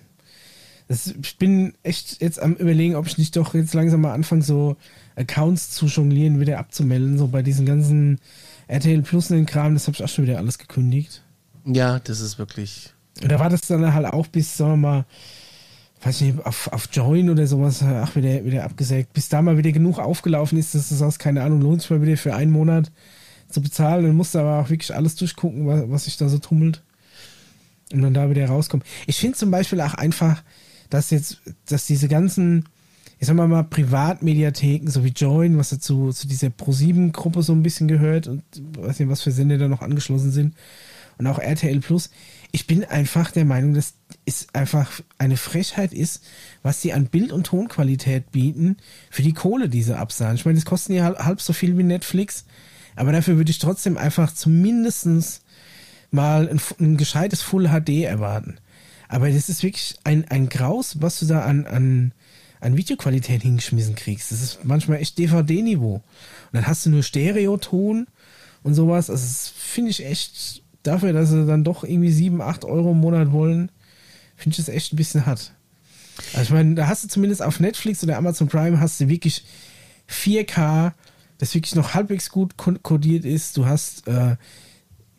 [0.89, 4.41] Das, ich bin echt jetzt am überlegen, ob ich nicht doch jetzt langsam mal anfange,
[4.41, 4.75] so
[5.15, 8.19] Accounts zu jonglieren, wieder abzumelden, so bei diesen ganzen
[8.67, 11.23] RTL Plus und den Kram, das habe ich auch schon wieder alles gekündigt.
[11.65, 12.91] Ja, das ist wirklich.
[13.21, 15.05] Und da war das dann halt auch bis, sagen wir mal,
[16.01, 19.13] weiß nicht, auf, auf Join oder sowas, ach, wieder, wieder abgesägt.
[19.13, 22.01] Bis da mal wieder genug aufgelaufen ist, dass du sagst, keine Ahnung, lohnt sich mal
[22.01, 22.91] wieder für einen Monat
[23.49, 24.05] zu bezahlen.
[24.05, 26.81] Dann musst du aber auch wirklich alles durchgucken, was, was sich da so tummelt.
[27.91, 28.85] Und dann da wieder rauskommen.
[29.07, 30.43] Ich finde zum Beispiel auch einfach,
[30.89, 32.65] dass jetzt, dass diese ganzen,
[33.19, 37.63] ich sag mal mal, Privatmediatheken, so wie Join, was dazu zu dieser Pro7-Gruppe so ein
[37.63, 38.43] bisschen gehört und
[38.77, 40.55] weiß nicht, was für Sender da noch angeschlossen sind,
[41.19, 42.09] und auch RTL Plus.
[42.51, 43.93] Ich bin einfach der Meinung, dass
[44.25, 46.23] es einfach eine Frechheit ist,
[46.63, 48.77] was sie an Bild- und Tonqualität bieten
[49.11, 50.35] für die Kohle, die sie absahen.
[50.35, 52.45] Ich meine, das kosten ja halb, so viel wie Netflix,
[52.95, 55.41] aber dafür würde ich trotzdem einfach zumindestens
[56.09, 58.57] mal ein, ein gescheites Full HD erwarten.
[59.09, 62.13] Aber das ist wirklich ein, ein Graus, was du da an, an,
[62.61, 64.31] an Videoqualität hingeschmissen kriegst.
[64.31, 65.95] Das ist manchmal echt DVD-Niveau.
[65.95, 66.03] Und
[66.53, 68.07] dann hast du nur Stereoton
[68.63, 69.09] und sowas.
[69.09, 72.99] Also das finde ich echt, dafür, dass sie dann doch irgendwie 7, 8 Euro im
[72.99, 73.71] Monat wollen,
[74.37, 75.53] finde ich das echt ein bisschen hart.
[76.33, 79.43] Also ich meine, da hast du zumindest auf Netflix oder Amazon Prime hast du wirklich
[80.09, 80.93] 4K,
[81.37, 83.57] das wirklich noch halbwegs gut ko- kodiert ist.
[83.57, 84.35] Du hast, äh,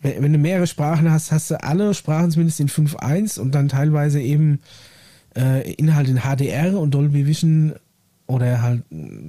[0.01, 3.69] wenn, wenn du mehrere Sprachen hast, hast du alle Sprachen zumindest in 5.1 und dann
[3.69, 4.61] teilweise eben
[5.37, 7.75] äh, Inhalt in HDR und Dolby Vision
[8.27, 8.83] oder halt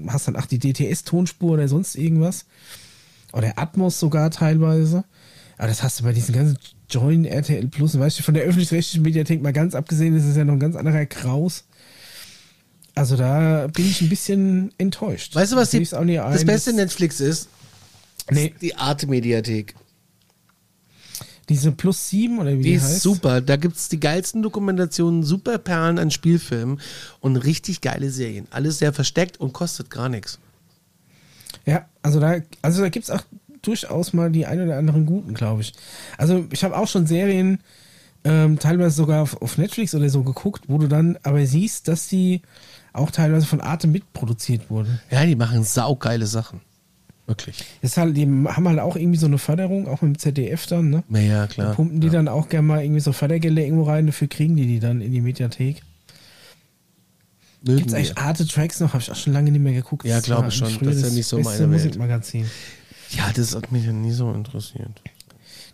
[0.08, 2.46] hast dann auch die DTS-Tonspur oder sonst irgendwas.
[3.34, 5.04] Oder Atmos sogar teilweise.
[5.58, 6.58] Aber das hast du bei diesen ganzen
[6.90, 10.44] Join RTL Plus, weißt du, von der öffentlich-rechtlichen Mediathek mal ganz abgesehen, das ist ja
[10.44, 11.64] noch ein ganz anderer Kraus.
[12.94, 15.34] Also da bin ich ein bisschen enttäuscht.
[15.34, 17.48] Weißt du, was die, das Beste Netflix ist?
[18.30, 18.54] Nee.
[18.62, 19.76] Die Arte-Mediathek.
[21.50, 23.02] Diese Plus 7 oder wie Die die, ist heißt?
[23.02, 23.42] super.
[23.42, 26.80] Da gibt es die geilsten Dokumentationen, super Perlen an Spielfilmen
[27.20, 28.48] und richtig geile Serien.
[28.52, 30.40] Alles sehr versteckt und kostet gar nichts.
[31.66, 33.22] Ja, also da, also da gibt es auch
[33.62, 35.74] durchaus mal die ein oder anderen guten, glaube ich.
[36.18, 37.60] Also ich habe auch schon Serien
[38.24, 42.08] ähm, teilweise sogar auf, auf Netflix oder so geguckt, wo du dann aber siehst, dass
[42.08, 42.42] die
[42.94, 45.00] auch teilweise von Arte mitproduziert wurden.
[45.10, 46.62] Ja, die machen saugeile Sachen.
[47.32, 47.64] Wirklich.
[47.82, 50.90] Das halt, die haben halt auch irgendwie so eine Förderung, auch mit dem ZDF dann,
[50.90, 51.04] ne?
[51.10, 51.76] Ja, ja Da klar.
[51.76, 54.80] pumpen die dann auch gerne mal irgendwie so Fördergelder irgendwo rein, dafür kriegen die die
[54.80, 55.82] dann in die Mediathek.
[57.64, 57.98] Gibt's wir.
[57.98, 58.90] eigentlich Arte Tracks noch?
[58.94, 60.06] Habe ich auch schon lange nicht mehr geguckt.
[60.06, 60.78] Ja, glaube war schon.
[60.82, 61.70] Das ist ja nicht so meine Welt.
[61.70, 62.46] Musikmagazin.
[63.12, 65.02] Ja, das hat mich ja nie so interessiert.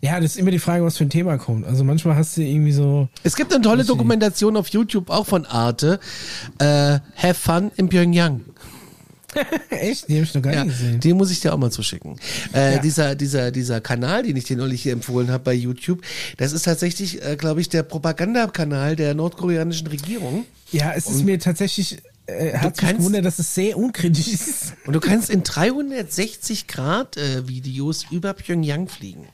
[0.01, 1.65] Ja, das ist immer die Frage, was für ein Thema kommt.
[1.65, 3.87] Also manchmal hast du irgendwie so, Es gibt eine tolle ich.
[3.87, 5.99] Dokumentation auf YouTube, auch von Arte.
[6.59, 8.41] Äh, Have Fun in Pyongyang.
[9.69, 10.99] echt, die habe ich noch gar Ja, nicht gesehen.
[10.99, 12.17] den muss ich dir auch mal zuschicken.
[12.53, 12.79] Äh, Ja.
[12.79, 16.01] dieser, dieser, dieser Kanal, den ich dir neulich hier empfohlen habe bei YouTube,
[16.37, 20.45] das ist tatsächlich, äh, glaube ich, der Propagandakanal der nordkoreanischen Regierung.
[20.71, 24.73] Ja, es ist mir tatsächlich, äh, hat kannst- gewundert, dass es sehr unkritisch ist.
[24.85, 29.27] Und du kannst in 360 Grad äh, Videos über Pyongyang fliegen.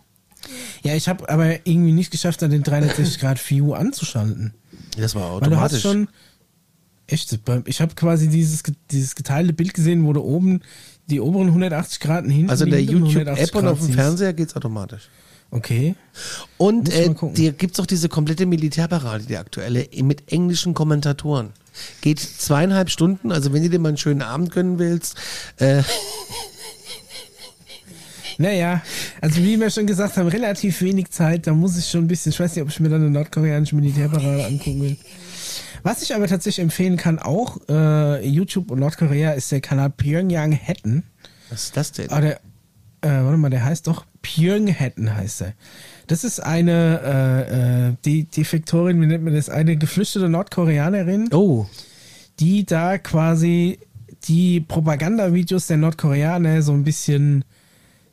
[0.84, 4.54] Ja, ich habe aber irgendwie nicht geschafft, dann den 360 Grad View anzuschalten.
[4.98, 5.82] Das war Weil du hast automatisch.
[5.82, 6.08] schon,
[7.08, 10.62] echt, ich habe quasi dieses, dieses geteilte Bild gesehen, wo du oben
[11.08, 13.94] die oberen 180 Grad hinten also in der YouTube-App 180 und auf dem.
[13.94, 15.10] Fernseher geht's automatisch.
[15.52, 15.96] Okay.
[16.58, 21.50] Und äh, dir gibt's auch diese komplette Militärparade, die aktuelle, mit englischen Kommentatoren.
[22.02, 25.16] Geht zweieinhalb Stunden, also wenn du dir mal einen schönen Abend gönnen willst,
[25.58, 25.84] äh,
[28.38, 28.82] Naja,
[29.22, 32.32] also wie wir schon gesagt haben, relativ wenig Zeit, da muss ich schon ein bisschen,
[32.32, 34.98] ich weiß nicht, ob ich mir dann eine nordkoreanische Militärparade angucken will.
[35.84, 40.58] Was ich aber tatsächlich empfehlen kann, auch äh, YouTube und Nordkorea, ist der Kanal Pyongyang
[40.58, 41.04] Hatton.
[41.50, 42.10] was ist das denn?
[42.10, 42.38] Ah, der,
[43.02, 45.54] äh, warte mal, der heißt doch Pyonghatten heißt er.
[46.08, 49.50] Das ist eine äh, äh, die Defektorin, wie nennt man das?
[49.50, 51.66] Eine geflüchtete Nordkoreanerin, Oh,
[52.40, 53.80] die da quasi
[54.24, 57.44] die Propagandavideos der Nordkoreaner so ein bisschen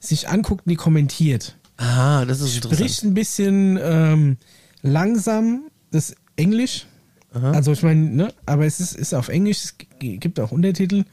[0.01, 1.57] sich anguckt und die kommentiert.
[1.77, 2.81] aha, das ist interessant.
[2.81, 4.37] Spricht ein bisschen ähm,
[4.83, 6.87] langsam das Englisch.
[7.33, 11.05] Also ich meine, ne, aber es ist, ist auf Englisch, es gibt auch Untertitel.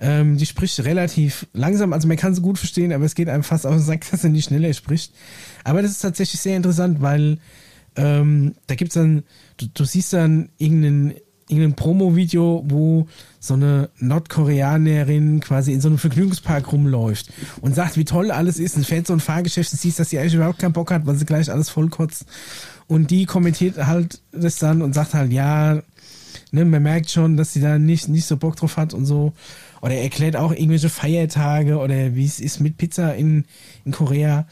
[0.00, 3.42] Ähm, die spricht relativ langsam, also man kann sie gut verstehen, aber es geht einem
[3.42, 5.12] fast auf den Sack, dass er nicht schneller spricht.
[5.64, 7.38] Aber das ist tatsächlich sehr interessant, weil
[7.96, 9.24] ähm, da gibt's dann,
[9.56, 11.14] du, du siehst dann irgendein,
[11.48, 13.06] irgendein Promo-Video, wo
[13.40, 17.30] so eine Nordkoreanerin quasi in so einem Vergnügungspark rumläuft
[17.60, 20.18] und sagt, wie toll alles ist und fährt so ein Fahrgeschäft und siehst, dass sie
[20.18, 22.26] eigentlich überhaupt keinen Bock hat, weil sie gleich alles vollkotzt.
[22.86, 25.82] Und die kommentiert halt das dann und sagt halt, ja,
[26.52, 29.32] ne, man merkt schon, dass sie da nicht, nicht so Bock drauf hat und so.
[29.80, 33.44] Oder er erklärt auch irgendwelche Feiertage oder wie es ist mit Pizza in,
[33.84, 34.46] in Korea.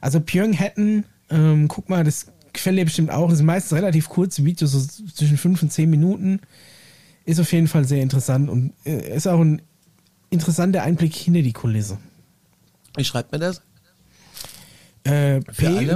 [0.00, 3.28] Also Pyongyang, ähm, guck mal, das dir bestimmt auch.
[3.28, 6.40] Das sind meistens relativ kurze Videos, so zwischen fünf und zehn Minuten.
[7.24, 9.62] Ist auf jeden Fall sehr interessant und äh, ist auch ein
[10.30, 11.98] interessanter Einblick hinter die Kulisse.
[12.96, 13.62] Wie schreibt man das?
[15.04, 15.40] Äh?
[15.40, 15.94] P-Y-O-N-G,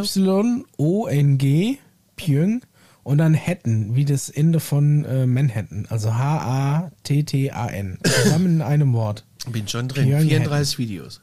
[2.16, 2.62] Pyong,
[3.02, 5.86] und dann Hatton, wie das Ende von äh, Manhattan.
[5.90, 7.98] Also H-A-T-T-A-N.
[8.02, 9.24] Zusammen in einem Wort.
[9.48, 10.08] Bin schon drin.
[10.08, 10.42] Pyongyang.
[10.42, 11.20] 34 Videos.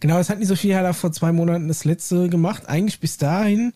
[0.00, 2.68] Genau, das hat die Sophie hat auch vor zwei Monaten das letzte gemacht.
[2.68, 3.74] Eigentlich bis dahin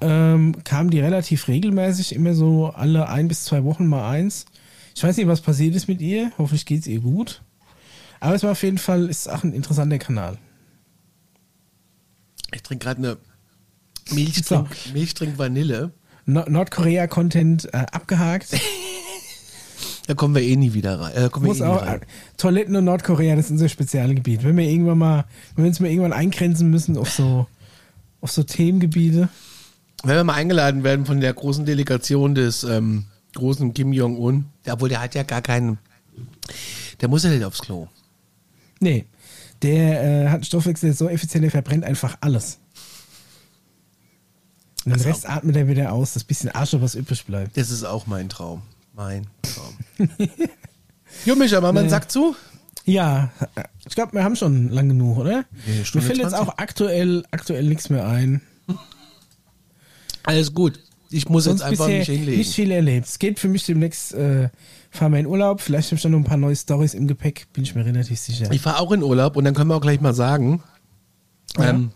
[0.00, 4.46] ähm, kam die relativ regelmäßig, immer so alle ein bis zwei Wochen mal eins.
[4.94, 6.32] Ich weiß nicht, was passiert ist mit ihr.
[6.38, 7.42] Hoffentlich geht es ihr gut.
[8.20, 10.38] Aber es war auf jeden Fall, ist auch ein interessanter Kanal.
[12.54, 13.16] Ich trinke gerade eine
[14.12, 15.92] Milchtrink, Milchtrink Vanille.
[16.26, 18.48] No Nordkorea-Content äh, abgehakt.
[20.06, 21.14] Da kommen wir eh nie wieder rein.
[21.14, 22.00] Äh, Muss eh auch, rein.
[22.36, 24.44] Toiletten und Nordkorea, das ist unser Spezialgebiet.
[24.44, 27.46] Wenn wir irgendwann mal, wenn wir uns mal irgendwann eingrenzen müssen auf so,
[28.20, 29.30] auf so Themengebiete.
[30.04, 34.88] Wenn wir mal eingeladen werden von der großen Delegation des ähm, großen Kim Jong-un, obwohl
[34.88, 35.78] der hat ja gar keinen,
[37.00, 37.88] der muss ja nicht aufs Klo.
[38.80, 39.06] Nee,
[39.62, 42.58] der äh, hat einen Stoffwechsel, der ist so effizient, der verbrennt einfach alles.
[44.84, 47.56] Und den Also- Rest atmet er wieder aus, das bisschen Asche, was übrig bleibt.
[47.56, 48.62] Das ist auch mein Traum.
[48.94, 50.08] Mein Traum.
[51.24, 51.90] jo, Micha, machen wir einen Nee.
[51.90, 52.36] Sack zu?
[52.84, 53.30] Ja,
[53.88, 55.46] ich glaube, wir haben schon lang genug, oder?
[55.66, 56.38] Ja, Mir fällt jetzt 20.
[56.38, 58.42] auch aktuell, aktuell nichts mehr ein.
[60.24, 60.80] Alles gut.
[61.10, 62.38] Ich muss Sonst jetzt einfach mich hinlegen.
[62.38, 63.06] nicht viel erlebt.
[63.06, 64.48] Es geht für mich demnächst, äh,
[64.90, 65.60] fahren wir in Urlaub.
[65.60, 68.18] Vielleicht habe ich dann noch ein paar neue Stories im Gepäck, bin ich mir relativ
[68.18, 68.50] sicher.
[68.50, 70.62] Ich fahre auch in Urlaub und dann können wir auch gleich mal sagen,
[71.56, 71.70] Ja.
[71.70, 71.90] ähm,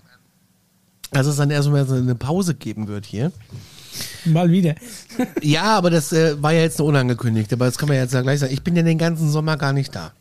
[1.10, 3.32] dass es dann erstmal so eine Pause geben wird hier.
[4.24, 4.74] Mal wieder.
[5.42, 7.52] Ja, aber das äh, war ja jetzt nur unangekündigt.
[7.52, 8.52] Aber das kann man ja jetzt ja gleich sagen.
[8.52, 10.12] Ich bin ja den ganzen Sommer gar nicht da.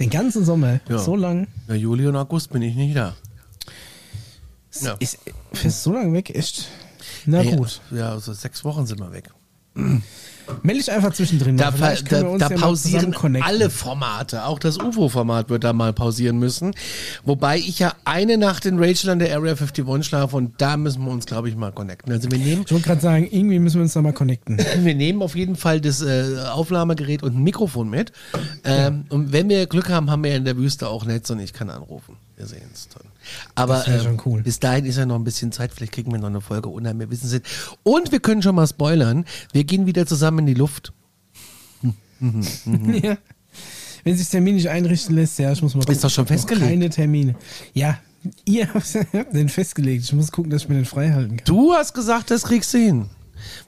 [0.00, 0.80] Den ganzen Sommer.
[0.88, 0.98] Ja.
[0.98, 1.48] So lang.
[1.68, 3.14] Ja, Juli und August bin ich nicht da.
[4.80, 4.94] Ja.
[5.00, 5.18] Ist
[5.52, 6.68] fest so lang weg, echt.
[7.26, 7.80] Na Ey, gut.
[7.90, 9.30] Ja, so sechs Wochen sind wir weg.
[10.62, 11.56] Melde dich einfach zwischendrin.
[11.56, 14.44] Da, können da, da ja pausieren alle Formate.
[14.44, 16.74] Auch das UFO-Format wird da mal pausieren müssen.
[17.24, 21.04] Wobei ich ja eine Nacht in Rachel an der Area 51 schlafe und da müssen
[21.04, 22.12] wir uns, glaube ich, mal connecten.
[22.12, 24.58] Also wir nehmen, Ich wollte gerade sagen, irgendwie müssen wir uns da mal connecten.
[24.78, 28.12] wir nehmen auf jeden Fall das äh, Aufnahmegerät und ein Mikrofon mit.
[28.64, 31.40] Ähm, Und wenn wir Glück haben, haben wir ja in der Wüste auch Netz und
[31.40, 32.16] ich kann anrufen.
[32.36, 33.04] Wir sehen es dann.
[33.54, 34.42] Aber ähm, cool.
[34.42, 35.72] bis dahin ist ja noch ein bisschen Zeit.
[35.72, 37.46] Vielleicht kriegen wir noch eine Folge unheim, wir wissen sind.
[37.84, 39.24] Und wir können schon mal spoilern.
[39.52, 40.92] Wir gehen wieder zusammen in die Luft.
[42.20, 43.16] ja.
[44.02, 45.94] Wenn sich Termin nicht einrichten lässt, ja, ich muss mal gucken.
[45.94, 46.66] Ist doch schon festgelegt.
[46.66, 47.36] Keine Termine.
[47.72, 47.98] Ja,
[48.44, 50.04] ihr habt den festgelegt.
[50.04, 51.44] Ich muss gucken, dass ich mir den frei halten kann.
[51.46, 53.08] Du hast gesagt, das kriegst du hin.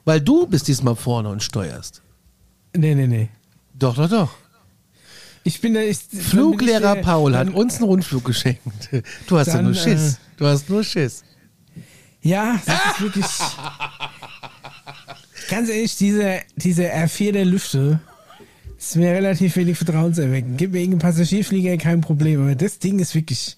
[0.05, 2.01] Weil du bist diesmal vorne und steuerst.
[2.75, 3.29] Nee, nee, nee.
[3.73, 4.29] Doch, doch, doch.
[5.47, 5.87] Ich bin der.
[5.89, 8.61] Ich, Fluglehrer ich der- Paul hat dann- uns einen Rundflug geschenkt.
[9.27, 10.13] Du hast ja Dann, nur Schiss.
[10.13, 11.23] äh, Du hast nur Schiss.
[12.21, 13.25] Ja, das ist wirklich.
[15.49, 17.99] Ganz ehrlich, diese, diese R4 der Lüfte
[18.77, 20.57] ist mir relativ wenig vertrauenserweckend.
[20.57, 22.41] Gib mir irgendeinen Passagierflieger, kein Problem.
[22.41, 23.55] Aber das Ding ist wirklich.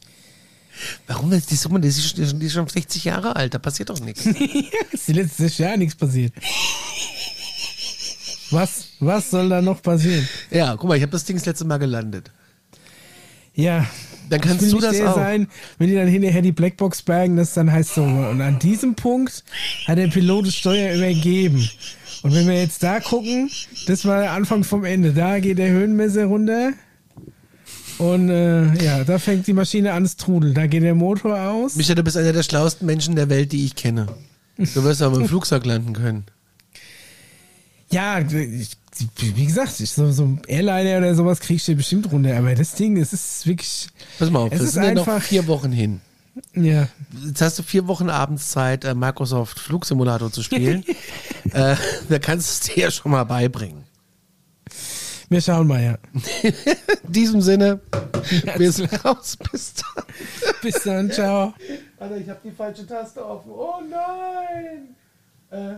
[1.08, 1.80] Warum ist die Summe?
[1.82, 4.26] Die ist, die ist schon 60 Jahre alt, da passiert doch nichts.
[4.92, 6.32] ist die letzten sechs Jahre nichts passiert.
[8.52, 10.28] Was, was soll da noch passieren?
[10.52, 12.32] Ja, guck mal, ich habe das Ding das letzte Mal gelandet.
[13.54, 13.86] Ja.
[14.30, 15.16] Dann kannst du das auch.
[15.16, 15.48] sein,
[15.80, 18.04] wenn die dann hinterher die Blackbox bergen, das dann heißt so.
[18.04, 19.44] Und an diesem Punkt
[19.88, 21.68] hat der Pilot das Steuer übergeben.
[22.22, 23.50] Und wenn wir jetzt da gucken,
[23.88, 25.14] das war der Anfang vom Ende.
[25.14, 26.74] Da geht der Höhenmesser runter.
[27.98, 30.54] Und äh, ja, da fängt die Maschine an zu trudeln.
[30.54, 31.76] Da geht der Motor aus.
[31.76, 34.08] Micha, du bist einer der schlauesten Menschen der Welt, die ich kenne.
[34.58, 36.26] Du wirst aber im Flugzeug landen können.
[37.92, 38.78] Ja, ich,
[39.18, 42.38] wie gesagt, so, so ein Airliner oder sowas kriegst du bestimmt runter.
[42.38, 43.88] Aber das Ding, es ist wirklich.
[44.18, 46.02] Pass mal auf, Es ist sind ja noch einfach- vier Wochen hin.
[46.54, 46.88] Ja.
[47.26, 50.84] Jetzt hast du vier Wochen abends Zeit, äh, Microsoft Flugsimulator zu spielen.
[51.52, 51.76] äh,
[52.10, 53.84] da kannst du es dir ja schon mal beibringen.
[55.32, 55.98] Wir schauen mal, ja.
[56.42, 57.80] In diesem Sinne,
[58.58, 59.38] wir sind raus.
[59.52, 60.04] Bis dann.
[60.64, 61.54] Bis dann, ciao.
[62.00, 63.52] Alter, ich habe die falsche Taste offen.
[63.52, 64.96] Oh nein!
[65.52, 65.76] Äh,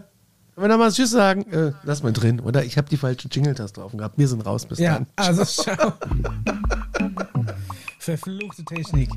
[0.62, 1.42] können wir nochmal Tschüss sagen?
[1.52, 2.64] Äh, lass mal drin, oder?
[2.64, 4.18] Ich habe die falsche Jingle-Taste offen gehabt.
[4.18, 4.66] Wir sind raus.
[4.66, 5.08] Bis Ja, dann.
[5.16, 5.94] also ciao.
[8.00, 9.10] Verfluchte Technik.